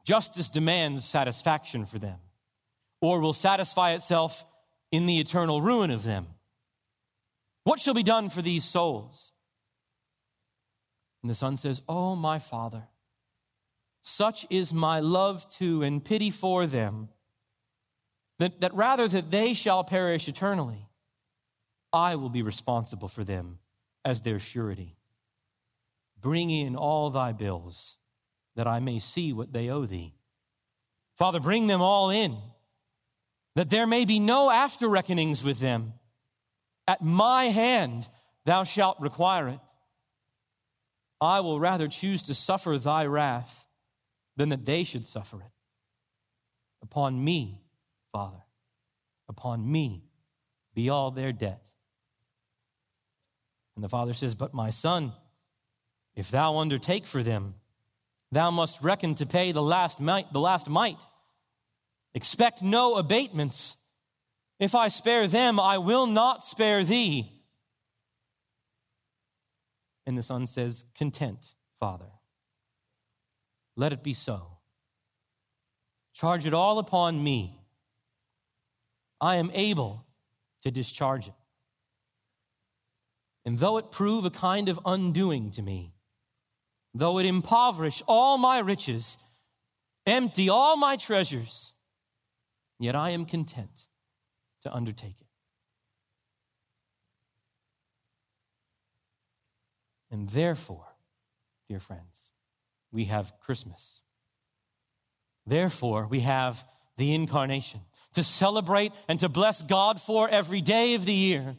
Justice 0.04 0.50
demands 0.50 1.06
satisfaction 1.06 1.86
for 1.86 2.00
them, 2.00 2.20
or 3.02 3.20
will 3.20 3.34
satisfy 3.34 3.92
itself 3.92 4.46
in 4.92 5.06
the 5.06 5.20
eternal 5.20 5.62
ruin 5.62 5.92
of 5.92 6.04
them. 6.04 6.28
What 7.64 7.80
shall 7.80 7.94
be 7.94 8.04
done 8.04 8.30
for 8.30 8.42
these 8.42 8.66
souls? 8.66 9.32
And 11.22 11.30
the 11.30 11.36
son 11.36 11.56
says, 11.56 11.82
Oh, 11.88 12.16
my 12.16 12.40
father, 12.40 12.84
such 14.02 14.46
is 14.50 14.74
my 14.74 15.00
love 15.00 15.50
to 15.56 15.82
and 15.82 16.04
pity 16.04 16.30
for 16.30 16.68
them, 16.68 17.08
that, 18.40 18.60
that 18.60 18.74
rather 18.74 19.08
that 19.08 19.32
they 19.32 19.54
shall 19.54 19.86
perish 19.86 20.28
eternally, 20.28 20.90
I 21.94 22.16
will 22.18 22.30
be 22.30 22.42
responsible 22.42 23.08
for 23.08 23.24
them 23.24 23.60
as 24.04 24.22
their 24.22 24.40
surety. 24.40 24.98
Bring 26.20 26.50
in 26.50 26.76
all 26.76 27.10
thy 27.10 27.32
bills, 27.32 27.98
that 28.56 28.68
I 28.68 28.80
may 28.80 29.00
see 29.00 29.34
what 29.34 29.54
they 29.54 29.70
owe 29.70 29.86
thee. 29.86 30.14
Father, 31.18 31.40
bring 31.40 31.68
them 31.68 31.82
all 31.82 32.10
in, 32.10 32.38
that 33.56 33.70
there 33.70 33.88
may 33.88 34.06
be 34.06 34.20
no 34.20 34.50
after 34.50 34.88
reckonings 34.88 35.44
with 35.44 35.60
them. 35.60 35.94
At 36.88 37.02
my 37.02 37.46
hand 37.46 38.08
thou 38.46 38.64
shalt 38.64 39.00
require 39.00 39.48
it. 39.48 39.60
I 41.22 41.40
will 41.40 41.60
rather 41.60 41.88
choose 41.88 42.24
to 42.24 42.36
suffer 42.36 42.78
thy 42.78 43.06
wrath 43.06 43.66
than 44.36 44.50
that 44.50 44.66
they 44.66 44.84
should 44.84 45.06
suffer 45.06 45.38
it. 45.38 45.52
Upon 46.82 47.24
me, 47.24 47.62
Father, 48.12 48.44
upon 49.30 49.72
me 49.72 50.04
be 50.74 50.90
all 50.90 51.12
their 51.12 51.32
debt. 51.32 51.62
And 53.76 53.84
the 53.84 53.90
father 53.90 54.14
says, 54.14 54.36
But 54.36 54.54
my 54.54 54.70
son, 54.70 55.14
if 56.16 56.30
thou 56.30 56.58
undertake 56.58 57.06
for 57.06 57.24
them, 57.24 57.56
thou 58.34 58.52
must 58.52 58.82
reckon 58.82 59.16
to 59.16 59.26
pay 59.26 59.52
the 59.52 59.62
last 59.62 60.00
mite, 60.00 60.32
the 60.32 60.40
last 60.40 60.70
mite. 60.70 61.08
Expect 62.14 62.62
no 62.62 62.96
abatements. 62.96 63.76
If 64.60 64.76
I 64.76 64.88
spare 64.88 65.28
them, 65.28 65.60
I 65.60 65.78
will 65.78 66.06
not 66.06 66.44
spare 66.44 66.84
thee. 66.84 67.32
And 70.06 70.18
the 70.18 70.24
son 70.24 70.46
says, 70.46 70.86
Content, 70.96 71.54
Father. 71.80 72.12
Let 73.76 73.94
it 73.94 74.04
be 74.04 74.14
so. 74.14 74.48
Charge 76.14 76.46
it 76.46 76.54
all 76.54 76.78
upon 76.78 77.24
me. 77.24 77.60
I 79.20 79.38
am 79.38 79.50
able 79.54 80.06
to 80.62 80.70
discharge 80.70 81.28
it. 81.28 81.34
And 83.46 83.58
though 83.58 83.78
it 83.78 83.92
prove 83.92 84.26
a 84.26 84.30
kind 84.30 84.70
of 84.70 84.80
undoing 84.86 85.52
to 85.52 85.62
me, 85.62 85.93
though 86.94 87.18
it 87.20 87.26
impoverish 87.26 88.04
all 88.08 88.38
my 88.38 88.60
riches, 88.60 89.18
empty 90.06 90.50
all 90.50 90.78
my 90.78 90.96
treasures, 90.96 91.74
yet 92.80 92.96
I 92.96 93.12
am 93.12 93.26
content 93.26 93.88
to 94.64 94.74
undertake 94.74 95.20
it. 95.20 95.28
And 100.12 100.30
therefore, 100.30 100.86
dear 101.68 101.80
friends, 101.80 102.32
we 102.92 103.06
have 103.06 103.34
Christmas. 103.40 104.02
Therefore, 105.48 106.08
we 106.08 106.20
have 106.20 106.64
the 106.98 107.16
incarnation 107.16 107.82
to 108.14 108.24
celebrate 108.24 108.92
and 109.08 109.20
to 109.20 109.28
bless 109.28 109.64
God 109.64 110.00
for 110.00 110.30
every 110.30 110.62
day 110.62 110.94
of 110.94 111.06
the 111.06 111.14
year. 111.14 111.56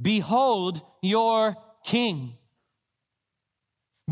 Behold 0.00 0.82
your 1.02 1.56
King. 1.84 2.34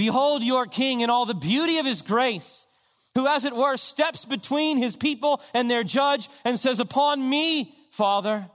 Behold 0.00 0.42
your 0.42 0.64
King 0.64 1.02
in 1.02 1.10
all 1.10 1.26
the 1.26 1.34
beauty 1.34 1.76
of 1.76 1.84
his 1.84 2.00
grace, 2.00 2.66
who, 3.14 3.26
as 3.26 3.44
it 3.44 3.54
were, 3.54 3.76
steps 3.76 4.24
between 4.24 4.78
his 4.78 4.96
people 4.96 5.42
and 5.52 5.70
their 5.70 5.84
judge 5.84 6.30
and 6.42 6.58
says, 6.58 6.80
Upon 6.80 7.28
me, 7.28 7.74
Father, 7.90 8.48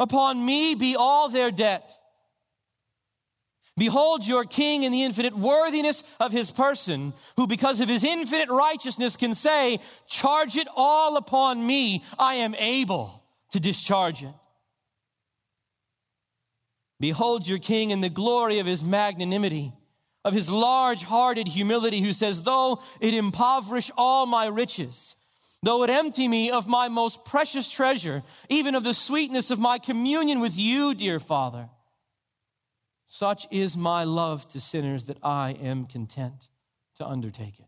upon 0.00 0.44
me 0.44 0.74
be 0.74 0.96
all 0.96 1.28
their 1.28 1.52
debt. 1.52 1.96
Behold 3.76 4.26
your 4.26 4.44
king 4.44 4.82
in 4.82 4.90
the 4.90 5.04
infinite 5.04 5.38
worthiness 5.38 6.02
of 6.18 6.32
his 6.32 6.50
person, 6.50 7.14
who 7.36 7.46
because 7.46 7.80
of 7.80 7.88
his 7.88 8.02
infinite 8.02 8.48
righteousness 8.48 9.16
can 9.16 9.36
say, 9.36 9.78
charge 10.08 10.56
it 10.56 10.66
all 10.74 11.16
upon 11.16 11.64
me. 11.64 12.02
I 12.18 12.34
am 12.34 12.56
able 12.56 13.22
to 13.52 13.60
discharge 13.60 14.24
it. 14.24 14.34
Behold 16.98 17.46
your 17.46 17.60
king 17.60 17.92
in 17.92 18.00
the 18.00 18.10
glory 18.10 18.58
of 18.58 18.66
his 18.66 18.82
magnanimity, 18.82 19.72
of 20.28 20.34
his 20.34 20.50
large 20.50 21.04
hearted 21.04 21.48
humility, 21.48 22.02
who 22.02 22.12
says, 22.12 22.42
though 22.42 22.80
it 23.00 23.14
impoverish 23.14 23.90
all 23.96 24.26
my 24.26 24.46
riches, 24.46 25.16
though 25.62 25.82
it 25.82 25.90
empty 25.90 26.28
me 26.28 26.50
of 26.50 26.68
my 26.68 26.88
most 26.88 27.24
precious 27.24 27.66
treasure, 27.66 28.22
even 28.50 28.74
of 28.74 28.84
the 28.84 28.92
sweetness 28.92 29.50
of 29.50 29.58
my 29.58 29.78
communion 29.78 30.38
with 30.38 30.56
you, 30.56 30.92
dear 30.92 31.18
Father, 31.18 31.70
such 33.06 33.46
is 33.50 33.74
my 33.74 34.04
love 34.04 34.46
to 34.48 34.60
sinners 34.60 35.04
that 35.04 35.16
I 35.22 35.52
am 35.62 35.86
content 35.86 36.48
to 36.98 37.06
undertake 37.06 37.58
it. 37.58 37.66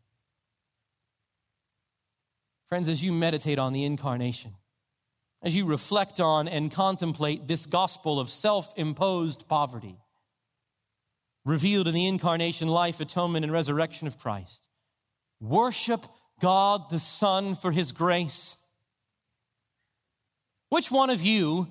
Friends, 2.68 2.90
as 2.90 3.02
you 3.02 3.10
meditate 3.10 3.58
on 3.58 3.72
the 3.72 3.86
incarnation, 3.86 4.52
as 5.42 5.56
you 5.56 5.64
reflect 5.64 6.20
on 6.20 6.46
and 6.46 6.70
contemplate 6.70 7.48
this 7.48 7.64
gospel 7.64 8.20
of 8.20 8.28
self 8.28 8.74
imposed 8.76 9.48
poverty, 9.48 9.96
revealed 11.50 11.88
in 11.88 11.94
the 11.94 12.06
incarnation, 12.06 12.68
life, 12.68 13.00
atonement, 13.00 13.44
and 13.44 13.52
resurrection 13.52 14.06
of 14.06 14.18
Christ, 14.18 14.68
worship 15.40 16.06
God 16.40 16.88
the 16.88 17.00
Son 17.00 17.56
for 17.56 17.72
his 17.72 17.92
grace. 17.92 18.56
Which 20.70 20.90
one 20.90 21.10
of 21.10 21.20
you 21.20 21.68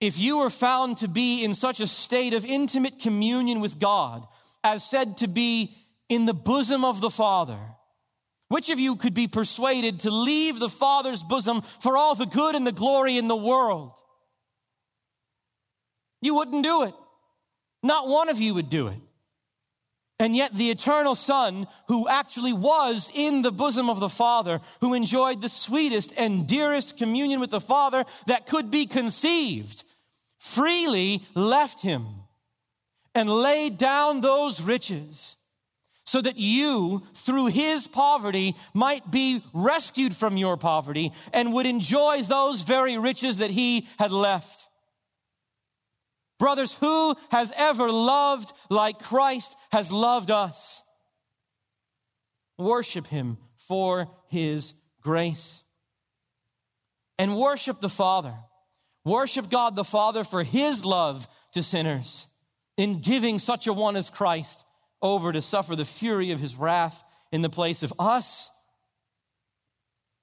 if 0.00 0.18
you 0.18 0.38
were 0.38 0.50
found 0.50 0.98
to 0.98 1.08
be 1.08 1.42
in 1.42 1.54
such 1.54 1.80
a 1.80 1.86
state 1.86 2.34
of 2.34 2.44
intimate 2.44 2.98
communion 2.98 3.60
with 3.60 3.78
God 3.78 4.26
as 4.62 4.84
said 4.84 5.16
to 5.18 5.28
be 5.28 5.74
in 6.10 6.26
the 6.26 6.34
bosom 6.34 6.84
of 6.84 7.00
the 7.00 7.10
Father, 7.10 7.58
which 8.48 8.68
of 8.68 8.78
you 8.78 8.96
could 8.96 9.14
be 9.14 9.28
persuaded 9.28 10.00
to 10.00 10.10
leave 10.10 10.58
the 10.58 10.68
Father's 10.68 11.22
bosom 11.22 11.62
for 11.80 11.96
all 11.96 12.14
the 12.14 12.26
good 12.26 12.54
and 12.54 12.66
the 12.66 12.72
glory 12.72 13.16
in 13.16 13.28
the 13.28 13.36
world? 13.36 13.92
You 16.20 16.34
wouldn't 16.34 16.62
do 16.62 16.82
it. 16.82 16.94
Not 17.82 18.08
one 18.08 18.28
of 18.28 18.38
you 18.40 18.54
would 18.54 18.68
do 18.68 18.88
it. 18.88 19.00
And 20.20 20.36
yet, 20.36 20.54
the 20.54 20.70
eternal 20.70 21.16
Son, 21.16 21.66
who 21.88 22.08
actually 22.08 22.52
was 22.52 23.10
in 23.14 23.42
the 23.42 23.50
bosom 23.50 23.90
of 23.90 23.98
the 23.98 24.08
Father, 24.08 24.60
who 24.80 24.94
enjoyed 24.94 25.42
the 25.42 25.48
sweetest 25.48 26.12
and 26.16 26.46
dearest 26.46 26.96
communion 26.96 27.40
with 27.40 27.50
the 27.50 27.60
Father 27.60 28.04
that 28.26 28.46
could 28.46 28.70
be 28.70 28.86
conceived, 28.86 29.82
freely 30.38 31.24
left 31.34 31.80
him 31.80 32.06
and 33.14 33.28
laid 33.28 33.76
down 33.76 34.20
those 34.20 34.60
riches 34.60 35.36
so 36.04 36.20
that 36.20 36.36
you, 36.36 37.02
through 37.14 37.46
his 37.46 37.86
poverty, 37.86 38.54
might 38.72 39.10
be 39.10 39.42
rescued 39.52 40.14
from 40.14 40.36
your 40.36 40.56
poverty 40.56 41.12
and 41.32 41.52
would 41.52 41.66
enjoy 41.66 42.22
those 42.22 42.62
very 42.62 42.98
riches 42.98 43.38
that 43.38 43.50
he 43.50 43.88
had 43.98 44.12
left. 44.12 44.63
Brothers, 46.38 46.74
who 46.74 47.14
has 47.30 47.52
ever 47.56 47.90
loved 47.90 48.52
like 48.70 48.98
Christ 48.98 49.56
has 49.72 49.92
loved 49.92 50.30
us? 50.30 50.82
Worship 52.58 53.06
him 53.06 53.38
for 53.56 54.08
his 54.28 54.74
grace. 55.00 55.62
And 57.18 57.36
worship 57.36 57.80
the 57.80 57.88
Father 57.88 58.34
Worship 59.04 59.50
God 59.50 59.76
the 59.76 59.84
Father 59.84 60.24
for 60.24 60.42
his 60.42 60.84
love 60.84 61.28
to 61.52 61.62
sinners 61.62 62.26
in 62.76 63.00
giving 63.00 63.38
such 63.38 63.66
a 63.66 63.72
one 63.72 63.96
as 63.96 64.10
Christ 64.10 64.64
over 65.02 65.30
to 65.30 65.42
suffer 65.42 65.76
the 65.76 65.84
fury 65.84 66.30
of 66.30 66.40
his 66.40 66.56
wrath 66.56 67.04
in 67.30 67.42
the 67.42 67.50
place 67.50 67.82
of 67.82 67.92
us. 67.98 68.50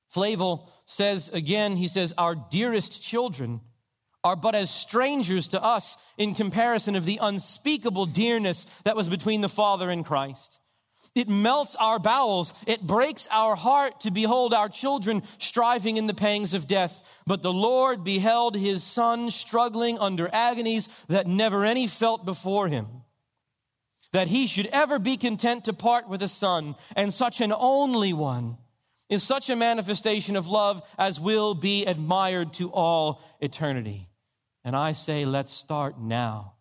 Flavel 0.09 0.69
says 0.87 1.29
again, 1.29 1.77
he 1.77 1.87
says, 1.87 2.13
Our 2.17 2.35
dearest 2.35 3.03
children 3.03 3.61
are 4.23 4.35
but 4.35 4.55
as 4.55 4.69
strangers 4.69 5.47
to 5.49 5.63
us 5.63 5.97
in 6.17 6.35
comparison 6.35 6.95
of 6.95 7.05
the 7.05 7.19
unspeakable 7.21 8.05
dearness 8.05 8.65
that 8.83 8.95
was 8.95 9.09
between 9.09 9.41
the 9.41 9.49
Father 9.49 9.89
and 9.89 10.05
Christ. 10.05 10.59
It 11.13 11.27
melts 11.27 11.75
our 11.75 11.99
bowels. 11.99 12.53
It 12.65 12.85
breaks 12.85 13.27
our 13.31 13.55
heart 13.55 14.01
to 14.01 14.11
behold 14.11 14.53
our 14.53 14.69
children 14.69 15.23
striving 15.39 15.97
in 15.97 16.07
the 16.07 16.13
pangs 16.13 16.53
of 16.53 16.67
death. 16.67 17.01
But 17.25 17.41
the 17.41 17.51
Lord 17.51 18.03
beheld 18.03 18.55
his 18.55 18.83
son 18.83 19.31
struggling 19.31 19.99
under 19.99 20.29
agonies 20.31 20.87
that 21.09 21.27
never 21.27 21.65
any 21.65 21.87
felt 21.87 22.23
before 22.23 22.69
him. 22.69 22.87
That 24.13 24.27
he 24.27 24.47
should 24.47 24.67
ever 24.67 24.99
be 24.99 25.17
content 25.17 25.65
to 25.65 25.73
part 25.73 26.07
with 26.07 26.21
a 26.21 26.27
son 26.27 26.75
and 26.95 27.13
such 27.13 27.41
an 27.41 27.53
only 27.55 28.13
one 28.13 28.57
is 29.09 29.23
such 29.23 29.49
a 29.49 29.55
manifestation 29.55 30.37
of 30.37 30.47
love 30.47 30.81
as 30.97 31.19
will 31.19 31.53
be 31.53 31.85
admired 31.85 32.53
to 32.53 32.71
all 32.71 33.21
eternity. 33.41 34.07
And 34.63 34.75
I 34.75 34.91
say, 34.91 35.25
let's 35.25 35.51
start 35.51 35.99
now. 35.99 36.53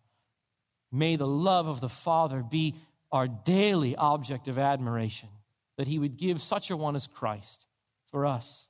May 0.91 1.15
the 1.15 1.27
love 1.27 1.67
of 1.67 1.81
the 1.81 1.89
Father 1.89 2.41
be 2.41 2.75
our 3.11 3.27
daily 3.27 3.95
object 3.95 4.47
of 4.47 4.57
admiration, 4.57 5.29
that 5.77 5.87
he 5.87 5.99
would 5.99 6.17
give 6.17 6.41
such 6.41 6.71
a 6.71 6.77
one 6.77 6.95
as 6.95 7.07
Christ 7.07 7.67
for 8.09 8.25
us. 8.25 8.67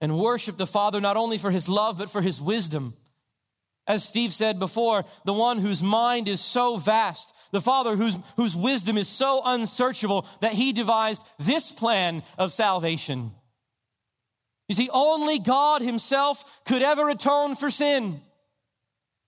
and 0.00 0.18
worship 0.18 0.56
the 0.56 0.66
Father 0.66 1.00
not 1.00 1.16
only 1.16 1.38
for 1.38 1.50
his 1.50 1.68
love, 1.68 1.98
but 1.98 2.10
for 2.10 2.22
his 2.22 2.40
wisdom. 2.40 2.94
As 3.86 4.04
Steve 4.04 4.32
said 4.32 4.58
before, 4.58 5.04
the 5.24 5.32
one 5.32 5.58
whose 5.58 5.82
mind 5.82 6.28
is 6.28 6.40
so 6.40 6.76
vast, 6.76 7.32
the 7.52 7.60
Father 7.60 7.96
whose, 7.96 8.18
whose 8.36 8.56
wisdom 8.56 8.98
is 8.98 9.08
so 9.08 9.42
unsearchable 9.44 10.26
that 10.40 10.52
he 10.52 10.72
devised 10.72 11.22
this 11.38 11.72
plan 11.72 12.22
of 12.36 12.52
salvation. 12.52 13.32
You 14.68 14.74
see, 14.74 14.88
only 14.92 15.38
God 15.38 15.82
himself 15.82 16.44
could 16.64 16.82
ever 16.82 17.08
atone 17.08 17.54
for 17.54 17.70
sin. 17.70 18.20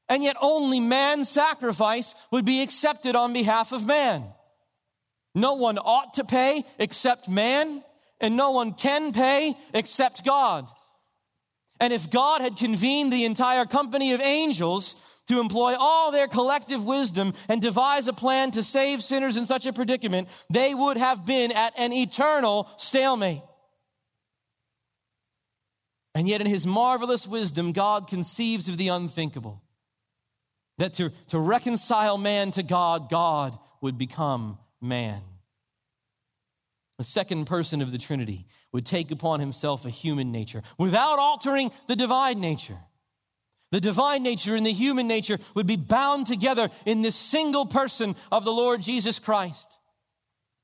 And 0.08 0.24
yet 0.24 0.36
only 0.40 0.80
man's 0.80 1.28
sacrifice 1.28 2.14
would 2.30 2.44
be 2.44 2.62
accepted 2.62 3.14
on 3.14 3.32
behalf 3.32 3.72
of 3.72 3.86
man. 3.86 4.24
No 5.34 5.54
one 5.54 5.78
ought 5.78 6.14
to 6.14 6.24
pay 6.24 6.64
except 6.78 7.28
man, 7.28 7.84
and 8.20 8.36
no 8.36 8.52
one 8.52 8.72
can 8.72 9.12
pay 9.12 9.54
except 9.74 10.24
God. 10.24 10.68
And 11.80 11.92
if 11.92 12.10
God 12.10 12.40
had 12.40 12.56
convened 12.56 13.12
the 13.12 13.24
entire 13.24 13.64
company 13.64 14.12
of 14.12 14.20
angels 14.20 14.96
to 15.28 15.40
employ 15.40 15.76
all 15.78 16.10
their 16.10 16.26
collective 16.26 16.84
wisdom 16.84 17.34
and 17.48 17.62
devise 17.62 18.08
a 18.08 18.12
plan 18.12 18.50
to 18.52 18.62
save 18.62 19.02
sinners 19.02 19.36
in 19.36 19.46
such 19.46 19.66
a 19.66 19.72
predicament, 19.72 20.28
they 20.50 20.74
would 20.74 20.96
have 20.96 21.26
been 21.26 21.52
at 21.52 21.78
an 21.78 21.92
eternal 21.92 22.68
stalemate. 22.78 23.42
And 26.14 26.28
yet, 26.28 26.40
in 26.40 26.46
his 26.46 26.66
marvelous 26.66 27.26
wisdom, 27.26 27.72
God 27.72 28.08
conceives 28.08 28.68
of 28.68 28.76
the 28.76 28.88
unthinkable 28.88 29.62
that 30.78 30.94
to, 30.94 31.10
to 31.28 31.38
reconcile 31.38 32.18
man 32.18 32.50
to 32.52 32.62
God, 32.62 33.10
God 33.10 33.58
would 33.80 33.98
become 33.98 34.58
man. 34.80 35.20
The 36.98 37.04
second 37.04 37.46
person 37.46 37.82
of 37.82 37.92
the 37.92 37.98
Trinity 37.98 38.46
would 38.72 38.84
take 38.84 39.10
upon 39.10 39.40
himself 39.40 39.86
a 39.86 39.90
human 39.90 40.32
nature 40.32 40.62
without 40.78 41.18
altering 41.18 41.70
the 41.86 41.96
divine 41.96 42.40
nature. 42.40 42.78
The 43.70 43.80
divine 43.80 44.22
nature 44.22 44.56
and 44.56 44.64
the 44.64 44.72
human 44.72 45.06
nature 45.06 45.38
would 45.54 45.66
be 45.66 45.76
bound 45.76 46.26
together 46.26 46.70
in 46.86 47.02
this 47.02 47.16
single 47.16 47.66
person 47.66 48.16
of 48.32 48.44
the 48.44 48.52
Lord 48.52 48.80
Jesus 48.80 49.18
Christ. 49.18 49.72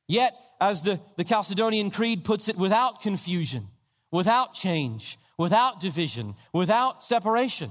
Yet, 0.09 0.35
as 0.61 0.83
the, 0.83 1.01
the 1.17 1.25
Chalcedonian 1.25 1.93
Creed 1.93 2.25
puts 2.25 2.49
it, 2.49 2.57
without 2.57 3.03
confusion, 3.03 3.69
without 4.11 4.55
change, 4.55 5.19
without 5.39 5.81
division, 5.81 6.35
without 6.53 7.05
separation. 7.05 7.71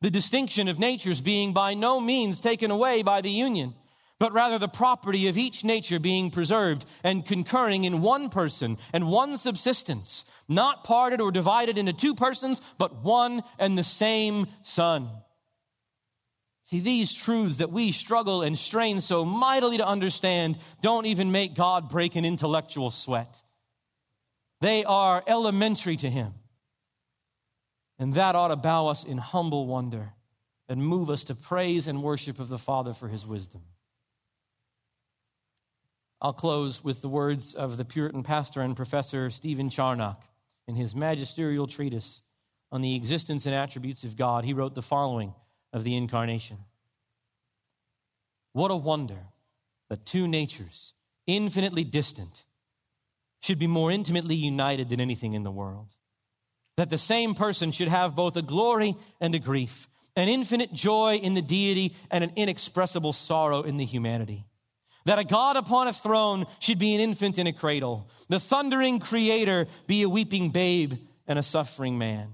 The 0.00 0.10
distinction 0.10 0.68
of 0.68 0.78
natures 0.78 1.20
being 1.20 1.52
by 1.52 1.74
no 1.74 2.00
means 2.00 2.40
taken 2.40 2.70
away 2.70 3.02
by 3.02 3.20
the 3.20 3.30
union 3.30 3.74
but 4.18 4.32
rather 4.32 4.58
the 4.58 4.68
property 4.68 5.28
of 5.28 5.36
each 5.36 5.62
nature 5.62 5.98
being 5.98 6.30
preserved 6.30 6.86
and 7.04 7.26
concurring 7.26 7.84
in 7.84 8.00
one 8.00 8.30
person 8.30 8.78
and 8.92 9.08
one 9.08 9.36
subsistence, 9.36 10.24
not 10.48 10.84
parted 10.84 11.20
or 11.20 11.30
divided 11.30 11.76
into 11.76 11.92
two 11.92 12.14
persons, 12.14 12.62
but 12.78 13.04
one 13.04 13.42
and 13.58 13.76
the 13.76 13.84
same 13.84 14.46
Son. 14.62 15.10
See, 16.62 16.80
these 16.80 17.12
truths 17.12 17.58
that 17.58 17.70
we 17.70 17.92
struggle 17.92 18.42
and 18.42 18.58
strain 18.58 19.00
so 19.00 19.24
mightily 19.24 19.76
to 19.76 19.86
understand 19.86 20.58
don't 20.80 21.06
even 21.06 21.30
make 21.30 21.54
God 21.54 21.88
break 21.88 22.16
an 22.16 22.24
intellectual 22.24 22.90
sweat. 22.90 23.42
They 24.62 24.84
are 24.84 25.22
elementary 25.28 25.96
to 25.98 26.10
Him. 26.10 26.34
And 27.98 28.12
that 28.14 28.34
ought 28.34 28.48
to 28.48 28.56
bow 28.56 28.88
us 28.88 29.04
in 29.04 29.18
humble 29.18 29.66
wonder 29.66 30.12
and 30.68 30.84
move 30.84 31.10
us 31.10 31.24
to 31.24 31.34
praise 31.34 31.86
and 31.86 32.02
worship 32.02 32.38
of 32.38 32.48
the 32.48 32.58
Father 32.58 32.92
for 32.92 33.08
His 33.08 33.26
wisdom. 33.26 33.62
I'll 36.20 36.32
close 36.32 36.82
with 36.82 37.02
the 37.02 37.08
words 37.08 37.54
of 37.54 37.76
the 37.76 37.84
Puritan 37.84 38.22
pastor 38.22 38.62
and 38.62 38.74
professor 38.74 39.30
Stephen 39.30 39.68
Charnock 39.68 40.22
in 40.66 40.74
his 40.74 40.94
magisterial 40.94 41.66
treatise 41.66 42.22
on 42.72 42.82
the 42.82 42.96
existence 42.96 43.46
and 43.46 43.54
attributes 43.54 44.02
of 44.02 44.16
God. 44.16 44.44
He 44.44 44.54
wrote 44.54 44.74
the 44.74 44.82
following 44.82 45.34
of 45.72 45.84
the 45.84 45.94
incarnation 45.94 46.58
What 48.52 48.70
a 48.70 48.76
wonder 48.76 49.28
that 49.88 50.06
two 50.06 50.26
natures, 50.26 50.94
infinitely 51.26 51.84
distant, 51.84 52.44
should 53.40 53.58
be 53.58 53.66
more 53.66 53.92
intimately 53.92 54.34
united 54.34 54.88
than 54.88 55.00
anything 55.00 55.34
in 55.34 55.42
the 55.42 55.50
world. 55.50 55.94
That 56.76 56.90
the 56.90 56.98
same 56.98 57.34
person 57.34 57.72
should 57.72 57.88
have 57.88 58.14
both 58.14 58.36
a 58.36 58.42
glory 58.42 58.96
and 59.20 59.34
a 59.34 59.38
grief, 59.38 59.88
an 60.14 60.28
infinite 60.28 60.72
joy 60.72 61.16
in 61.16 61.34
the 61.34 61.42
deity 61.42 61.94
and 62.10 62.22
an 62.22 62.32
inexpressible 62.36 63.12
sorrow 63.12 63.62
in 63.62 63.76
the 63.76 63.84
humanity 63.84 64.46
that 65.06 65.20
a 65.20 65.24
God 65.24 65.56
upon 65.56 65.86
a 65.86 65.92
throne 65.92 66.46
should 66.58 66.80
be 66.80 66.94
an 66.94 67.00
infant 67.00 67.38
in 67.38 67.46
a 67.46 67.52
cradle, 67.52 68.10
the 68.28 68.40
thundering 68.40 68.98
creator 68.98 69.66
be 69.86 70.02
a 70.02 70.08
weeping 70.08 70.50
babe 70.50 70.94
and 71.28 71.38
a 71.38 71.44
suffering 71.44 71.96
man. 71.96 72.28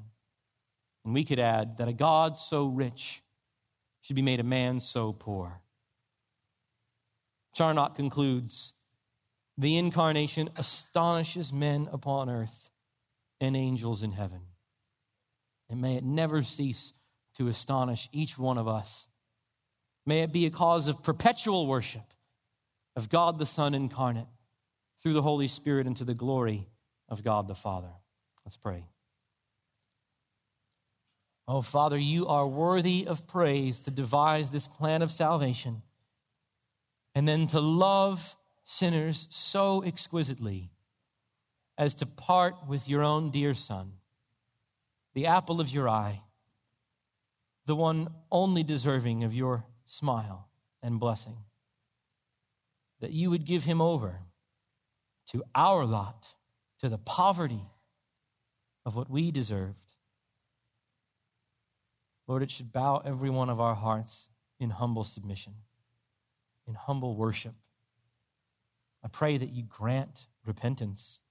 And 1.05 1.13
we 1.13 1.25
could 1.25 1.39
add 1.39 1.77
that 1.79 1.89
a 1.89 1.93
God 1.93 2.35
so 2.35 2.67
rich 2.67 3.23
should 4.01 4.17
be 4.17 4.23
made 4.23 4.41
a 4.41 4.45
man 4.45 4.81
so 4.81 5.13
poor. 5.13 5.61
Charnock 7.55 7.95
concludes 7.95 8.73
the 9.59 9.77
incarnation 9.77 10.49
astonishes 10.57 11.53
men 11.53 11.91
upon 11.93 12.31
earth 12.31 12.62
and 13.43 13.57
angels 13.57 14.05
in 14.05 14.13
heaven. 14.13 14.41
And 15.69 15.83
may 15.83 15.97
it 15.97 16.05
never 16.05 16.45
cease 16.45 16.93
to 17.37 17.49
astonish 17.49 18.09
each 18.13 18.39
one 18.39 18.57
of 18.57 18.69
us. 18.69 19.09
May 20.07 20.21
it 20.21 20.33
be 20.33 20.47
a 20.47 20.51
cause 20.51 20.87
of 20.87 21.03
perpetual 21.03 21.67
worship 21.67 22.15
of 22.95 23.11
God 23.11 23.41
the 23.41 23.47
Son 23.47 23.75
incarnate 23.75 24.29
through 25.03 25.15
the 25.15 25.23
Holy 25.23 25.49
Spirit 25.49 25.89
into 25.89 26.05
the 26.05 26.15
glory 26.15 26.69
of 27.09 27.25
God 27.25 27.49
the 27.49 27.55
Father. 27.57 27.91
Let's 28.45 28.57
pray. 28.57 28.87
Oh, 31.49 31.63
Father, 31.63 31.99
you 31.99 32.29
are 32.29 32.47
worthy 32.47 33.07
of 33.09 33.27
praise 33.27 33.81
to 33.81 33.91
devise 33.91 34.51
this 34.51 34.69
plan 34.69 35.03
of 35.03 35.11
salvation 35.11 35.83
and 37.17 37.27
then 37.27 37.49
to 37.49 37.61
love 37.61 38.37
sinners 38.63 39.27
so 39.31 39.83
exquisitely 39.83 40.71
as 41.79 41.95
to 41.97 42.07
part 42.07 42.67
with 42.67 42.89
your 42.89 43.03
own 43.03 43.31
dear 43.31 43.55
Son, 43.55 43.93
the 45.15 45.27
apple 45.27 45.61
of 45.61 45.71
your 45.71 45.89
eye, 45.89 46.23
the 47.67 47.77
one 47.77 48.09
only 48.31 48.63
deserving 48.63 49.25
of 49.25 49.35
your 49.35 49.65
smile 49.87 50.49
and 50.83 50.99
blessing 50.99 51.37
that 53.01 53.11
you 53.11 53.31
would 53.31 53.45
give 53.45 53.65
him 53.65 53.81
over 53.81 54.21
to 55.27 55.43
our 55.55 55.85
lot, 55.85 56.35
to 56.81 56.89
the 56.89 56.99
poverty 56.99 57.65
of 58.87 58.95
what 58.95 59.11
we 59.11 59.31
deserved. 59.31 59.95
Lord, 62.29 62.43
it 62.43 62.51
should 62.51 62.73
bow 62.73 63.03
every 63.05 63.29
one 63.29 63.51
of 63.51 63.61
our 63.61 63.75
hearts 63.75 64.29
in 64.61 64.71
humble 64.71 65.05
submission, 65.05 65.55
in 66.69 66.75
humble 66.75 67.17
worship. 67.17 67.55
I 69.05 69.09
pray 69.09 69.37
that 69.37 69.51
you 69.51 69.65
grant 69.65 70.27
repentance 70.47 71.22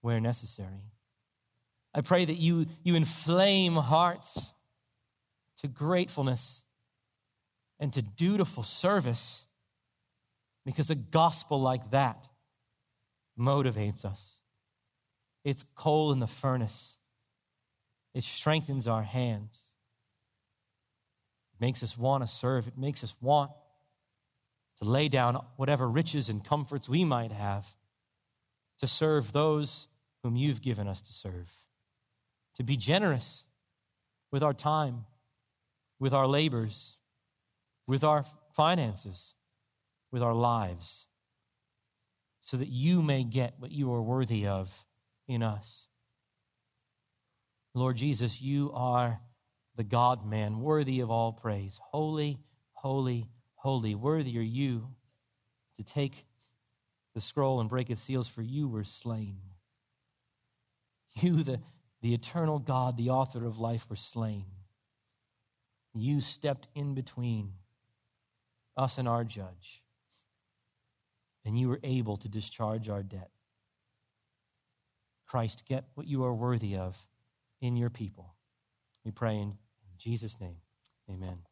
where 0.00 0.20
necessary. 0.20 0.92
I 1.94 2.02
pray 2.02 2.24
that 2.24 2.36
you, 2.36 2.66
you 2.82 2.94
inflame 2.94 3.74
hearts 3.74 4.52
to 5.58 5.68
gratefulness 5.68 6.62
and 7.80 7.92
to 7.94 8.02
dutiful 8.02 8.62
service 8.62 9.46
because 10.64 10.90
a 10.90 10.94
gospel 10.94 11.60
like 11.60 11.90
that 11.92 12.28
motivates 13.38 14.04
us. 14.04 14.36
It's 15.44 15.64
coal 15.74 16.12
in 16.12 16.18
the 16.18 16.26
furnace, 16.26 16.98
it 18.14 18.24
strengthens 18.24 18.88
our 18.88 19.02
hands. 19.02 19.62
It 21.54 21.64
makes 21.64 21.82
us 21.82 21.96
want 21.96 22.22
to 22.22 22.26
serve, 22.26 22.68
it 22.68 22.76
makes 22.76 23.02
us 23.02 23.14
want 23.22 23.50
to 24.82 24.84
lay 24.84 25.08
down 25.08 25.42
whatever 25.56 25.88
riches 25.88 26.28
and 26.28 26.44
comforts 26.44 26.88
we 26.88 27.04
might 27.04 27.32
have 27.32 27.66
to 28.78 28.86
serve 28.86 29.32
those 29.32 29.88
whom 30.22 30.36
you've 30.36 30.62
given 30.62 30.88
us 30.88 31.00
to 31.02 31.12
serve, 31.12 31.52
to 32.56 32.62
be 32.62 32.76
generous 32.76 33.46
with 34.30 34.42
our 34.42 34.54
time, 34.54 35.06
with 35.98 36.12
our 36.12 36.26
labors, 36.26 36.96
with 37.86 38.02
our 38.02 38.24
finances 38.54 39.34
with 40.10 40.22
our 40.22 40.34
lives 40.34 41.06
so 42.40 42.56
that 42.56 42.68
you 42.68 43.02
may 43.02 43.22
get 43.22 43.54
what 43.58 43.70
you 43.70 43.92
are 43.92 44.02
worthy 44.02 44.46
of 44.46 44.86
in 45.28 45.42
us. 45.42 45.88
Lord 47.74 47.96
Jesus, 47.96 48.40
you 48.40 48.70
are 48.72 49.20
the 49.76 49.84
God 49.84 50.24
man, 50.24 50.60
worthy 50.60 51.00
of 51.00 51.10
all 51.10 51.32
praise. 51.32 51.78
Holy, 51.90 52.38
holy, 52.72 53.28
holy. 53.56 53.94
Worthy 53.94 54.38
are 54.38 54.42
you 54.42 54.88
to 55.76 55.82
take 55.82 56.24
the 57.16 57.20
scroll 57.20 57.60
and 57.60 57.68
break 57.68 57.90
its 57.90 58.02
seals, 58.02 58.28
for 58.28 58.42
you 58.42 58.68
were 58.68 58.84
slain. 58.84 59.38
You, 61.14 61.42
the, 61.42 61.60
the 62.02 62.12
eternal 62.12 62.58
God, 62.58 62.98
the 62.98 63.08
author 63.08 63.46
of 63.46 63.58
life, 63.58 63.86
were 63.88 63.96
slain. 63.96 64.44
You 65.94 66.20
stepped 66.20 66.68
in 66.74 66.94
between 66.94 67.54
us 68.76 68.98
and 68.98 69.08
our 69.08 69.24
judge 69.24 69.82
and 71.46 71.58
you 71.58 71.68
were 71.68 71.80
able 71.84 72.16
to 72.18 72.28
discharge 72.28 72.90
our 72.90 73.02
debt. 73.02 73.30
Christ, 75.26 75.64
get 75.66 75.84
what 75.94 76.06
you 76.06 76.24
are 76.24 76.34
worthy 76.34 76.76
of 76.76 76.98
in 77.62 77.76
your 77.76 77.88
people. 77.88 78.34
We 79.04 79.12
pray 79.12 79.36
in 79.36 79.56
Jesus' 79.96 80.40
name. 80.40 80.56
Amen. 81.08 81.45